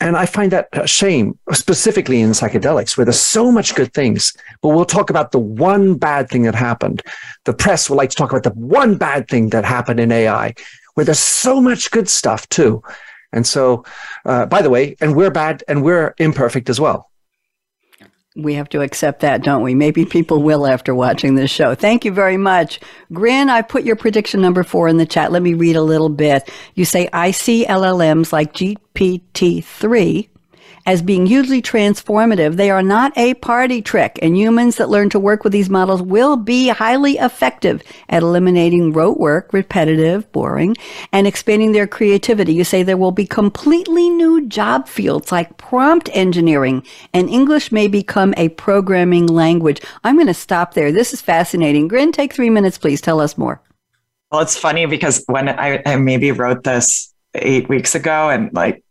And 0.00 0.16
I 0.16 0.26
find 0.26 0.52
that 0.52 0.68
a 0.72 0.86
shame, 0.86 1.38
specifically 1.52 2.20
in 2.20 2.30
psychedelics, 2.30 2.96
where 2.96 3.04
there's 3.04 3.18
so 3.18 3.50
much 3.50 3.74
good 3.74 3.92
things, 3.92 4.32
but 4.62 4.68
we'll 4.68 4.84
talk 4.84 5.10
about 5.10 5.32
the 5.32 5.40
one 5.40 5.94
bad 5.94 6.28
thing 6.28 6.42
that 6.42 6.54
happened. 6.54 7.02
The 7.44 7.52
press 7.52 7.90
will 7.90 7.96
like 7.96 8.10
to 8.10 8.16
talk 8.16 8.30
about 8.30 8.44
the 8.44 8.50
one 8.50 8.96
bad 8.96 9.28
thing 9.28 9.48
that 9.50 9.64
happened 9.64 9.98
in 9.98 10.12
AI, 10.12 10.54
where 10.94 11.04
there's 11.04 11.18
so 11.18 11.60
much 11.60 11.90
good 11.90 12.08
stuff 12.08 12.48
too. 12.48 12.82
And 13.32 13.46
so, 13.46 13.84
uh, 14.24 14.46
by 14.46 14.62
the 14.62 14.70
way, 14.70 14.96
and 15.00 15.16
we're 15.16 15.30
bad 15.30 15.64
and 15.66 15.82
we're 15.82 16.14
imperfect 16.18 16.70
as 16.70 16.80
well 16.80 17.10
we 18.38 18.54
have 18.54 18.68
to 18.70 18.80
accept 18.80 19.20
that, 19.20 19.42
don't 19.42 19.62
we? 19.62 19.74
Maybe 19.74 20.04
people 20.04 20.42
will 20.42 20.66
after 20.66 20.94
watching 20.94 21.34
this 21.34 21.50
show. 21.50 21.74
Thank 21.74 22.04
you 22.04 22.12
very 22.12 22.36
much. 22.36 22.78
Grin, 23.12 23.50
I 23.50 23.62
put 23.62 23.82
your 23.84 23.96
prediction 23.96 24.40
number 24.40 24.62
four 24.62 24.86
in 24.88 24.96
the 24.96 25.06
chat. 25.06 25.32
Let 25.32 25.42
me 25.42 25.54
read 25.54 25.76
a 25.76 25.82
little 25.82 26.08
bit. 26.08 26.48
You 26.74 26.84
say, 26.84 27.08
I 27.12 27.32
see 27.32 27.66
LLMs 27.66 28.32
like 28.32 28.54
GPT-3 28.54 30.28
as 30.88 31.02
being 31.02 31.26
hugely 31.26 31.60
transformative. 31.60 32.56
They 32.56 32.70
are 32.70 32.82
not 32.82 33.12
a 33.14 33.34
party 33.34 33.82
trick, 33.82 34.18
and 34.22 34.34
humans 34.34 34.76
that 34.76 34.88
learn 34.88 35.10
to 35.10 35.18
work 35.18 35.44
with 35.44 35.52
these 35.52 35.68
models 35.68 36.00
will 36.00 36.38
be 36.38 36.68
highly 36.68 37.18
effective 37.18 37.82
at 38.08 38.22
eliminating 38.22 38.94
rote 38.94 39.18
work, 39.18 39.52
repetitive, 39.52 40.32
boring, 40.32 40.74
and 41.12 41.26
expanding 41.26 41.72
their 41.72 41.86
creativity. 41.86 42.54
You 42.54 42.64
say 42.64 42.82
there 42.82 42.96
will 42.96 43.12
be 43.12 43.26
completely 43.26 44.08
new 44.08 44.46
job 44.46 44.88
fields 44.88 45.30
like 45.30 45.58
prompt 45.58 46.08
engineering, 46.14 46.82
and 47.12 47.28
English 47.28 47.70
may 47.70 47.86
become 47.86 48.32
a 48.38 48.48
programming 48.48 49.26
language. 49.26 49.82
I'm 50.04 50.16
going 50.16 50.26
to 50.28 50.32
stop 50.32 50.72
there. 50.72 50.90
This 50.90 51.12
is 51.12 51.20
fascinating. 51.20 51.88
Grin, 51.88 52.12
take 52.12 52.32
three 52.32 52.48
minutes, 52.48 52.78
please. 52.78 53.02
Tell 53.02 53.20
us 53.20 53.36
more. 53.36 53.60
Well, 54.32 54.40
it's 54.40 54.56
funny 54.56 54.86
because 54.86 55.22
when 55.26 55.50
I, 55.50 55.82
I 55.84 55.96
maybe 55.96 56.32
wrote 56.32 56.64
this 56.64 57.12
eight 57.34 57.68
weeks 57.68 57.94
ago 57.94 58.30
and 58.30 58.50
like 58.54 58.82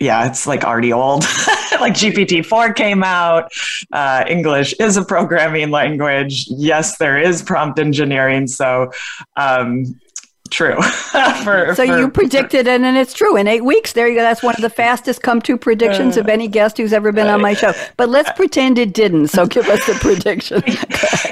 yeah, 0.00 0.26
it's 0.26 0.46
like 0.46 0.64
already 0.64 0.92
old. 0.92 1.22
like 1.80 1.94
GPT 1.94 2.44
4 2.44 2.72
came 2.72 3.02
out. 3.02 3.50
Uh, 3.92 4.24
English 4.28 4.72
is 4.78 4.96
a 4.96 5.04
programming 5.04 5.70
language. 5.70 6.46
Yes, 6.48 6.98
there 6.98 7.18
is 7.18 7.42
prompt 7.42 7.78
engineering. 7.78 8.46
So, 8.46 8.92
um, 9.36 9.98
true. 10.50 10.80
for, 10.82 11.74
so 11.74 11.86
for, 11.86 11.98
you 11.98 12.08
predicted 12.08 12.66
for, 12.66 12.72
it 12.72 12.80
and 12.80 12.96
it's 12.96 13.12
true. 13.12 13.36
In 13.36 13.46
eight 13.46 13.64
weeks, 13.64 13.92
there 13.92 14.08
you 14.08 14.14
go. 14.14 14.22
That's 14.22 14.42
one 14.42 14.54
of 14.54 14.60
the 14.60 14.70
fastest 14.70 15.22
come 15.22 15.40
to 15.42 15.56
predictions 15.56 16.16
uh, 16.16 16.20
of 16.20 16.28
any 16.28 16.48
guest 16.48 16.76
who's 16.76 16.92
ever 16.92 17.12
been 17.12 17.26
on 17.26 17.40
my 17.40 17.54
show. 17.54 17.72
But 17.96 18.08
let's 18.08 18.30
pretend 18.32 18.78
it 18.78 18.92
didn't. 18.92 19.28
So 19.28 19.46
give 19.46 19.68
us 19.68 19.84
the 19.86 19.94
prediction. 20.00 20.62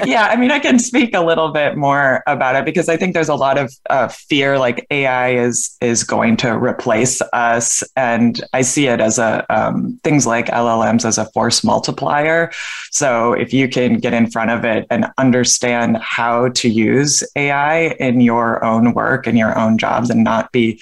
yeah, 0.05 0.27
I 0.27 0.35
mean, 0.35 0.51
I 0.51 0.59
can 0.59 0.79
speak 0.79 1.13
a 1.13 1.21
little 1.21 1.49
bit 1.49 1.77
more 1.77 2.23
about 2.27 2.55
it 2.55 2.65
because 2.65 2.89
I 2.89 2.97
think 2.97 3.13
there's 3.13 3.29
a 3.29 3.35
lot 3.35 3.57
of 3.57 3.73
uh, 3.89 4.07
fear 4.07 4.57
like 4.59 4.85
AI 4.91 5.35
is 5.35 5.75
is 5.81 6.03
going 6.03 6.37
to 6.37 6.57
replace 6.57 7.21
us. 7.33 7.83
And 7.95 8.41
I 8.53 8.61
see 8.61 8.87
it 8.87 8.99
as 8.99 9.19
a 9.19 9.45
um, 9.49 9.99
things 10.03 10.27
like 10.27 10.47
LLMs 10.47 11.05
as 11.05 11.17
a 11.17 11.25
force 11.31 11.63
multiplier. 11.63 12.51
So 12.91 13.33
if 13.33 13.53
you 13.53 13.67
can 13.67 13.99
get 13.99 14.13
in 14.13 14.29
front 14.29 14.51
of 14.51 14.65
it 14.65 14.85
and 14.89 15.07
understand 15.17 15.97
how 15.97 16.49
to 16.49 16.69
use 16.69 17.23
AI 17.35 17.95
in 17.99 18.21
your 18.21 18.63
own 18.63 18.93
work, 18.93 19.06
work 19.07 19.27
and 19.27 19.37
your 19.37 19.57
own 19.57 19.77
jobs 19.77 20.09
and 20.09 20.23
not 20.23 20.51
be 20.51 20.81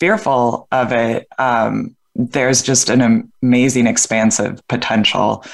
fearful 0.00 0.66
of 0.70 0.92
it, 0.92 1.26
um, 1.38 1.96
there's 2.14 2.62
just 2.62 2.88
an 2.88 3.28
amazing 3.42 3.86
expansive 3.86 4.60
potential 4.68 5.44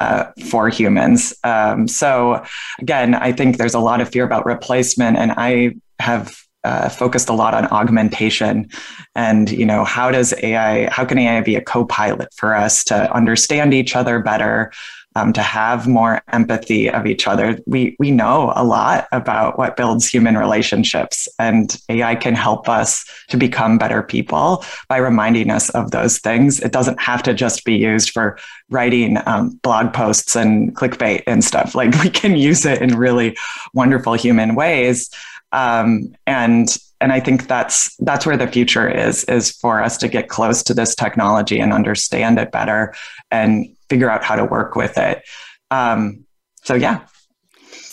uh, 0.00 0.24
for 0.50 0.68
humans. 0.68 1.34
Um, 1.44 1.88
so 1.88 2.44
again, 2.80 3.14
I 3.14 3.32
think 3.32 3.56
there's 3.56 3.74
a 3.74 3.80
lot 3.80 4.00
of 4.00 4.08
fear 4.08 4.24
about 4.24 4.46
replacement, 4.46 5.16
and 5.16 5.32
I 5.32 5.74
have 5.98 6.36
uh, 6.64 6.88
focused 6.88 7.28
a 7.28 7.32
lot 7.32 7.54
on 7.54 7.66
augmentation 7.66 8.68
and 9.14 9.50
you 9.50 9.64
know 9.64 9.84
how 9.84 10.10
does 10.10 10.34
ai 10.42 10.88
how 10.90 11.04
can 11.04 11.16
ai 11.16 11.40
be 11.40 11.54
a 11.54 11.60
co-pilot 11.60 12.28
for 12.34 12.54
us 12.54 12.82
to 12.82 12.96
understand 13.14 13.72
each 13.72 13.94
other 13.94 14.18
better 14.18 14.72
um, 15.14 15.32
to 15.32 15.42
have 15.42 15.88
more 15.88 16.22
empathy 16.32 16.88
of 16.90 17.06
each 17.06 17.26
other. 17.26 17.58
We 17.66 17.96
we 17.98 18.10
know 18.10 18.52
a 18.54 18.64
lot 18.64 19.08
about 19.12 19.58
what 19.58 19.76
builds 19.76 20.06
human 20.06 20.36
relationships, 20.36 21.28
and 21.38 21.76
AI 21.88 22.14
can 22.14 22.34
help 22.34 22.68
us 22.68 23.04
to 23.28 23.36
become 23.36 23.78
better 23.78 24.02
people 24.02 24.64
by 24.88 24.98
reminding 24.98 25.50
us 25.50 25.70
of 25.70 25.90
those 25.90 26.18
things. 26.18 26.60
It 26.60 26.72
doesn't 26.72 27.00
have 27.00 27.22
to 27.24 27.34
just 27.34 27.64
be 27.64 27.76
used 27.76 28.10
for 28.10 28.38
writing 28.70 29.18
um, 29.26 29.58
blog 29.62 29.92
posts 29.92 30.36
and 30.36 30.74
clickbait 30.76 31.22
and 31.26 31.42
stuff. 31.42 31.74
Like 31.74 31.94
we 32.02 32.10
can 32.10 32.36
use 32.36 32.64
it 32.64 32.82
in 32.82 32.96
really 32.96 33.36
wonderful 33.74 34.14
human 34.14 34.54
ways, 34.54 35.10
um, 35.52 36.14
and 36.26 36.76
and 37.00 37.12
I 37.12 37.20
think 37.20 37.46
that's 37.46 37.96
that's 37.96 38.26
where 38.26 38.36
the 38.36 38.48
future 38.48 38.88
is 38.88 39.24
is 39.24 39.50
for 39.50 39.82
us 39.82 39.96
to 39.98 40.08
get 40.08 40.28
close 40.28 40.62
to 40.64 40.74
this 40.74 40.94
technology 40.94 41.60
and 41.60 41.72
understand 41.72 42.38
it 42.38 42.50
better 42.50 42.94
and 43.30 43.74
figure 43.88 44.10
out 44.10 44.24
how 44.24 44.36
to 44.36 44.44
work 44.44 44.76
with 44.76 44.98
it. 44.98 45.22
Um, 45.70 46.24
so 46.62 46.74
yeah. 46.74 47.00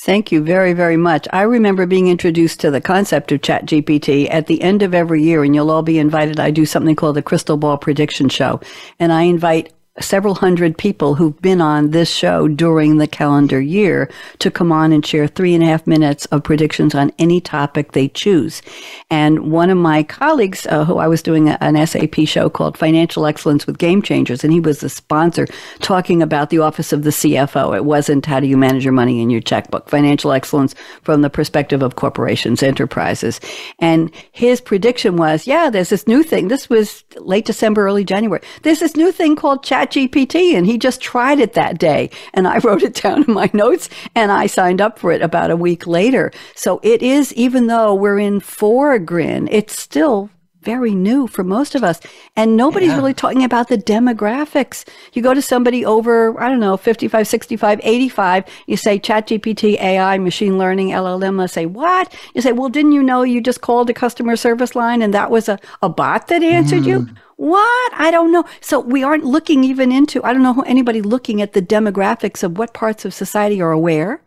Thank 0.06 0.32
you 0.32 0.44
very, 0.44 0.74
very 0.74 0.98
much. 0.98 1.28
I 1.34 1.42
remember 1.42 1.88
being 1.88 2.08
introduced 2.08 2.60
to 2.60 2.70
the 2.70 2.80
concept 2.80 3.32
of 3.32 3.42
ChatGPT 3.42 4.28
at 4.30 4.46
the 4.46 4.62
end 4.62 4.84
of 4.84 4.94
every 4.94 5.24
year, 5.24 5.44
and 5.44 5.56
you'll 5.56 5.72
all 5.72 5.82
be 5.82 5.98
invited. 5.98 6.40
I 6.40 6.52
do 6.52 6.64
something 6.64 6.96
called 6.96 7.16
the 7.16 7.24
Crystal 7.24 7.58
Ball 7.58 7.80
Prediction 7.80 8.30
Show, 8.30 8.62
and 9.00 9.12
I 9.12 9.24
invite 9.24 9.74
several 10.00 10.36
hundred 10.36 10.78
people 10.78 11.16
who've 11.16 11.42
been 11.42 11.62
on 11.62 11.92
this 11.92 12.10
show 12.10 12.50
during 12.50 12.98
the 12.98 13.08
calendar 13.08 13.62
year 13.62 14.10
to 14.40 14.52
come 14.52 14.72
on 14.72 14.92
and 14.92 15.06
share 15.06 15.26
three 15.26 15.54
and 15.54 15.64
a 15.64 15.68
half 15.68 15.88
minutes 15.88 16.26
of 16.28 16.44
predictions 16.44 16.94
on 16.94 17.14
any 17.18 17.40
topic 17.40 17.94
they 17.94 18.10
choose. 18.10 18.62
And 19.10 19.52
one 19.52 19.70
of 19.70 19.78
my 19.78 20.04
colleagues, 20.04 20.68
uh, 20.68 20.84
who 20.84 20.98
I 20.98 21.08
was 21.08 21.22
doing 21.22 21.48
a, 21.48 21.58
an 21.62 21.86
SAP 21.88 22.16
show 22.26 22.50
called 22.50 22.78
Financial 22.78 23.26
Excellence 23.26 23.66
with 23.66 23.78
Game 23.78 24.02
Changers, 24.02 24.44
and 24.44 24.52
he 24.52 24.60
was 24.60 24.82
the 24.82 24.90
sponsor 24.90 25.48
talking 25.80 26.22
about 26.22 26.50
the 26.50 26.60
office 26.60 26.92
of 26.92 27.04
the 27.04 27.12
CFO. 27.12 27.76
It 27.76 27.86
wasn't 27.86 28.26
how 28.26 28.42
do 28.42 28.48
you 28.48 28.58
manage 28.58 28.84
your 28.84 28.94
money 28.94 29.22
in 29.22 29.30
your 29.30 29.42
checkbook, 29.42 29.90
financial 29.90 30.34
excellence 30.34 30.76
from 31.04 31.22
the 31.22 31.30
perspective 31.30 31.82
of 31.82 31.96
corporations, 31.96 32.62
enterprises. 32.62 33.40
And 33.80 34.12
his 34.34 34.60
prediction 34.60 35.16
was, 35.16 35.48
yeah, 35.48 35.70
there's 35.70 35.90
this 35.90 36.08
new 36.08 36.22
thing. 36.22 36.50
This 36.50 36.70
was 36.70 37.06
late 37.16 37.46
December, 37.46 37.86
early 37.86 38.04
January. 38.04 38.42
There's 38.64 38.80
this 38.80 38.98
new 38.98 39.14
thing 39.14 39.38
called 39.38 39.64
chat 39.64 39.85
GPT 39.92 40.54
and 40.54 40.66
he 40.66 40.78
just 40.78 41.02
tried 41.02 41.40
it 41.40 41.54
that 41.54 41.78
day. 41.78 42.10
And 42.34 42.48
I 42.48 42.58
wrote 42.64 42.84
it 42.84 42.96
down 42.96 43.24
in 43.24 43.34
my 43.34 43.50
notes 43.54 43.90
and 44.16 44.32
I 44.32 44.48
signed 44.48 44.82
up 44.82 45.00
for 45.00 45.12
it 45.12 45.22
about 45.22 45.52
a 45.52 45.56
week 45.56 45.88
later. 45.88 46.32
So 46.56 46.80
it 46.84 47.02
is, 47.02 47.34
even 47.34 47.68
though 47.68 47.94
we're 47.94 48.20
in 48.20 48.40
Grin, 48.40 49.48
it's 49.52 49.78
still 49.80 50.30
very 50.66 50.96
new 50.96 51.28
for 51.28 51.44
most 51.44 51.76
of 51.76 51.84
us. 51.84 52.02
And 52.36 52.58
nobody's 52.58 52.90
yeah. 52.90 52.98
really 52.98 53.14
talking 53.14 53.44
about 53.44 53.70
the 53.70 53.78
demographics. 53.78 54.84
You 55.14 55.22
go 55.22 55.34
to 55.34 55.42
somebody 55.42 55.86
over, 55.86 56.38
I 56.42 56.50
don't 56.50 56.60
know, 56.60 56.76
55, 56.76 57.28
65, 57.28 57.80
85, 57.84 58.46
you 58.66 58.76
say 58.76 59.00
ChatGPT, 59.00 59.80
AI, 59.80 60.18
machine 60.18 60.58
learning, 60.58 60.90
LLM, 60.90 61.40
they 61.40 61.48
say, 61.48 61.68
what? 61.68 62.14
You 62.34 62.42
say, 62.42 62.52
well, 62.52 62.70
didn't 62.70 62.94
you 62.94 63.04
know 63.04 63.22
you 63.22 63.40
just 63.40 63.62
called 63.62 63.90
a 63.90 63.94
customer 63.94 64.36
service 64.36 64.76
line 64.76 65.02
and 65.02 65.14
that 65.14 65.32
was 65.32 65.48
a, 65.48 65.60
a 65.82 65.88
bot 65.88 66.28
that 66.28 66.44
answered 66.44 66.84
mm. 66.84 66.88
you? 66.88 67.08
What? 67.38 67.94
I 67.94 68.12
don't 68.12 68.32
know. 68.32 68.46
So 68.62 68.80
we 68.80 69.04
aren't 69.04 69.26
looking 69.26 69.64
even 69.64 69.92
into, 69.92 70.24
I 70.24 70.34
don't 70.34 70.44
know 70.44 70.62
anybody 70.62 71.02
looking 71.02 71.42
at 71.42 71.54
the 71.54 71.62
demographics 71.62 72.44
of 72.44 72.58
what 72.58 72.74
parts 72.74 73.06
of 73.06 73.14
society 73.14 73.62
are 73.62 73.72
aware, 73.72 74.22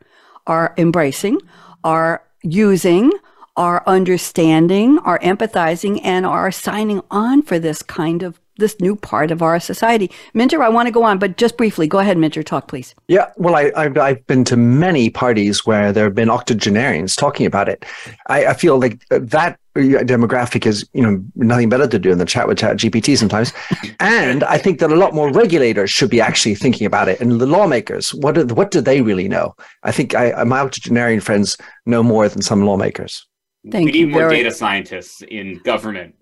are 0.47 0.75
embracing, 0.77 1.41
are 1.85 2.23
using, 2.43 3.13
are 3.57 3.83
understanding, 3.87 4.99
are 5.01 5.19
empathizing, 5.21 6.01
and 6.05 6.27
are 6.27 6.53
signing 6.53 7.03
on 7.11 7.43
for 7.43 7.59
this 7.59 7.83
kind 7.83 8.23
of 8.23 8.41
this 8.59 8.81
new 8.81 8.97
part 8.97 9.31
of 9.31 9.41
our 9.41 9.59
society. 9.61 10.11
Minter, 10.35 10.63
I 10.63 10.69
want 10.69 10.89
to 10.89 10.93
go 10.93 11.05
on, 11.05 11.19
but 11.19 11.37
just 11.37 11.57
briefly, 11.57 11.87
go 11.87 12.01
ahead, 12.01 12.19
Minter, 12.19 12.43
talk, 12.43 12.69
please. 12.69 12.95
Yeah, 13.07 13.31
well, 13.37 13.55
I, 13.55 13.85
have 13.85 13.97
I've 13.97 14.27
been 14.27 14.45
to 14.45 14.57
many 14.57 15.11
parties 15.11 15.65
where 15.65 15.93
there 15.93 16.05
have 16.05 16.15
been 16.15 16.29
octogenarians 16.29 17.17
talking 17.17 17.47
about 17.47 17.69
it. 17.69 17.87
I, 18.27 18.47
I 18.47 18.55
feel 18.55 18.79
like 18.79 19.05
uh, 19.11 19.21
that 19.23 19.59
demographic 19.79 20.67
is 20.67 20.89
you 20.93 21.03
know 21.03 21.23
nothing 21.35 21.69
better 21.69 21.87
to 21.87 21.99
do 21.99 22.15
than 22.15 22.27
chat 22.27 22.47
with 22.49 22.59
chat 22.59 22.77
gpt 22.77 23.17
sometimes. 23.17 23.53
And 24.01 24.45
i 24.45 24.59
think 24.59 24.81
that 24.81 24.91
a 24.91 24.97
lot 24.97 25.15
more 25.15 25.33
regulators 25.33 25.91
should 25.91 26.11
be 26.11 26.21
actually 26.21 26.55
thinking 26.55 26.87
about 26.87 27.09
it. 27.09 27.21
And 27.21 27.41
the 27.41 27.47
lawmakers 27.47 28.15
what 28.15 28.35
do, 28.35 28.47
what 28.55 28.71
do 28.71 28.81
they 28.81 29.03
really 29.03 29.29
know? 29.29 29.55
I 29.83 29.93
think 29.93 30.15
I, 30.15 30.45
my 30.45 30.61
octogenarian 30.61 31.21
friends 31.21 31.57
know 31.87 32.03
more 32.03 32.29
than 32.29 32.43
some 32.43 32.65
lawmakers. 32.65 33.27
Thank 33.71 33.87
we 33.87 33.93
need 33.93 34.11
more 34.11 34.23
very- 34.23 34.37
data 34.37 34.53
scientists 34.53 35.23
in 35.23 35.59
government 35.65 36.15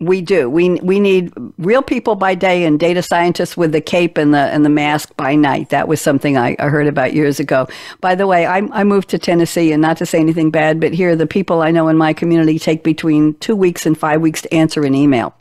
we 0.00 0.20
do. 0.20 0.48
We 0.48 0.76
we 0.76 1.00
need 1.00 1.32
real 1.58 1.82
people 1.82 2.14
by 2.14 2.36
day 2.36 2.64
and 2.64 2.78
data 2.78 3.02
scientists 3.02 3.56
with 3.56 3.72
the 3.72 3.80
cape 3.80 4.16
and 4.16 4.32
the 4.32 4.38
and 4.38 4.64
the 4.64 4.70
mask 4.70 5.16
by 5.16 5.34
night. 5.34 5.70
That 5.70 5.88
was 5.88 6.00
something 6.00 6.36
I, 6.36 6.54
I 6.60 6.68
heard 6.68 6.86
about 6.86 7.14
years 7.14 7.40
ago. 7.40 7.66
By 8.00 8.14
the 8.14 8.26
way, 8.26 8.46
I, 8.46 8.58
I 8.58 8.84
moved 8.84 9.08
to 9.10 9.18
Tennessee, 9.18 9.72
and 9.72 9.82
not 9.82 9.96
to 9.96 10.06
say 10.06 10.20
anything 10.20 10.52
bad, 10.52 10.78
but 10.78 10.92
here 10.92 11.16
the 11.16 11.26
people 11.26 11.62
I 11.62 11.72
know 11.72 11.88
in 11.88 11.96
my 11.96 12.12
community 12.12 12.60
take 12.60 12.84
between 12.84 13.34
two 13.34 13.56
weeks 13.56 13.86
and 13.86 13.98
five 13.98 14.20
weeks 14.20 14.42
to 14.42 14.54
answer 14.54 14.84
an 14.84 14.94
email. 14.94 15.34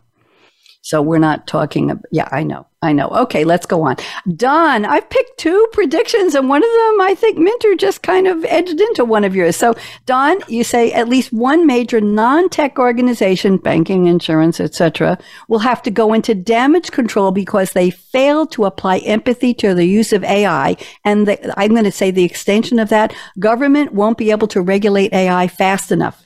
So 0.88 1.02
we're 1.02 1.18
not 1.18 1.48
talking. 1.48 1.92
About, 1.92 2.06
yeah, 2.14 2.30
I 2.32 2.44
know. 2.44 2.66
I 2.82 2.94
know. 2.94 3.10
Okay, 3.10 3.44
let's 3.44 3.66
go 3.66 3.82
on. 3.82 3.98
Don, 4.38 4.86
I've 4.86 5.10
picked 5.10 5.38
two 5.38 5.68
predictions, 5.74 6.34
and 6.34 6.48
one 6.48 6.64
of 6.64 6.70
them 6.70 7.02
I 7.02 7.14
think 7.14 7.38
Minter 7.38 7.76
just 7.76 8.04
kind 8.04 8.26
of 8.26 8.46
edged 8.46 8.80
into 8.80 9.04
one 9.04 9.26
of 9.26 9.36
yours. 9.36 9.58
So, 9.58 9.76
Don, 10.06 10.40
you 10.48 10.64
say 10.64 10.94
at 10.94 11.10
least 11.10 11.34
one 11.34 11.68
major 11.68 12.00
non-tech 12.00 12.80
organization, 12.80 13.58
banking, 13.58 14.06
insurance, 14.06 14.62
etc., 14.62 15.18
will 15.50 15.60
have 15.60 15.84
to 15.84 15.92
go 15.92 16.14
into 16.14 16.34
damage 16.34 16.92
control 16.92 17.32
because 17.32 17.74
they 17.74 17.90
failed 17.90 18.54
to 18.54 18.64
apply 18.64 19.00
empathy 19.00 19.54
to 19.56 19.74
the 19.74 19.84
use 19.84 20.14
of 20.14 20.24
AI. 20.24 20.78
And 21.04 21.28
the, 21.28 21.60
I'm 21.60 21.72
going 21.72 21.84
to 21.84 21.92
say 21.92 22.12
the 22.12 22.24
extension 22.24 22.80
of 22.80 22.88
that, 22.88 23.14
government 23.40 23.92
won't 23.92 24.18
be 24.18 24.32
able 24.32 24.48
to 24.48 24.62
regulate 24.62 25.12
AI 25.12 25.50
fast 25.50 25.92
enough. 25.92 26.26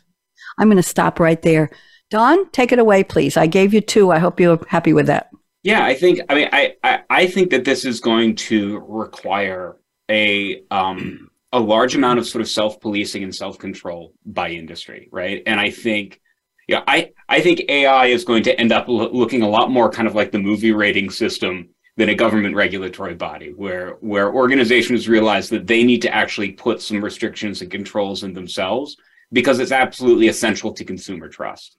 I'm 0.60 0.68
going 0.68 0.78
to 0.78 0.84
stop 0.84 1.20
right 1.20 1.42
there. 1.42 1.72
Don, 2.12 2.50
take 2.50 2.74
it 2.74 2.78
away, 2.78 3.06
please. 3.06 3.38
I 3.38 3.48
gave 3.48 3.74
you 3.74 3.80
two. 3.80 4.12
I 4.12 4.20
hope 4.20 4.40
you're 4.40 4.60
happy 4.68 4.92
with 4.92 5.08
that. 5.08 5.32
Yeah, 5.64 5.86
I 5.86 5.96
think. 5.96 6.20
I 6.30 6.36
mean, 6.36 6.50
I 6.52 6.76
I, 6.84 7.00
I 7.10 7.28
think 7.28 7.50
that 7.52 7.64
this 7.64 7.86
is 7.86 8.02
going 8.02 8.36
to 8.36 8.80
require 8.88 9.78
a 10.10 10.62
um 10.72 11.30
a 11.54 11.60
large 11.60 11.96
amount 11.96 12.20
of 12.20 12.28
sort 12.28 12.42
of 12.42 12.50
self 12.50 12.82
policing 12.82 13.24
and 13.24 13.34
self 13.34 13.58
control 13.58 14.14
by 14.26 14.50
industry, 14.50 15.10
right? 15.12 15.42
And 15.48 15.60
I 15.60 15.72
think. 15.72 16.20
Yeah, 16.68 16.84
I, 16.88 17.12
I 17.28 17.42
think 17.42 17.64
AI 17.68 18.06
is 18.06 18.24
going 18.24 18.44
to 18.44 18.58
end 18.58 18.72
up 18.72 18.88
lo- 18.88 19.10
looking 19.12 19.42
a 19.42 19.50
lot 19.50 19.72
more 19.72 19.90
kind 19.90 20.08
of 20.08 20.16
like 20.16 20.32
the 20.32 20.40
movie 20.40 20.72
rating 20.72 21.10
system 21.10 21.68
than 21.98 22.08
a 22.08 22.16
government 22.16 22.56
regulatory 22.56 23.16
body 23.16 23.52
where 23.56 23.98
where 24.00 24.34
organizations 24.34 25.10
realize 25.10 25.50
that 25.50 25.68
they 25.68 25.84
need 25.84 26.02
to 26.04 26.14
actually 26.14 26.52
put 26.52 26.82
some 26.82 27.04
restrictions 27.04 27.62
and 27.62 27.72
controls 27.72 28.24
in 28.24 28.34
themselves 28.34 28.96
because 29.34 29.60
it's 29.60 29.72
absolutely 29.74 30.30
essential 30.30 30.72
to 30.72 30.86
consumer 30.86 31.28
trust. 31.28 31.78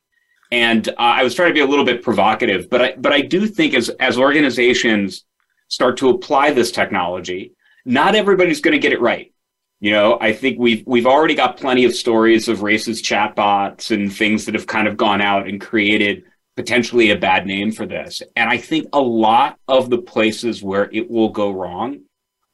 And 0.53 0.87
uh, 0.87 0.93
I 0.99 1.25
was 1.25 1.35
trying 1.35 1.49
to 1.49 1.55
be 1.55 1.61
a 1.61 1.67
little 1.67 1.85
bit 1.85 2.03
provocative, 2.03 2.69
but 2.69 2.83
I 2.83 2.95
but 2.97 3.11
I 3.13 3.23
do 3.23 3.47
think 3.47 3.75
as 3.75 3.89
as 3.89 4.19
organizations 4.19 5.25
start 5.69 5.97
to 5.97 6.11
apply 6.11 6.53
this 6.53 6.71
technology, 6.71 7.55
not 7.87 8.15
everybody's 8.15 8.61
going 8.61 8.73
to 8.73 8.79
get 8.79 8.93
it 8.93 9.01
right. 9.01 9.33
You 9.81 9.93
know, 9.93 10.19
I 10.21 10.35
think 10.35 10.59
we've 10.59 10.85
we've 10.87 11.07
already 11.07 11.35
got 11.35 11.57
plenty 11.57 11.87
of 11.87 11.95
stories 11.95 12.49
of 12.49 12.59
racist 12.59 13.03
chatbots 13.03 13.91
and 13.91 14.15
things 14.15 14.45
that 14.45 14.55
have 14.55 14.67
kind 14.67 14.87
of 14.87 14.99
gone 14.99 15.23
out 15.23 15.49
and 15.49 15.59
created 15.59 16.25
potentially 16.55 17.11
a 17.11 17.17
bad 17.17 17.47
name 17.47 17.73
for 17.73 17.87
this. 17.87 18.21
And 18.37 18.51
I 18.51 18.59
think 18.59 18.89
a 18.93 19.01
lot 19.01 19.59
of 19.69 19.89
the 19.89 20.03
places 20.03 20.63
where 20.63 20.91
it 20.93 21.11
will 21.11 21.31
go 21.31 21.51
wrong 21.51 22.03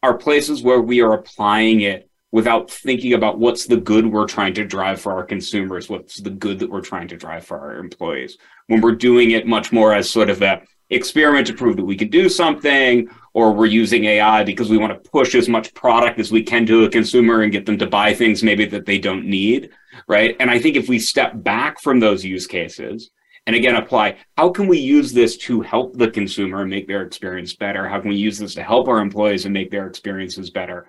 are 0.05 0.17
places 0.17 0.63
where 0.63 0.81
we 0.81 1.01
are 1.01 1.15
applying 1.15 1.81
it 1.81 2.08
without 2.31 2.71
thinking 2.71 3.15
about 3.15 3.39
what's 3.39 3.67
the 3.67 3.77
good 3.77 4.07
we're 4.07 4.27
trying 4.27 4.55
to 4.55 4.65
drive 4.65 5.01
for 5.01 5.13
our 5.13 5.25
consumers, 5.25 5.89
what's 5.89 6.21
the 6.21 6.31
good 6.31 6.59
that 6.59 6.71
we're 6.71 6.81
trying 6.81 7.09
to 7.09 7.17
drive 7.17 7.45
for 7.45 7.59
our 7.59 7.79
employees. 7.79 8.37
When 8.67 8.81
we're 8.81 8.95
doing 8.95 9.31
it 9.31 9.47
much 9.47 9.73
more 9.73 9.95
as 9.95 10.11
sort 10.11 10.29
of 10.29 10.43
a 10.43 10.63
experiment 10.91 11.47
to 11.47 11.55
prove 11.55 11.77
that 11.77 11.85
we 11.85 11.97
can 11.97 12.09
do 12.09 12.29
something, 12.29 13.09
or 13.35 13.53
we're 13.53 13.67
using 13.67 14.05
AI 14.05 14.43
because 14.43 14.71
we 14.71 14.79
want 14.79 14.93
to 14.93 15.11
push 15.11 15.35
as 15.35 15.49
much 15.49 15.75
product 15.75 16.19
as 16.19 16.33
we 16.33 16.43
can 16.43 16.67
to 16.67 16.85
a 16.85 16.89
consumer 16.89 17.43
and 17.43 17.53
get 17.53 17.67
them 17.67 17.79
to 17.79 17.87
buy 17.87 18.13
things 18.13 18.43
maybe 18.43 18.65
that 18.65 18.87
they 18.87 18.99
don't 18.99 19.25
need, 19.25 19.71
right? 20.07 20.35
And 20.41 20.51
I 20.51 20.59
think 20.59 20.77
if 20.77 20.89
we 20.89 20.99
step 20.99 21.33
back 21.43 21.81
from 21.81 22.01
those 22.01 22.25
use 22.25 22.47
cases 22.47 23.11
and 23.47 23.57
again 23.57 23.77
apply 23.77 24.17
how 24.37 24.51
can 24.51 24.69
we 24.69 24.79
use 24.79 25.13
this 25.13 25.37
to 25.37 25.63
help 25.63 25.97
the 25.97 26.11
consumer 26.11 26.61
and 26.61 26.71
make 26.71 26.87
their 26.87 27.03
experience 27.03 27.55
better 27.55 27.89
how 27.89 27.99
can 27.99 28.11
we 28.11 28.17
use 28.17 28.39
this 28.39 28.55
to 28.55 28.63
help 28.63 28.89
our 28.89 29.01
employees 29.01 29.47
and 29.47 29.55
make 29.55 29.71
their 29.71 29.87
experiences 29.87 30.51
better 30.51 30.87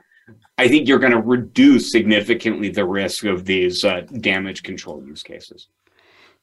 i 0.58 0.68
think 0.68 0.88
you're 0.88 1.00
going 1.00 1.12
to 1.12 1.22
reduce 1.22 1.92
significantly 1.92 2.70
the 2.70 2.86
risk 2.86 3.24
of 3.24 3.46
these 3.46 3.84
uh, 3.84 4.02
damage 4.20 4.64
control 4.64 5.04
use 5.06 5.24
cases 5.24 5.68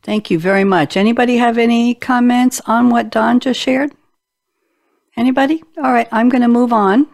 thank 0.02 0.30
you 0.30 0.38
very 0.38 0.64
much 0.64 0.96
anybody 0.96 1.36
have 1.36 1.58
any 1.58 1.94
comments 1.94 2.60
on 2.66 2.90
what 2.90 3.10
don 3.10 3.40
just 3.40 3.60
shared 3.60 3.92
anybody 5.16 5.62
all 5.78 5.92
right 5.92 6.08
i'm 6.12 6.28
going 6.28 6.42
to 6.42 6.48
move 6.48 6.72
on 6.72 7.06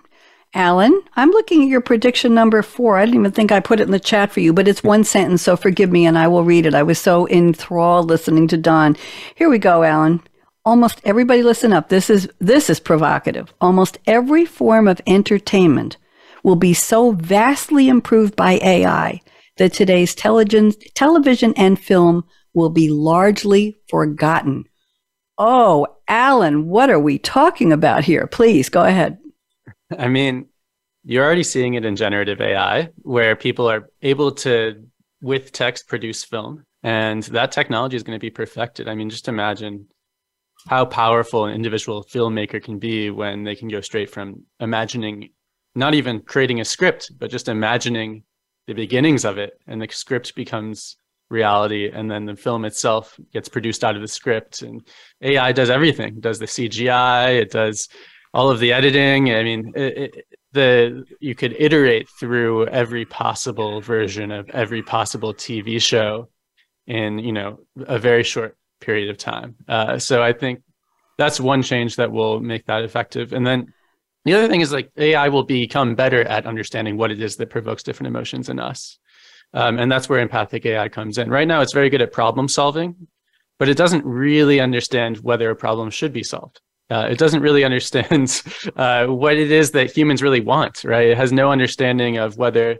Alan, 0.54 1.00
I'm 1.16 1.30
looking 1.30 1.62
at 1.62 1.68
your 1.68 1.80
prediction 1.80 2.34
number 2.34 2.60
four. 2.60 2.98
I 2.98 3.06
didn't 3.06 3.20
even 3.20 3.32
think 3.32 3.50
I 3.50 3.60
put 3.60 3.80
it 3.80 3.84
in 3.84 3.90
the 3.90 3.98
chat 3.98 4.30
for 4.30 4.40
you, 4.40 4.52
but 4.52 4.68
it's 4.68 4.82
one 4.82 5.02
sentence, 5.02 5.40
so 5.40 5.56
forgive 5.56 5.90
me 5.90 6.04
and 6.04 6.18
I 6.18 6.28
will 6.28 6.44
read 6.44 6.66
it. 6.66 6.74
I 6.74 6.82
was 6.82 6.98
so 6.98 7.26
enthralled 7.28 8.08
listening 8.08 8.48
to 8.48 8.58
Don. 8.58 8.96
Here 9.34 9.48
we 9.48 9.58
go, 9.58 9.82
Alan. 9.82 10.20
Almost 10.64 11.00
everybody 11.04 11.42
listen 11.42 11.72
up. 11.72 11.88
This 11.88 12.10
is 12.10 12.28
this 12.38 12.68
is 12.68 12.80
provocative. 12.80 13.52
Almost 13.62 13.98
every 14.06 14.44
form 14.44 14.88
of 14.88 15.00
entertainment 15.06 15.96
will 16.42 16.56
be 16.56 16.74
so 16.74 17.12
vastly 17.12 17.88
improved 17.88 18.36
by 18.36 18.58
AI 18.62 19.20
that 19.58 19.72
today's 19.72 20.14
television, 20.14 21.54
and 21.56 21.78
film 21.78 22.24
will 22.54 22.70
be 22.70 22.88
largely 22.88 23.76
forgotten. 23.88 24.64
Oh, 25.38 25.86
Alan, 26.08 26.68
what 26.68 26.90
are 26.90 26.98
we 26.98 27.18
talking 27.18 27.72
about 27.72 28.04
here? 28.04 28.26
Please 28.26 28.68
go 28.68 28.84
ahead. 28.84 29.18
I 29.98 30.08
mean, 30.08 30.46
you're 31.04 31.24
already 31.24 31.42
seeing 31.42 31.74
it 31.74 31.84
in 31.84 31.96
generative 31.96 32.40
AI, 32.40 32.90
where 32.98 33.36
people 33.36 33.68
are 33.68 33.90
able 34.02 34.32
to, 34.32 34.84
with 35.20 35.52
text, 35.52 35.88
produce 35.88 36.24
film. 36.24 36.64
And 36.82 37.22
that 37.24 37.52
technology 37.52 37.96
is 37.96 38.02
going 38.02 38.16
to 38.18 38.20
be 38.20 38.30
perfected. 38.30 38.88
I 38.88 38.94
mean, 38.94 39.10
just 39.10 39.28
imagine 39.28 39.86
how 40.68 40.84
powerful 40.84 41.46
an 41.46 41.54
individual 41.54 42.04
filmmaker 42.04 42.62
can 42.62 42.78
be 42.78 43.10
when 43.10 43.44
they 43.44 43.54
can 43.54 43.68
go 43.68 43.80
straight 43.80 44.10
from 44.10 44.44
imagining, 44.60 45.30
not 45.74 45.94
even 45.94 46.20
creating 46.20 46.60
a 46.60 46.64
script, 46.64 47.12
but 47.18 47.30
just 47.30 47.48
imagining 47.48 48.24
the 48.66 48.74
beginnings 48.74 49.24
of 49.24 49.38
it. 49.38 49.58
And 49.66 49.80
the 49.80 49.88
script 49.90 50.34
becomes 50.34 50.96
reality. 51.30 51.90
And 51.92 52.10
then 52.10 52.26
the 52.26 52.36
film 52.36 52.64
itself 52.64 53.18
gets 53.32 53.48
produced 53.48 53.82
out 53.82 53.96
of 53.96 54.02
the 54.02 54.08
script. 54.08 54.62
And 54.62 54.86
AI 55.22 55.52
does 55.52 55.70
everything, 55.70 56.16
it 56.16 56.20
does 56.20 56.38
the 56.38 56.46
CGI, 56.46 57.40
it 57.40 57.50
does 57.50 57.88
all 58.34 58.50
of 58.50 58.60
the 58.60 58.72
editing. 58.72 59.30
I 59.30 59.42
mean, 59.42 59.72
it, 59.74 59.98
it, 59.98 60.26
the 60.52 61.04
you 61.20 61.34
could 61.34 61.56
iterate 61.58 62.08
through 62.20 62.66
every 62.66 63.04
possible 63.04 63.80
version 63.80 64.30
of 64.30 64.48
every 64.50 64.82
possible 64.82 65.32
TV 65.32 65.80
show 65.80 66.28
in 66.86 67.18
you 67.18 67.32
know 67.32 67.60
a 67.86 67.98
very 67.98 68.22
short 68.22 68.56
period 68.80 69.08
of 69.08 69.16
time. 69.16 69.56
Uh, 69.68 69.98
so 69.98 70.22
I 70.22 70.32
think 70.32 70.62
that's 71.18 71.40
one 71.40 71.62
change 71.62 71.96
that 71.96 72.10
will 72.10 72.40
make 72.40 72.66
that 72.66 72.82
effective. 72.82 73.32
And 73.32 73.46
then 73.46 73.72
the 74.24 74.34
other 74.34 74.48
thing 74.48 74.60
is 74.60 74.72
like 74.72 74.90
AI 74.96 75.28
will 75.28 75.42
become 75.42 75.94
better 75.94 76.22
at 76.22 76.46
understanding 76.46 76.96
what 76.96 77.10
it 77.10 77.20
is 77.20 77.36
that 77.36 77.50
provokes 77.50 77.82
different 77.82 78.08
emotions 78.08 78.48
in 78.48 78.58
us. 78.58 78.98
Um, 79.54 79.78
and 79.78 79.90
that's 79.90 80.08
where 80.08 80.20
empathic 80.20 80.64
AI 80.64 80.88
comes 80.88 81.18
in. 81.18 81.28
Right 81.28 81.48
now, 81.48 81.60
it's 81.60 81.74
very 81.74 81.90
good 81.90 82.00
at 82.00 82.12
problem 82.12 82.48
solving, 82.48 83.08
but 83.58 83.68
it 83.68 83.76
doesn't 83.76 84.04
really 84.04 84.60
understand 84.60 85.18
whether 85.18 85.50
a 85.50 85.56
problem 85.56 85.90
should 85.90 86.12
be 86.12 86.22
solved. 86.22 86.60
Uh, 86.90 87.08
it 87.10 87.18
doesn't 87.18 87.42
really 87.42 87.64
understand 87.70 88.42
uh, 88.76 89.06
what 89.06 89.36
it 89.36 89.50
is 89.50 89.72
that 89.72 89.96
humans 89.96 90.22
really 90.22 90.40
want, 90.40 90.84
right? 90.84 91.08
It 91.08 91.16
has 91.16 91.32
no 91.32 91.50
understanding 91.50 92.16
of 92.16 92.36
whether 92.36 92.78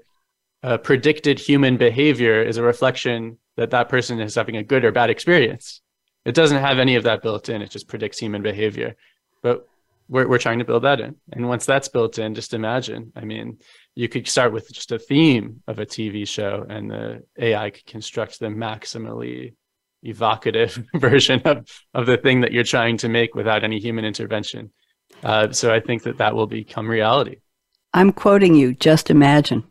uh, 0.63 0.79
predicted 0.79 1.39
human 1.39 1.77
behavior 1.77 2.43
is 2.43 2.57
a 2.57 2.63
reflection 2.63 3.39
that 3.57 3.71
that 3.71 3.89
person 3.89 4.21
is 4.21 4.35
having 4.35 4.57
a 4.57 4.63
good 4.63 4.85
or 4.85 4.93
bad 4.93 5.11
experience. 5.11 5.83
It 6.25 6.35
doesn't 6.35 6.61
have 6.61 6.79
any 6.79 6.95
of 6.95 7.03
that 7.03 7.23
built 7.23 7.49
in. 7.49 7.63
It 7.63 7.71
just 7.71 7.89
predicts 7.89 8.19
human 8.19 8.43
behavior. 8.43 8.95
But 9.43 9.69
we're, 10.13 10.29
we're 10.29 10.39
trying 10.39 10.59
to 10.59 10.65
build 10.65 10.85
that 10.85 11.01
in. 11.01 11.17
And 11.33 11.49
once 11.49 11.65
that's 11.65 11.89
built 11.89 12.19
in, 12.19 12.35
just 12.35 12.53
imagine. 12.53 13.13
I 13.17 13.25
mean, 13.25 13.59
you 13.95 14.09
could 14.11 14.29
start 14.29 14.53
with 14.53 14.71
just 14.71 14.93
a 14.93 14.99
theme 14.99 15.63
of 15.67 15.79
a 15.79 15.87
TV 15.87 16.29
show 16.29 16.67
and 16.69 16.91
the 16.91 17.23
AI 17.39 17.71
could 17.71 17.87
construct 17.87 18.39
the 18.39 18.47
maximally 18.47 19.55
evocative 20.03 20.85
version 20.95 21.41
of, 21.47 21.67
of 21.95 22.05
the 22.05 22.19
thing 22.19 22.43
that 22.43 22.53
you're 22.53 22.63
trying 22.63 22.99
to 22.99 23.09
make 23.09 23.35
without 23.35 23.65
any 23.65 23.79
human 23.79 24.05
intervention. 24.05 24.71
Uh, 25.25 25.51
so 25.51 25.73
I 25.73 25.81
think 25.81 26.03
that 26.03 26.19
that 26.19 26.35
will 26.35 26.47
become 26.47 26.89
reality. 26.89 27.37
I'm 27.95 28.13
quoting 28.13 28.55
you, 28.55 28.75
just 28.75 29.11
imagine. 29.11 29.65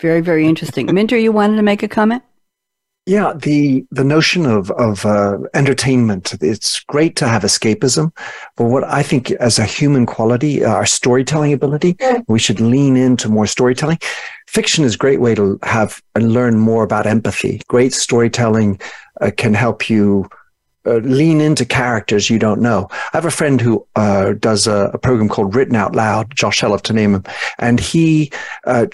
Very, 0.00 0.20
very 0.20 0.46
interesting. 0.46 0.92
Minter, 0.92 1.16
you 1.16 1.30
wanted 1.30 1.56
to 1.56 1.62
make 1.62 1.84
a 1.84 1.88
comment? 1.88 2.24
Yeah, 3.08 3.32
the 3.34 3.86
the 3.90 4.04
notion 4.04 4.44
of 4.44 4.70
of 4.72 5.06
uh, 5.06 5.38
entertainment. 5.54 6.34
It's 6.42 6.80
great 6.80 7.16
to 7.16 7.26
have 7.26 7.42
escapism, 7.42 8.14
but 8.54 8.66
what 8.66 8.84
I 8.84 9.02
think 9.02 9.30
as 9.30 9.58
a 9.58 9.64
human 9.64 10.04
quality, 10.04 10.62
uh, 10.62 10.74
our 10.74 10.84
storytelling 10.84 11.54
ability, 11.54 11.96
we 12.28 12.38
should 12.38 12.60
lean 12.60 12.98
into 12.98 13.30
more 13.30 13.46
storytelling. 13.46 13.98
Fiction 14.46 14.84
is 14.84 14.94
a 14.94 14.98
great 14.98 15.22
way 15.22 15.34
to 15.34 15.58
have 15.62 16.02
and 16.14 16.34
learn 16.34 16.58
more 16.58 16.84
about 16.84 17.06
empathy. 17.06 17.62
Great 17.66 17.94
storytelling 17.94 18.78
uh, 19.22 19.30
can 19.34 19.54
help 19.54 19.88
you 19.88 20.28
uh, 20.88 20.96
lean 20.98 21.40
into 21.40 21.64
characters 21.64 22.30
you 22.30 22.38
don't 22.38 22.60
know. 22.60 22.88
I 22.90 23.10
have 23.12 23.24
a 23.24 23.30
friend 23.30 23.60
who 23.60 23.86
uh, 23.96 24.32
does 24.32 24.66
a, 24.66 24.90
a, 24.94 24.98
program 24.98 25.28
called 25.28 25.54
Written 25.54 25.76
Out 25.76 25.94
Loud, 25.94 26.34
Josh 26.34 26.60
Helliff 26.60 26.82
to 26.82 26.92
name 26.92 27.14
him, 27.14 27.24
and 27.58 27.78
he 27.78 28.32
uh, 28.64 28.86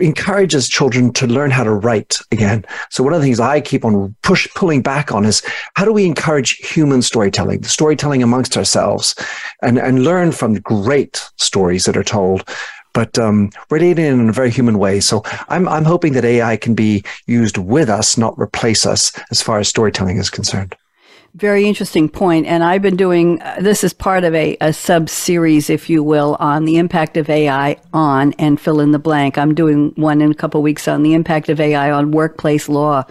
encourages 0.00 0.68
children 0.68 1.12
to 1.14 1.26
learn 1.26 1.50
how 1.50 1.64
to 1.64 1.72
write 1.72 2.18
again. 2.32 2.64
So 2.90 3.04
one 3.04 3.12
of 3.12 3.20
the 3.20 3.26
things 3.26 3.40
I 3.40 3.60
keep 3.60 3.84
on 3.84 4.14
push 4.22 4.48
pulling 4.54 4.82
back 4.82 5.12
on 5.12 5.24
is 5.24 5.42
how 5.74 5.84
do 5.84 5.92
we 5.92 6.04
encourage 6.04 6.56
human 6.56 7.02
storytelling, 7.02 7.60
the 7.60 7.68
storytelling 7.68 8.22
amongst 8.22 8.56
ourselves, 8.56 9.14
and 9.62 9.78
and 9.78 10.04
learn 10.04 10.32
from 10.32 10.54
great 10.60 11.28
stories 11.36 11.84
that 11.84 11.96
are 11.96 12.04
told 12.04 12.48
but 12.96 13.18
um, 13.18 13.50
in 13.70 14.28
a 14.30 14.32
very 14.32 14.50
human 14.50 14.78
way. 14.78 15.00
So 15.00 15.22
I'm 15.50 15.68
I'm 15.68 15.84
hoping 15.84 16.14
that 16.14 16.24
AI 16.24 16.56
can 16.56 16.74
be 16.74 17.04
used 17.26 17.58
with 17.58 17.90
us, 17.90 18.16
not 18.16 18.38
replace 18.38 18.86
us, 18.86 19.12
as 19.30 19.42
far 19.42 19.58
as 19.58 19.68
storytelling 19.68 20.16
is 20.16 20.30
concerned. 20.30 20.74
Very 21.36 21.66
interesting 21.66 22.08
point. 22.08 22.46
And 22.46 22.64
I've 22.64 22.80
been 22.80 22.96
doing 22.96 23.42
uh, 23.42 23.56
this 23.60 23.84
is 23.84 23.92
part 23.92 24.24
of 24.24 24.34
a, 24.34 24.56
a 24.62 24.72
sub 24.72 25.10
series, 25.10 25.68
if 25.68 25.90
you 25.90 26.02
will, 26.02 26.38
on 26.40 26.64
the 26.64 26.78
impact 26.78 27.18
of 27.18 27.28
AI 27.28 27.76
on 27.92 28.32
and 28.38 28.58
fill 28.58 28.80
in 28.80 28.92
the 28.92 28.98
blank. 28.98 29.36
I'm 29.36 29.54
doing 29.54 29.92
one 29.96 30.22
in 30.22 30.30
a 30.30 30.34
couple 30.34 30.62
weeks 30.62 30.88
on 30.88 31.02
the 31.02 31.12
impact 31.12 31.50
of 31.50 31.60
AI 31.60 31.90
on 31.90 32.10
workplace 32.10 32.70
law. 32.70 33.04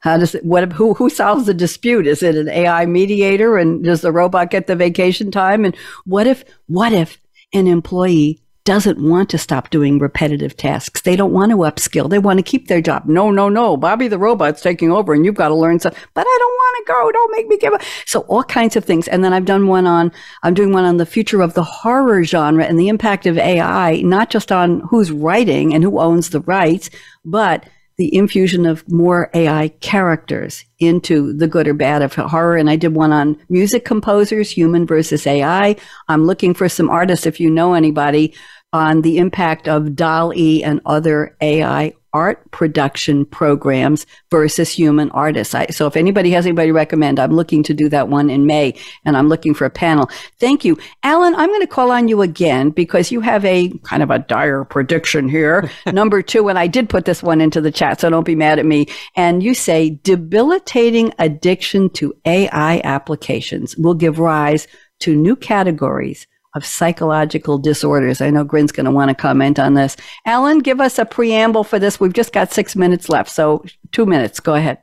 How 0.00 0.18
does 0.18 0.34
it, 0.34 0.44
what, 0.44 0.70
who, 0.70 0.92
who 0.92 1.08
solves 1.08 1.46
the 1.46 1.54
dispute? 1.54 2.06
Is 2.06 2.22
it 2.22 2.36
an 2.36 2.50
AI 2.50 2.84
mediator 2.84 3.56
and 3.56 3.82
does 3.82 4.02
the 4.02 4.12
robot 4.12 4.50
get 4.50 4.66
the 4.66 4.76
vacation 4.76 5.30
time? 5.30 5.64
And 5.64 5.74
what 6.04 6.26
if, 6.26 6.44
what 6.66 6.92
if 6.92 7.16
an 7.54 7.66
employee 7.66 8.42
doesn't 8.64 9.02
want 9.02 9.28
to 9.30 9.38
stop 9.38 9.70
doing 9.70 9.98
repetitive 9.98 10.56
tasks. 10.56 11.02
They 11.02 11.16
don't 11.16 11.32
want 11.32 11.50
to 11.50 11.58
upskill. 11.58 12.08
They 12.08 12.18
want 12.18 12.38
to 12.38 12.44
keep 12.44 12.68
their 12.68 12.80
job. 12.80 13.06
No, 13.06 13.30
no, 13.30 13.48
no. 13.48 13.76
Bobby 13.76 14.06
the 14.06 14.18
robot's 14.18 14.62
taking 14.62 14.92
over 14.92 15.12
and 15.12 15.24
you've 15.24 15.34
got 15.34 15.48
to 15.48 15.54
learn 15.54 15.80
something. 15.80 16.00
But 16.14 16.26
I 16.28 16.36
don't 16.38 16.52
want 16.52 16.76
to 16.86 16.92
go. 16.92 17.12
Don't 17.12 17.32
make 17.32 17.48
me 17.48 17.58
give 17.58 17.72
up. 17.72 17.82
So 18.06 18.20
all 18.20 18.44
kinds 18.44 18.76
of 18.76 18.84
things. 18.84 19.08
And 19.08 19.24
then 19.24 19.32
I've 19.32 19.44
done 19.44 19.66
one 19.66 19.86
on, 19.86 20.12
I'm 20.44 20.54
doing 20.54 20.72
one 20.72 20.84
on 20.84 20.98
the 20.98 21.06
future 21.06 21.42
of 21.42 21.54
the 21.54 21.64
horror 21.64 22.22
genre 22.22 22.64
and 22.64 22.78
the 22.78 22.88
impact 22.88 23.26
of 23.26 23.36
AI, 23.36 24.00
not 24.02 24.30
just 24.30 24.52
on 24.52 24.80
who's 24.80 25.10
writing 25.10 25.74
and 25.74 25.82
who 25.82 25.98
owns 25.98 26.30
the 26.30 26.40
rights, 26.40 26.88
but 27.24 27.66
the 27.96 28.14
infusion 28.14 28.66
of 28.66 28.88
more 28.90 29.30
AI 29.34 29.68
characters 29.80 30.64
into 30.78 31.32
the 31.32 31.46
good 31.46 31.68
or 31.68 31.74
bad 31.74 32.02
of 32.02 32.14
horror. 32.14 32.56
And 32.56 32.70
I 32.70 32.76
did 32.76 32.94
one 32.94 33.12
on 33.12 33.38
music 33.48 33.84
composers, 33.84 34.50
human 34.50 34.86
versus 34.86 35.26
AI. 35.26 35.76
I'm 36.08 36.24
looking 36.24 36.54
for 36.54 36.68
some 36.68 36.90
artists, 36.90 37.26
if 37.26 37.38
you 37.38 37.50
know 37.50 37.74
anybody, 37.74 38.34
on 38.72 39.02
the 39.02 39.18
impact 39.18 39.68
of 39.68 39.94
DALL-E 39.94 40.62
and 40.62 40.80
other 40.86 41.36
AI 41.40 41.92
art 42.12 42.50
production 42.50 43.24
programs 43.24 44.06
versus 44.30 44.70
human 44.70 45.10
artists. 45.10 45.54
I, 45.54 45.66
so 45.66 45.86
if 45.86 45.96
anybody 45.96 46.30
has 46.32 46.44
anybody 46.44 46.68
to 46.68 46.72
recommend, 46.72 47.18
I'm 47.18 47.32
looking 47.32 47.62
to 47.64 47.74
do 47.74 47.88
that 47.88 48.08
one 48.08 48.28
in 48.28 48.46
May 48.46 48.74
and 49.04 49.16
I'm 49.16 49.28
looking 49.28 49.54
for 49.54 49.64
a 49.64 49.70
panel. 49.70 50.10
Thank 50.38 50.64
you. 50.64 50.78
Alan, 51.02 51.34
I'm 51.34 51.48
going 51.48 51.62
to 51.62 51.66
call 51.66 51.90
on 51.90 52.08
you 52.08 52.22
again 52.22 52.70
because 52.70 53.10
you 53.10 53.20
have 53.20 53.44
a 53.44 53.70
kind 53.84 54.02
of 54.02 54.10
a 54.10 54.18
dire 54.18 54.64
prediction 54.64 55.28
here. 55.28 55.70
Number 55.86 56.22
two, 56.22 56.48
and 56.48 56.58
I 56.58 56.66
did 56.66 56.88
put 56.88 57.06
this 57.06 57.22
one 57.22 57.40
into 57.40 57.60
the 57.60 57.72
chat, 57.72 58.00
so 58.00 58.10
don't 58.10 58.26
be 58.26 58.34
mad 58.34 58.58
at 58.58 58.66
me. 58.66 58.86
And 59.16 59.42
you 59.42 59.54
say 59.54 59.98
debilitating 60.02 61.14
addiction 61.18 61.88
to 61.90 62.14
AI 62.24 62.80
applications 62.84 63.76
will 63.76 63.94
give 63.94 64.18
rise 64.18 64.66
to 65.00 65.16
new 65.16 65.34
categories 65.34 66.26
of 66.54 66.64
psychological 66.64 67.58
disorders. 67.58 68.20
I 68.20 68.30
know 68.30 68.44
Grin's 68.44 68.72
going 68.72 68.86
to 68.86 68.92
want 68.92 69.08
to 69.08 69.14
comment 69.14 69.58
on 69.58 69.74
this. 69.74 69.96
Alan, 70.26 70.58
give 70.58 70.80
us 70.80 70.98
a 70.98 71.04
preamble 71.04 71.64
for 71.64 71.78
this. 71.78 71.98
We've 71.98 72.12
just 72.12 72.32
got 72.32 72.52
six 72.52 72.76
minutes 72.76 73.08
left, 73.08 73.30
so 73.30 73.64
two 73.90 74.06
minutes. 74.06 74.40
Go 74.40 74.54
ahead. 74.54 74.78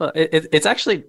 Well, 0.00 0.12
it, 0.14 0.46
it's 0.52 0.66
actually 0.66 1.04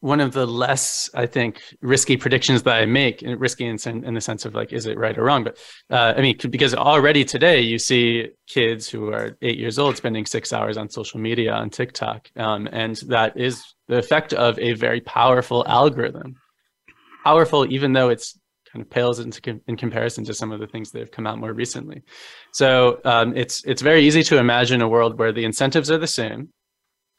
one 0.00 0.20
of 0.20 0.32
the 0.32 0.46
less, 0.46 1.10
I 1.14 1.26
think, 1.26 1.60
risky 1.80 2.16
predictions 2.16 2.62
that 2.62 2.76
I 2.76 2.86
make. 2.86 3.24
Risky 3.26 3.66
in, 3.66 3.78
in 3.86 4.14
the 4.14 4.20
sense 4.20 4.44
of 4.44 4.54
like, 4.54 4.72
is 4.72 4.86
it 4.86 4.96
right 4.96 5.16
or 5.18 5.24
wrong? 5.24 5.44
But 5.44 5.58
uh, 5.90 6.14
I 6.16 6.20
mean, 6.20 6.36
because 6.50 6.74
already 6.74 7.24
today 7.24 7.60
you 7.60 7.78
see 7.78 8.28
kids 8.46 8.88
who 8.88 9.12
are 9.12 9.36
eight 9.42 9.58
years 9.58 9.78
old 9.78 9.96
spending 9.96 10.24
six 10.24 10.52
hours 10.52 10.76
on 10.76 10.88
social 10.88 11.18
media 11.18 11.52
on 11.52 11.70
TikTok, 11.70 12.30
um, 12.36 12.68
and 12.70 12.96
that 13.08 13.36
is 13.36 13.64
the 13.88 13.98
effect 13.98 14.32
of 14.34 14.58
a 14.58 14.74
very 14.74 15.00
powerful 15.00 15.66
algorithm. 15.66 16.36
Powerful, 17.24 17.70
even 17.72 17.92
though 17.92 18.08
it's 18.08 18.38
kind 18.78 18.86
of 18.86 18.90
pales 18.90 19.18
into 19.18 19.60
in 19.66 19.76
comparison 19.76 20.24
to 20.24 20.34
some 20.34 20.52
of 20.52 20.60
the 20.60 20.66
things 20.66 20.90
that 20.92 21.00
have 21.00 21.10
come 21.10 21.26
out 21.26 21.38
more 21.38 21.52
recently. 21.52 22.02
So 22.52 23.00
um, 23.04 23.36
it's 23.36 23.64
it's 23.64 23.82
very 23.82 24.02
easy 24.04 24.22
to 24.24 24.38
imagine 24.38 24.82
a 24.82 24.88
world 24.88 25.18
where 25.18 25.32
the 25.32 25.44
incentives 25.44 25.90
are 25.90 25.98
the 25.98 26.06
same, 26.06 26.50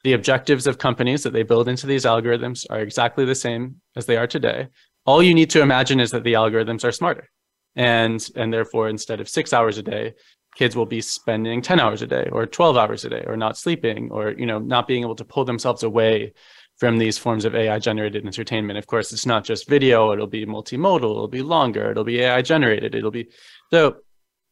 the 0.04 0.14
objectives 0.14 0.68
of 0.68 0.78
companies 0.78 1.24
that 1.24 1.34
they 1.34 1.44
build 1.44 1.68
into 1.68 1.88
these 1.88 2.06
algorithms 2.06 2.66
are 2.70 2.80
exactly 2.80 3.26
the 3.26 3.36
same 3.36 3.82
as 3.96 4.06
they 4.06 4.18
are 4.18 4.28
today. 4.28 4.68
All 5.06 5.22
you 5.22 5.34
need 5.34 5.50
to 5.52 5.62
imagine 5.62 6.00
is 6.00 6.12
that 6.12 6.24
the 6.24 6.34
algorithms 6.34 6.84
are 6.84 6.92
smarter, 6.92 7.28
and 7.76 8.26
and 8.36 8.54
therefore 8.54 8.90
instead 8.90 9.20
of 9.20 9.28
six 9.28 9.52
hours 9.54 9.78
a 9.78 9.84
day, 9.84 10.14
kids 10.56 10.76
will 10.76 10.86
be 10.86 11.02
spending 11.02 11.62
10 11.62 11.80
hours 11.80 12.02
a 12.02 12.08
day 12.08 12.28
or 12.32 12.46
12 12.46 12.78
hours 12.78 13.06
a 13.06 13.10
day 13.10 13.24
or 13.28 13.38
not 13.38 13.58
sleeping 13.58 14.10
or 14.12 14.32
you 14.32 14.46
know 14.46 14.60
not 14.60 14.88
being 14.88 15.04
able 15.04 15.16
to 15.16 15.26
pull 15.26 15.46
themselves 15.46 15.84
away 15.84 16.34
from 16.80 16.98
these 16.98 17.18
forms 17.18 17.44
of 17.44 17.56
AI 17.56 17.78
generated 17.78 18.26
entertainment. 18.26 18.80
Of 18.80 18.88
course, 18.88 19.12
it's 19.12 19.26
not 19.26 19.44
just 19.44 19.68
video, 19.68 20.14
it'll 20.14 20.28
be 20.28 20.46
multimodal, 20.46 21.12
it'll 21.12 21.28
be 21.28 21.42
longer, 21.42 21.92
it'll 21.92 22.06
be 22.06 22.22
AI 22.22 22.42
generated, 22.42 22.96
it'll 22.96 23.12
be 23.12 23.28
so 23.72 23.98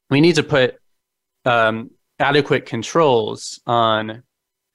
we 0.10 0.22
need 0.22 0.36
to 0.36 0.44
put 0.44 0.76
um, 1.46 1.92
adequate 2.20 2.66
controls 2.66 3.60
on 3.66 4.24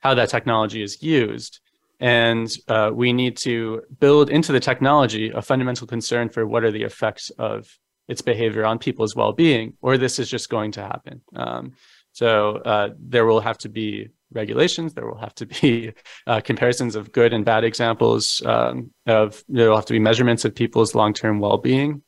how 0.00 0.14
that 0.14 0.30
technology 0.30 0.82
is 0.82 1.02
used. 1.02 1.60
And 2.00 2.50
uh, 2.66 2.90
we 2.92 3.12
need 3.12 3.36
to 3.38 3.82
build 4.00 4.28
into 4.28 4.50
the 4.50 4.58
technology 4.58 5.30
a 5.30 5.40
fundamental 5.40 5.86
concern 5.86 6.28
for 6.30 6.44
what 6.44 6.64
are 6.64 6.72
the 6.72 6.82
effects 6.82 7.30
of 7.38 7.68
its 8.08 8.22
behavior 8.22 8.64
on 8.64 8.78
people's 8.78 9.14
well 9.14 9.32
being, 9.32 9.74
or 9.80 9.96
this 9.96 10.18
is 10.18 10.28
just 10.28 10.48
going 10.48 10.72
to 10.72 10.82
happen. 10.82 11.20
Um, 11.36 11.74
so 12.12 12.56
uh, 12.56 12.88
there 12.98 13.24
will 13.24 13.40
have 13.40 13.58
to 13.58 13.68
be 13.68 14.08
regulations. 14.34 14.94
There 14.94 15.06
will 15.06 15.18
have 15.18 15.34
to 15.36 15.46
be 15.46 15.92
uh, 16.26 16.40
comparisons 16.40 16.96
of 16.96 17.12
good 17.12 17.32
and 17.32 17.44
bad 17.44 17.64
examples 17.64 18.42
um, 18.44 18.90
of 19.06 19.42
there 19.48 19.68
will 19.68 19.76
have 19.76 19.86
to 19.86 19.92
be 19.92 19.98
measurements 19.98 20.44
of 20.44 20.54
people's 20.54 20.94
long-term 20.94 21.40
well-being 21.40 22.02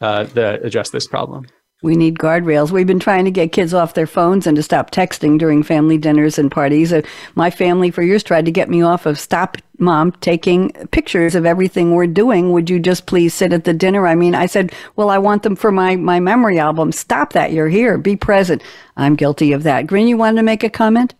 uh, 0.00 0.24
that 0.24 0.64
address 0.64 0.90
this 0.90 1.06
problem. 1.06 1.46
We 1.84 1.96
need 1.96 2.18
guardrails. 2.18 2.70
We've 2.70 2.86
been 2.86 2.98
trying 2.98 3.26
to 3.26 3.30
get 3.30 3.52
kids 3.52 3.74
off 3.74 3.92
their 3.92 4.06
phones 4.06 4.46
and 4.46 4.56
to 4.56 4.62
stop 4.62 4.90
texting 4.90 5.38
during 5.38 5.62
family 5.62 5.98
dinners 5.98 6.38
and 6.38 6.50
parties. 6.50 6.94
Uh, 6.94 7.02
my 7.34 7.50
family 7.50 7.90
for 7.90 8.02
years 8.02 8.22
tried 8.22 8.46
to 8.46 8.50
get 8.50 8.70
me 8.70 8.80
off 8.80 9.04
of 9.04 9.18
stop 9.18 9.58
mom 9.78 10.12
taking 10.12 10.70
pictures 10.92 11.34
of 11.34 11.44
everything 11.44 11.92
we're 11.94 12.06
doing. 12.06 12.52
Would 12.52 12.70
you 12.70 12.80
just 12.80 13.04
please 13.04 13.34
sit 13.34 13.52
at 13.52 13.64
the 13.64 13.74
dinner? 13.74 14.06
I 14.06 14.14
mean, 14.14 14.34
I 14.34 14.46
said, 14.46 14.72
well, 14.96 15.10
I 15.10 15.18
want 15.18 15.42
them 15.42 15.56
for 15.56 15.70
my, 15.70 15.94
my 15.96 16.20
memory 16.20 16.58
album. 16.58 16.90
Stop 16.90 17.34
that. 17.34 17.52
You're 17.52 17.68
here. 17.68 17.98
Be 17.98 18.16
present. 18.16 18.62
I'm 18.96 19.14
guilty 19.14 19.52
of 19.52 19.62
that. 19.64 19.86
Grin, 19.86 20.08
you 20.08 20.16
wanted 20.16 20.36
to 20.36 20.42
make 20.42 20.64
a 20.64 20.70
comment? 20.70 21.14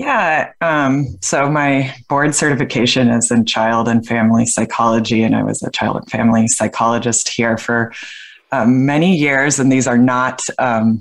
Yeah. 0.00 0.52
Um, 0.62 1.18
so 1.20 1.50
my 1.50 1.94
board 2.08 2.34
certification 2.34 3.08
is 3.08 3.30
in 3.30 3.44
child 3.44 3.86
and 3.86 4.06
family 4.06 4.46
psychology, 4.46 5.22
and 5.22 5.36
I 5.36 5.42
was 5.42 5.62
a 5.62 5.70
child 5.70 5.96
and 5.96 6.10
family 6.10 6.48
psychologist 6.48 7.28
here 7.28 7.58
for 7.58 7.92
um, 8.50 8.86
many 8.86 9.14
years. 9.14 9.58
And 9.58 9.70
these 9.70 9.86
are 9.86 9.98
not 9.98 10.40
um, 10.58 11.00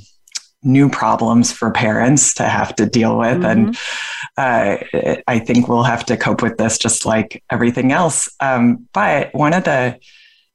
new 0.63 0.89
problems 0.89 1.49
for 1.49 1.71
parents 1.71 2.33
to 2.33 2.43
have 2.43 2.75
to 2.75 2.85
deal 2.85 3.17
with. 3.17 3.37
Mm-hmm. 3.37 3.71
And 4.35 5.15
uh, 5.15 5.21
I 5.29 5.39
think 5.39 5.69
we'll 5.69 5.83
have 5.83 6.05
to 6.07 6.17
cope 6.17 6.41
with 6.41 6.57
this 6.57 6.77
just 6.77 7.05
like 7.05 7.41
everything 7.49 7.93
else. 7.93 8.27
Um, 8.41 8.89
but 8.91 9.33
one 9.33 9.53
of 9.53 9.63
the 9.63 9.97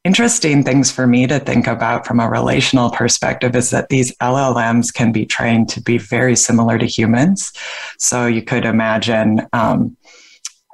interesting 0.04 0.62
things 0.62 0.90
for 0.90 1.06
me 1.06 1.26
to 1.26 1.40
think 1.40 1.66
about 1.66 2.06
from 2.06 2.20
a 2.20 2.28
relational 2.28 2.90
perspective 2.90 3.56
is 3.56 3.70
that 3.70 3.88
these 3.88 4.14
LLMs 4.18 4.92
can 4.92 5.12
be 5.12 5.24
trained 5.24 5.70
to 5.70 5.80
be 5.80 5.96
very 5.96 6.36
similar 6.36 6.78
to 6.78 6.86
humans. 6.86 7.52
So 7.98 8.26
you 8.26 8.42
could 8.42 8.66
imagine 8.66 9.46
um, 9.54 9.96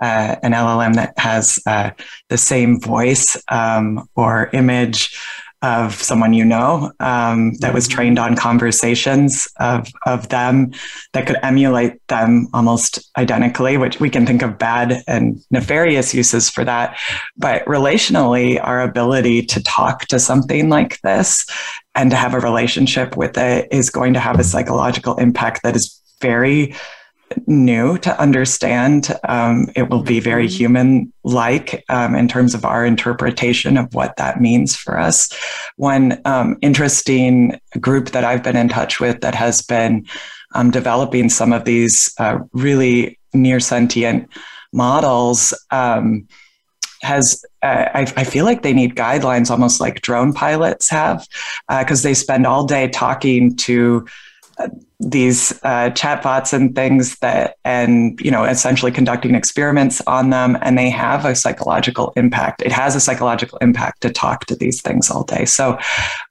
uh, 0.02 0.36
an 0.42 0.52
LLM 0.52 0.94
that 0.94 1.16
has 1.18 1.60
uh, 1.66 1.90
the 2.28 2.38
same 2.38 2.80
voice 2.80 3.40
um, 3.48 4.08
or 4.16 4.50
image 4.52 5.16
of 5.62 5.94
someone 5.94 6.32
you 6.32 6.44
know 6.44 6.90
um, 7.00 7.52
that 7.56 7.74
was 7.74 7.86
trained 7.86 8.18
on 8.18 8.34
conversations 8.34 9.46
of, 9.58 9.88
of 10.06 10.28
them 10.30 10.72
that 11.12 11.26
could 11.26 11.36
emulate 11.42 12.06
them 12.08 12.48
almost 12.54 13.10
identically, 13.18 13.76
which 13.76 14.00
we 14.00 14.08
can 14.08 14.24
think 14.24 14.42
of 14.42 14.58
bad 14.58 15.02
and 15.06 15.42
nefarious 15.50 16.14
uses 16.14 16.48
for 16.48 16.64
that. 16.64 16.98
But 17.36 17.64
relationally, 17.66 18.58
our 18.62 18.80
ability 18.80 19.42
to 19.46 19.62
talk 19.62 20.06
to 20.06 20.18
something 20.18 20.68
like 20.68 21.00
this 21.02 21.46
and 21.94 22.10
to 22.10 22.16
have 22.16 22.34
a 22.34 22.40
relationship 22.40 23.16
with 23.16 23.36
it 23.36 23.68
is 23.70 23.90
going 23.90 24.14
to 24.14 24.20
have 24.20 24.40
a 24.40 24.44
psychological 24.44 25.16
impact 25.16 25.62
that 25.62 25.76
is 25.76 26.00
very 26.20 26.74
new 27.46 27.98
to 27.98 28.20
understand. 28.20 29.16
Um, 29.28 29.68
it 29.76 29.88
will 29.88 30.02
be 30.02 30.20
very 30.20 30.46
mm-hmm. 30.46 30.56
human 30.56 31.12
like 31.24 31.84
um, 31.88 32.14
in 32.14 32.28
terms 32.28 32.54
of 32.54 32.64
our 32.64 32.84
interpretation 32.84 33.76
of 33.76 33.94
what 33.94 34.16
that 34.16 34.40
means 34.40 34.76
for 34.76 34.98
us. 34.98 35.28
One 35.76 36.20
um, 36.24 36.56
interesting 36.62 37.60
group 37.78 38.10
that 38.10 38.24
I've 38.24 38.42
been 38.42 38.56
in 38.56 38.68
touch 38.68 39.00
with 39.00 39.20
that 39.20 39.34
has 39.34 39.62
been 39.62 40.06
um, 40.54 40.70
developing 40.70 41.28
some 41.28 41.52
of 41.52 41.64
these 41.64 42.12
uh, 42.18 42.38
really 42.52 43.18
near 43.32 43.60
sentient 43.60 44.28
models 44.72 45.54
um, 45.70 46.26
has 47.02 47.44
uh, 47.62 47.88
I, 47.94 48.00
I, 48.16 48.24
feel 48.24 48.44
like 48.44 48.62
they 48.62 48.74
need 48.74 48.94
guidelines 48.94 49.50
almost 49.50 49.80
like 49.80 50.02
drone 50.02 50.32
pilots 50.34 50.90
have 50.90 51.26
because 51.68 52.04
uh, 52.04 52.08
they 52.08 52.14
spend 52.14 52.46
all 52.46 52.66
day 52.66 52.88
talking 52.88 53.56
to 53.56 54.06
these 55.00 55.52
uh, 55.62 55.88
chatbots 55.90 56.52
and 56.52 56.74
things 56.74 57.18
that 57.20 57.56
and 57.64 58.20
you 58.20 58.30
know 58.30 58.44
essentially 58.44 58.92
conducting 58.92 59.34
experiments 59.34 60.02
on 60.06 60.28
them 60.28 60.58
and 60.60 60.76
they 60.76 60.90
have 60.90 61.24
a 61.24 61.34
psychological 61.34 62.12
impact 62.16 62.60
it 62.60 62.70
has 62.70 62.94
a 62.94 63.00
psychological 63.00 63.56
impact 63.58 64.02
to 64.02 64.10
talk 64.10 64.44
to 64.44 64.54
these 64.54 64.82
things 64.82 65.10
all 65.10 65.24
day 65.24 65.46
so 65.46 65.78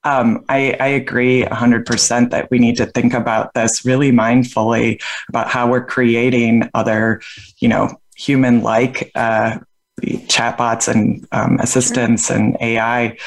um, 0.03 0.45
I, 0.49 0.77
I 0.79 0.87
agree 0.87 1.43
100% 1.43 2.29
that 2.29 2.49
we 2.51 2.59
need 2.59 2.77
to 2.77 2.85
think 2.85 3.13
about 3.13 3.55
this 3.55 3.83
really 3.85 4.11
mindfully 4.11 5.01
about 5.29 5.49
how 5.49 5.69
we're 5.69 5.85
creating 5.85 6.69
other 6.75 7.21
you 7.57 7.67
know 7.67 7.89
human 8.15 8.61
like 8.61 9.11
uh, 9.15 9.57
chatbots 10.03 10.87
and 10.87 11.27
um, 11.31 11.57
assistants 11.59 12.27
sure. 12.27 12.37
and 12.37 12.55
ai 12.61 13.17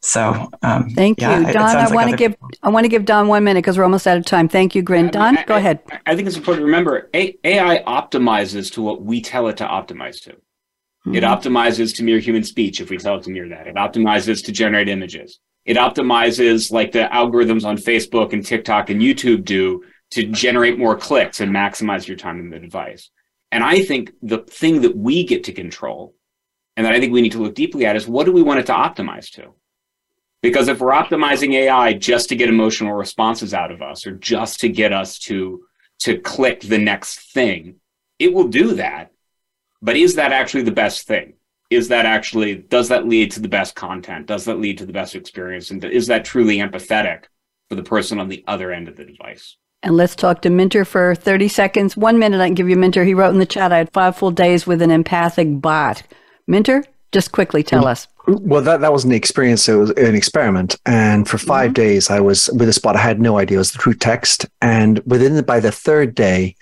so 0.00 0.48
um, 0.62 0.90
thank 0.90 1.20
yeah, 1.20 1.38
you, 1.38 1.52
Don. 1.52 1.76
I 1.76 1.84
like 1.84 1.94
want 1.94 2.10
to 2.10 2.16
give 2.16 2.32
people. 2.32 2.50
I 2.62 2.70
want 2.70 2.84
to 2.84 2.88
give 2.88 3.04
Don 3.04 3.28
one 3.28 3.44
minute 3.44 3.60
because 3.60 3.76
we're 3.76 3.84
almost 3.84 4.06
out 4.06 4.16
of 4.16 4.24
time. 4.24 4.48
Thank 4.48 4.74
you, 4.74 4.82
Grin. 4.82 5.08
Don, 5.08 5.38
I, 5.38 5.44
go 5.44 5.56
ahead. 5.56 5.80
I 6.06 6.16
think 6.16 6.26
it's 6.26 6.36
important 6.36 6.62
to 6.62 6.66
remember 6.66 7.10
AI 7.12 7.82
optimizes 7.86 8.72
to 8.74 8.82
what 8.82 9.02
we 9.02 9.20
tell 9.20 9.48
it 9.48 9.58
to 9.58 9.66
optimize 9.66 10.22
to. 10.22 10.30
Mm-hmm. 10.30 11.14
It 11.14 11.22
optimizes 11.22 11.94
to 11.96 12.02
mirror 12.02 12.20
human 12.20 12.44
speech 12.44 12.80
if 12.80 12.90
we 12.90 12.98
tell 12.98 13.16
it 13.16 13.24
to 13.24 13.30
mirror 13.30 13.48
that. 13.50 13.66
It 13.66 13.76
optimizes 13.76 14.44
to 14.44 14.52
generate 14.52 14.88
images. 14.88 15.38
It 15.64 15.76
optimizes 15.76 16.72
like 16.72 16.92
the 16.92 17.08
algorithms 17.12 17.64
on 17.64 17.76
Facebook 17.76 18.32
and 18.32 18.44
TikTok 18.44 18.90
and 18.90 19.00
YouTube 19.00 19.44
do 19.44 19.82
to 20.12 20.24
generate 20.26 20.78
more 20.78 20.96
clicks 20.96 21.40
and 21.40 21.52
maximize 21.52 22.08
your 22.08 22.16
time 22.16 22.40
in 22.40 22.50
the 22.50 22.58
device. 22.58 23.10
And 23.52 23.62
I 23.62 23.82
think 23.82 24.12
the 24.22 24.38
thing 24.38 24.80
that 24.82 24.96
we 24.96 25.24
get 25.24 25.44
to 25.44 25.52
control 25.52 26.14
and 26.76 26.86
that 26.86 26.94
I 26.94 27.00
think 27.00 27.12
we 27.12 27.20
need 27.20 27.32
to 27.32 27.42
look 27.42 27.54
deeply 27.54 27.86
at 27.86 27.96
is 27.96 28.08
what 28.08 28.24
do 28.24 28.32
we 28.32 28.42
want 28.42 28.60
it 28.60 28.66
to 28.66 28.72
optimize 28.72 29.30
to? 29.32 29.54
Because 30.42 30.68
if 30.68 30.80
we're 30.80 30.92
optimizing 30.92 31.52
AI 31.54 31.92
just 31.92 32.28
to 32.30 32.36
get 32.36 32.48
emotional 32.48 32.94
responses 32.94 33.52
out 33.52 33.70
of 33.70 33.82
us 33.82 34.06
or 34.06 34.12
just 34.12 34.60
to 34.60 34.68
get 34.68 34.92
us 34.92 35.18
to 35.20 35.62
to 36.00 36.18
click 36.18 36.62
the 36.62 36.78
next 36.78 37.32
thing. 37.32 37.76
It 38.18 38.32
will 38.32 38.48
do 38.48 38.74
that. 38.74 39.12
But 39.80 39.96
is 39.96 40.16
that 40.16 40.32
actually 40.32 40.62
the 40.62 40.72
best 40.72 41.06
thing? 41.06 41.34
Is 41.70 41.88
that 41.88 42.04
actually, 42.04 42.56
does 42.56 42.88
that 42.88 43.06
lead 43.06 43.30
to 43.32 43.40
the 43.40 43.48
best 43.48 43.74
content? 43.74 44.26
Does 44.26 44.44
that 44.46 44.58
lead 44.58 44.78
to 44.78 44.86
the 44.86 44.92
best 44.92 45.14
experience? 45.14 45.70
And 45.70 45.82
is 45.84 46.08
that 46.08 46.24
truly 46.24 46.56
empathetic 46.56 47.24
for 47.68 47.76
the 47.76 47.82
person 47.82 48.18
on 48.18 48.28
the 48.28 48.42
other 48.48 48.72
end 48.72 48.88
of 48.88 48.96
the 48.96 49.04
device? 49.04 49.56
And 49.82 49.96
let's 49.96 50.16
talk 50.16 50.42
to 50.42 50.50
Minter 50.50 50.84
for 50.84 51.14
30 51.14 51.48
seconds. 51.48 51.96
One 51.96 52.18
minute, 52.18 52.40
I 52.40 52.48
can 52.48 52.54
give 52.54 52.68
you 52.68 52.76
Minter. 52.76 53.04
He 53.04 53.14
wrote 53.14 53.32
in 53.32 53.38
the 53.38 53.46
chat, 53.46 53.72
I 53.72 53.78
had 53.78 53.92
five 53.92 54.16
full 54.16 54.30
days 54.30 54.66
with 54.66 54.82
an 54.82 54.90
empathic 54.90 55.60
bot. 55.60 56.02
Minter, 56.46 56.84
just 57.12 57.32
quickly 57.32 57.62
tell 57.62 57.82
mm-hmm. 57.82 57.88
us. 57.88 58.08
Well, 58.38 58.62
that, 58.62 58.80
that 58.80 58.92
was 58.92 59.04
an 59.04 59.12
experience. 59.12 59.68
It 59.68 59.74
was 59.74 59.90
an 59.90 60.14
experiment. 60.14 60.76
And 60.86 61.28
for 61.28 61.38
5 61.38 61.66
mm-hmm. 61.66 61.72
days, 61.72 62.10
I 62.10 62.20
was 62.20 62.48
with 62.50 62.68
a 62.68 62.72
spot. 62.72 62.96
I 62.96 63.00
had 63.00 63.20
no 63.20 63.38
idea. 63.38 63.56
It 63.56 63.58
was 63.58 63.72
the 63.72 63.78
true 63.78 63.94
text. 63.94 64.46
And 64.60 65.00
within 65.06 65.34
the, 65.34 65.42
by 65.42 65.60
the 65.60 65.72
third 65.72 66.14
day, 66.14 66.56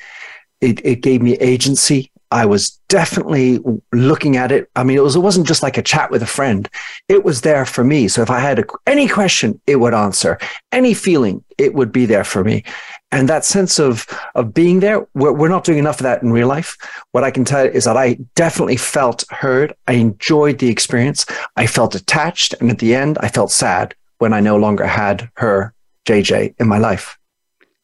it, 0.60 0.84
it 0.84 1.02
gave 1.02 1.22
me 1.22 1.34
agency. 1.34 2.10
I 2.30 2.44
was 2.44 2.70
definitely 2.88 3.58
looking 3.92 4.36
at 4.36 4.52
it. 4.52 4.70
I 4.76 4.84
mean, 4.84 4.98
it 4.98 5.02
was 5.02 5.16
it 5.16 5.20
wasn't 5.20 5.46
just 5.46 5.62
like 5.62 5.78
a 5.78 5.82
chat 5.82 6.10
with 6.10 6.22
a 6.22 6.26
friend. 6.26 6.68
It 7.08 7.24
was 7.24 7.40
there 7.40 7.64
for 7.64 7.84
me. 7.84 8.06
So 8.08 8.20
if 8.20 8.30
I 8.30 8.38
had 8.38 8.58
a, 8.58 8.64
any 8.86 9.08
question, 9.08 9.58
it 9.66 9.76
would 9.76 9.94
answer. 9.94 10.38
Any 10.70 10.92
feeling, 10.92 11.42
it 11.56 11.72
would 11.72 11.90
be 11.90 12.04
there 12.04 12.24
for 12.24 12.44
me. 12.44 12.64
And 13.11 13.28
that 13.28 13.44
sense 13.44 13.78
of 13.78 14.06
of 14.34 14.52
being 14.52 14.80
there, 14.80 15.06
we're, 15.14 15.32
we're 15.32 15.48
not 15.48 15.64
doing 15.64 15.78
enough 15.78 16.00
of 16.00 16.04
that 16.04 16.22
in 16.22 16.32
real 16.32 16.48
life. 16.48 16.76
What 17.12 17.24
I 17.24 17.30
can 17.30 17.44
tell 17.44 17.64
you 17.64 17.70
is 17.70 17.84
that 17.84 17.96
I 17.96 18.18
definitely 18.34 18.76
felt 18.76 19.24
heard. 19.30 19.74
I 19.86 19.94
enjoyed 19.94 20.59
the 20.59 20.68
experience. 20.68 21.24
I 21.56 21.66
felt 21.66 21.94
attached, 21.94 22.54
and 22.61 22.70
at 22.70 22.78
the 22.78 22.94
end, 22.94 23.18
I 23.20 23.28
felt 23.28 23.50
sad 23.50 23.94
when 24.18 24.32
I 24.32 24.40
no 24.40 24.56
longer 24.56 24.86
had 24.86 25.30
her, 25.34 25.72
JJ, 26.06 26.54
in 26.59 26.68
my 26.68 26.78
life. 26.78 27.17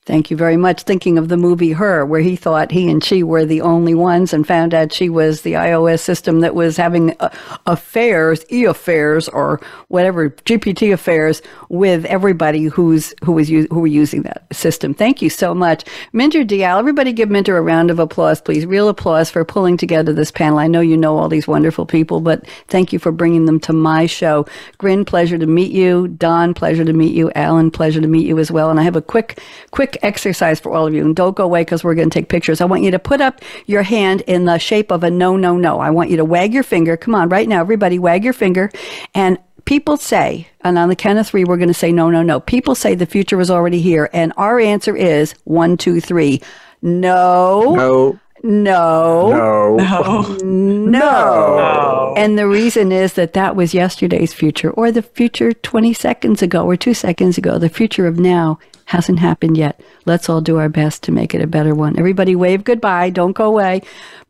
Thank 0.06 0.30
you 0.30 0.36
very 0.36 0.58
much. 0.58 0.82
Thinking 0.82 1.16
of 1.16 1.28
the 1.28 1.38
movie 1.38 1.72
Her, 1.72 2.04
where 2.04 2.20
he 2.20 2.36
thought 2.36 2.70
he 2.70 2.90
and 2.90 3.02
she 3.02 3.22
were 3.22 3.46
the 3.46 3.62
only 3.62 3.94
ones 3.94 4.34
and 4.34 4.46
found 4.46 4.74
out 4.74 4.92
she 4.92 5.08
was 5.08 5.40
the 5.40 5.54
iOS 5.54 6.00
system 6.00 6.40
that 6.40 6.54
was 6.54 6.76
having 6.76 7.16
uh, 7.20 7.30
affairs, 7.64 8.44
e 8.52 8.66
affairs, 8.66 9.30
or 9.30 9.62
whatever, 9.88 10.28
GPT 10.28 10.92
affairs 10.92 11.40
with 11.70 12.04
everybody 12.04 12.64
who's, 12.64 13.14
who 13.24 13.32
was, 13.32 13.48
who 13.48 13.80
were 13.80 13.86
using 13.86 14.22
that 14.22 14.44
system. 14.52 14.92
Thank 14.92 15.22
you 15.22 15.30
so 15.30 15.54
much. 15.54 15.84
Minter 16.12 16.44
Dial, 16.44 16.78
everybody 16.78 17.14
give 17.14 17.30
Minter 17.30 17.56
a 17.56 17.62
round 17.62 17.90
of 17.90 17.98
applause, 17.98 18.42
please. 18.42 18.66
Real 18.66 18.90
applause 18.90 19.30
for 19.30 19.42
pulling 19.42 19.78
together 19.78 20.12
this 20.12 20.30
panel. 20.30 20.58
I 20.58 20.66
know 20.66 20.82
you 20.82 20.98
know 20.98 21.16
all 21.16 21.30
these 21.30 21.48
wonderful 21.48 21.86
people, 21.86 22.20
but 22.20 22.46
thank 22.68 22.92
you 22.92 22.98
for 22.98 23.10
bringing 23.10 23.46
them 23.46 23.58
to 23.60 23.72
my 23.72 24.04
show. 24.04 24.44
Grin, 24.76 25.06
pleasure 25.06 25.38
to 25.38 25.46
meet 25.46 25.72
you. 25.72 26.08
Don, 26.08 26.52
pleasure 26.52 26.84
to 26.84 26.92
meet 26.92 27.14
you. 27.14 27.32
Alan, 27.34 27.70
pleasure 27.70 28.02
to 28.02 28.06
meet 28.06 28.26
you 28.26 28.38
as 28.38 28.50
well. 28.50 28.68
And 28.68 28.78
I 28.78 28.82
have 28.82 28.96
a 28.96 29.02
quick, 29.02 29.40
quick 29.70 29.93
exercise 30.02 30.60
for 30.60 30.72
all 30.72 30.86
of 30.86 30.94
you. 30.94 31.04
And 31.04 31.14
don't 31.14 31.36
go 31.36 31.44
away 31.44 31.62
because 31.62 31.84
we're 31.84 31.94
going 31.94 32.10
to 32.10 32.14
take 32.14 32.28
pictures. 32.28 32.60
I 32.60 32.64
want 32.64 32.82
you 32.82 32.90
to 32.90 32.98
put 32.98 33.20
up 33.20 33.40
your 33.66 33.82
hand 33.82 34.22
in 34.22 34.44
the 34.44 34.58
shape 34.58 34.90
of 34.90 35.02
a 35.02 35.10
no, 35.10 35.36
no, 35.36 35.56
no. 35.56 35.80
I 35.80 35.90
want 35.90 36.10
you 36.10 36.16
to 36.16 36.24
wag 36.24 36.52
your 36.52 36.62
finger. 36.62 36.96
Come 36.96 37.14
on, 37.14 37.28
right 37.28 37.48
now, 37.48 37.60
everybody, 37.60 37.98
wag 37.98 38.24
your 38.24 38.32
finger. 38.32 38.70
And 39.14 39.38
people 39.64 39.96
say, 39.96 40.48
and 40.62 40.78
on 40.78 40.88
the 40.88 40.96
count 40.96 41.18
of 41.18 41.26
three, 41.26 41.44
we're 41.44 41.56
going 41.56 41.68
to 41.68 41.74
say 41.74 41.92
no, 41.92 42.10
no, 42.10 42.22
no. 42.22 42.40
People 42.40 42.74
say 42.74 42.94
the 42.94 43.06
future 43.06 43.40
is 43.40 43.50
already 43.50 43.80
here. 43.80 44.10
And 44.12 44.32
our 44.36 44.60
answer 44.60 44.96
is 44.96 45.34
one, 45.44 45.76
two, 45.76 46.00
three. 46.00 46.42
No. 46.82 47.74
No. 47.74 48.20
No. 48.42 49.76
No. 49.76 49.76
No. 49.76 50.36
No. 50.42 52.14
And 52.16 52.38
the 52.38 52.46
reason 52.46 52.92
is 52.92 53.14
that 53.14 53.32
that 53.32 53.56
was 53.56 53.72
yesterday's 53.72 54.34
future 54.34 54.70
or 54.70 54.92
the 54.92 55.02
future 55.02 55.52
20 55.52 55.94
seconds 55.94 56.42
ago 56.42 56.66
or 56.66 56.76
two 56.76 56.92
seconds 56.92 57.38
ago. 57.38 57.58
The 57.58 57.70
future 57.70 58.06
of 58.06 58.18
now 58.18 58.58
hasn't 58.86 59.18
happened 59.18 59.56
yet. 59.56 59.80
Let's 60.04 60.28
all 60.28 60.40
do 60.40 60.58
our 60.58 60.68
best 60.68 61.02
to 61.04 61.12
make 61.12 61.34
it 61.34 61.40
a 61.42 61.46
better 61.46 61.74
one. 61.74 61.98
Everybody 61.98 62.36
wave 62.36 62.64
goodbye. 62.64 63.10
Don't 63.10 63.32
go 63.32 63.46
away. 63.46 63.82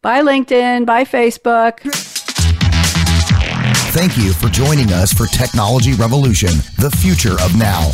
Bye, 0.02 0.22
LinkedIn. 0.22 0.86
Bye, 0.86 1.04
Facebook. 1.04 1.80
Thank 3.94 4.16
you 4.16 4.32
for 4.32 4.48
joining 4.48 4.92
us 4.92 5.12
for 5.12 5.26
Technology 5.26 5.94
Revolution, 5.94 6.50
the 6.78 6.90
future 6.90 7.40
of 7.40 7.56
now. 7.56 7.92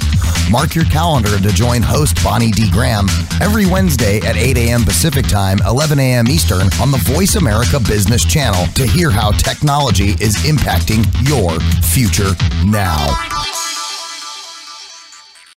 Mark 0.50 0.74
your 0.74 0.86
calendar 0.86 1.38
to 1.38 1.52
join 1.52 1.82
host 1.82 2.16
Bonnie 2.24 2.50
D. 2.50 2.70
Graham 2.70 3.06
every 3.42 3.66
Wednesday 3.66 4.16
at 4.20 4.34
8 4.34 4.56
a.m. 4.56 4.84
Pacific 4.84 5.26
Time, 5.26 5.58
11 5.66 5.98
a.m. 5.98 6.26
Eastern 6.28 6.72
on 6.80 6.90
the 6.90 7.00
Voice 7.04 7.36
America 7.36 7.78
Business 7.78 8.24
Channel 8.24 8.66
to 8.72 8.86
hear 8.86 9.11
how 9.11 9.32
technology 9.32 10.12
is 10.22 10.36
impacting 10.46 11.04
your 11.28 11.61
future 11.82 12.34
now. 12.64 13.49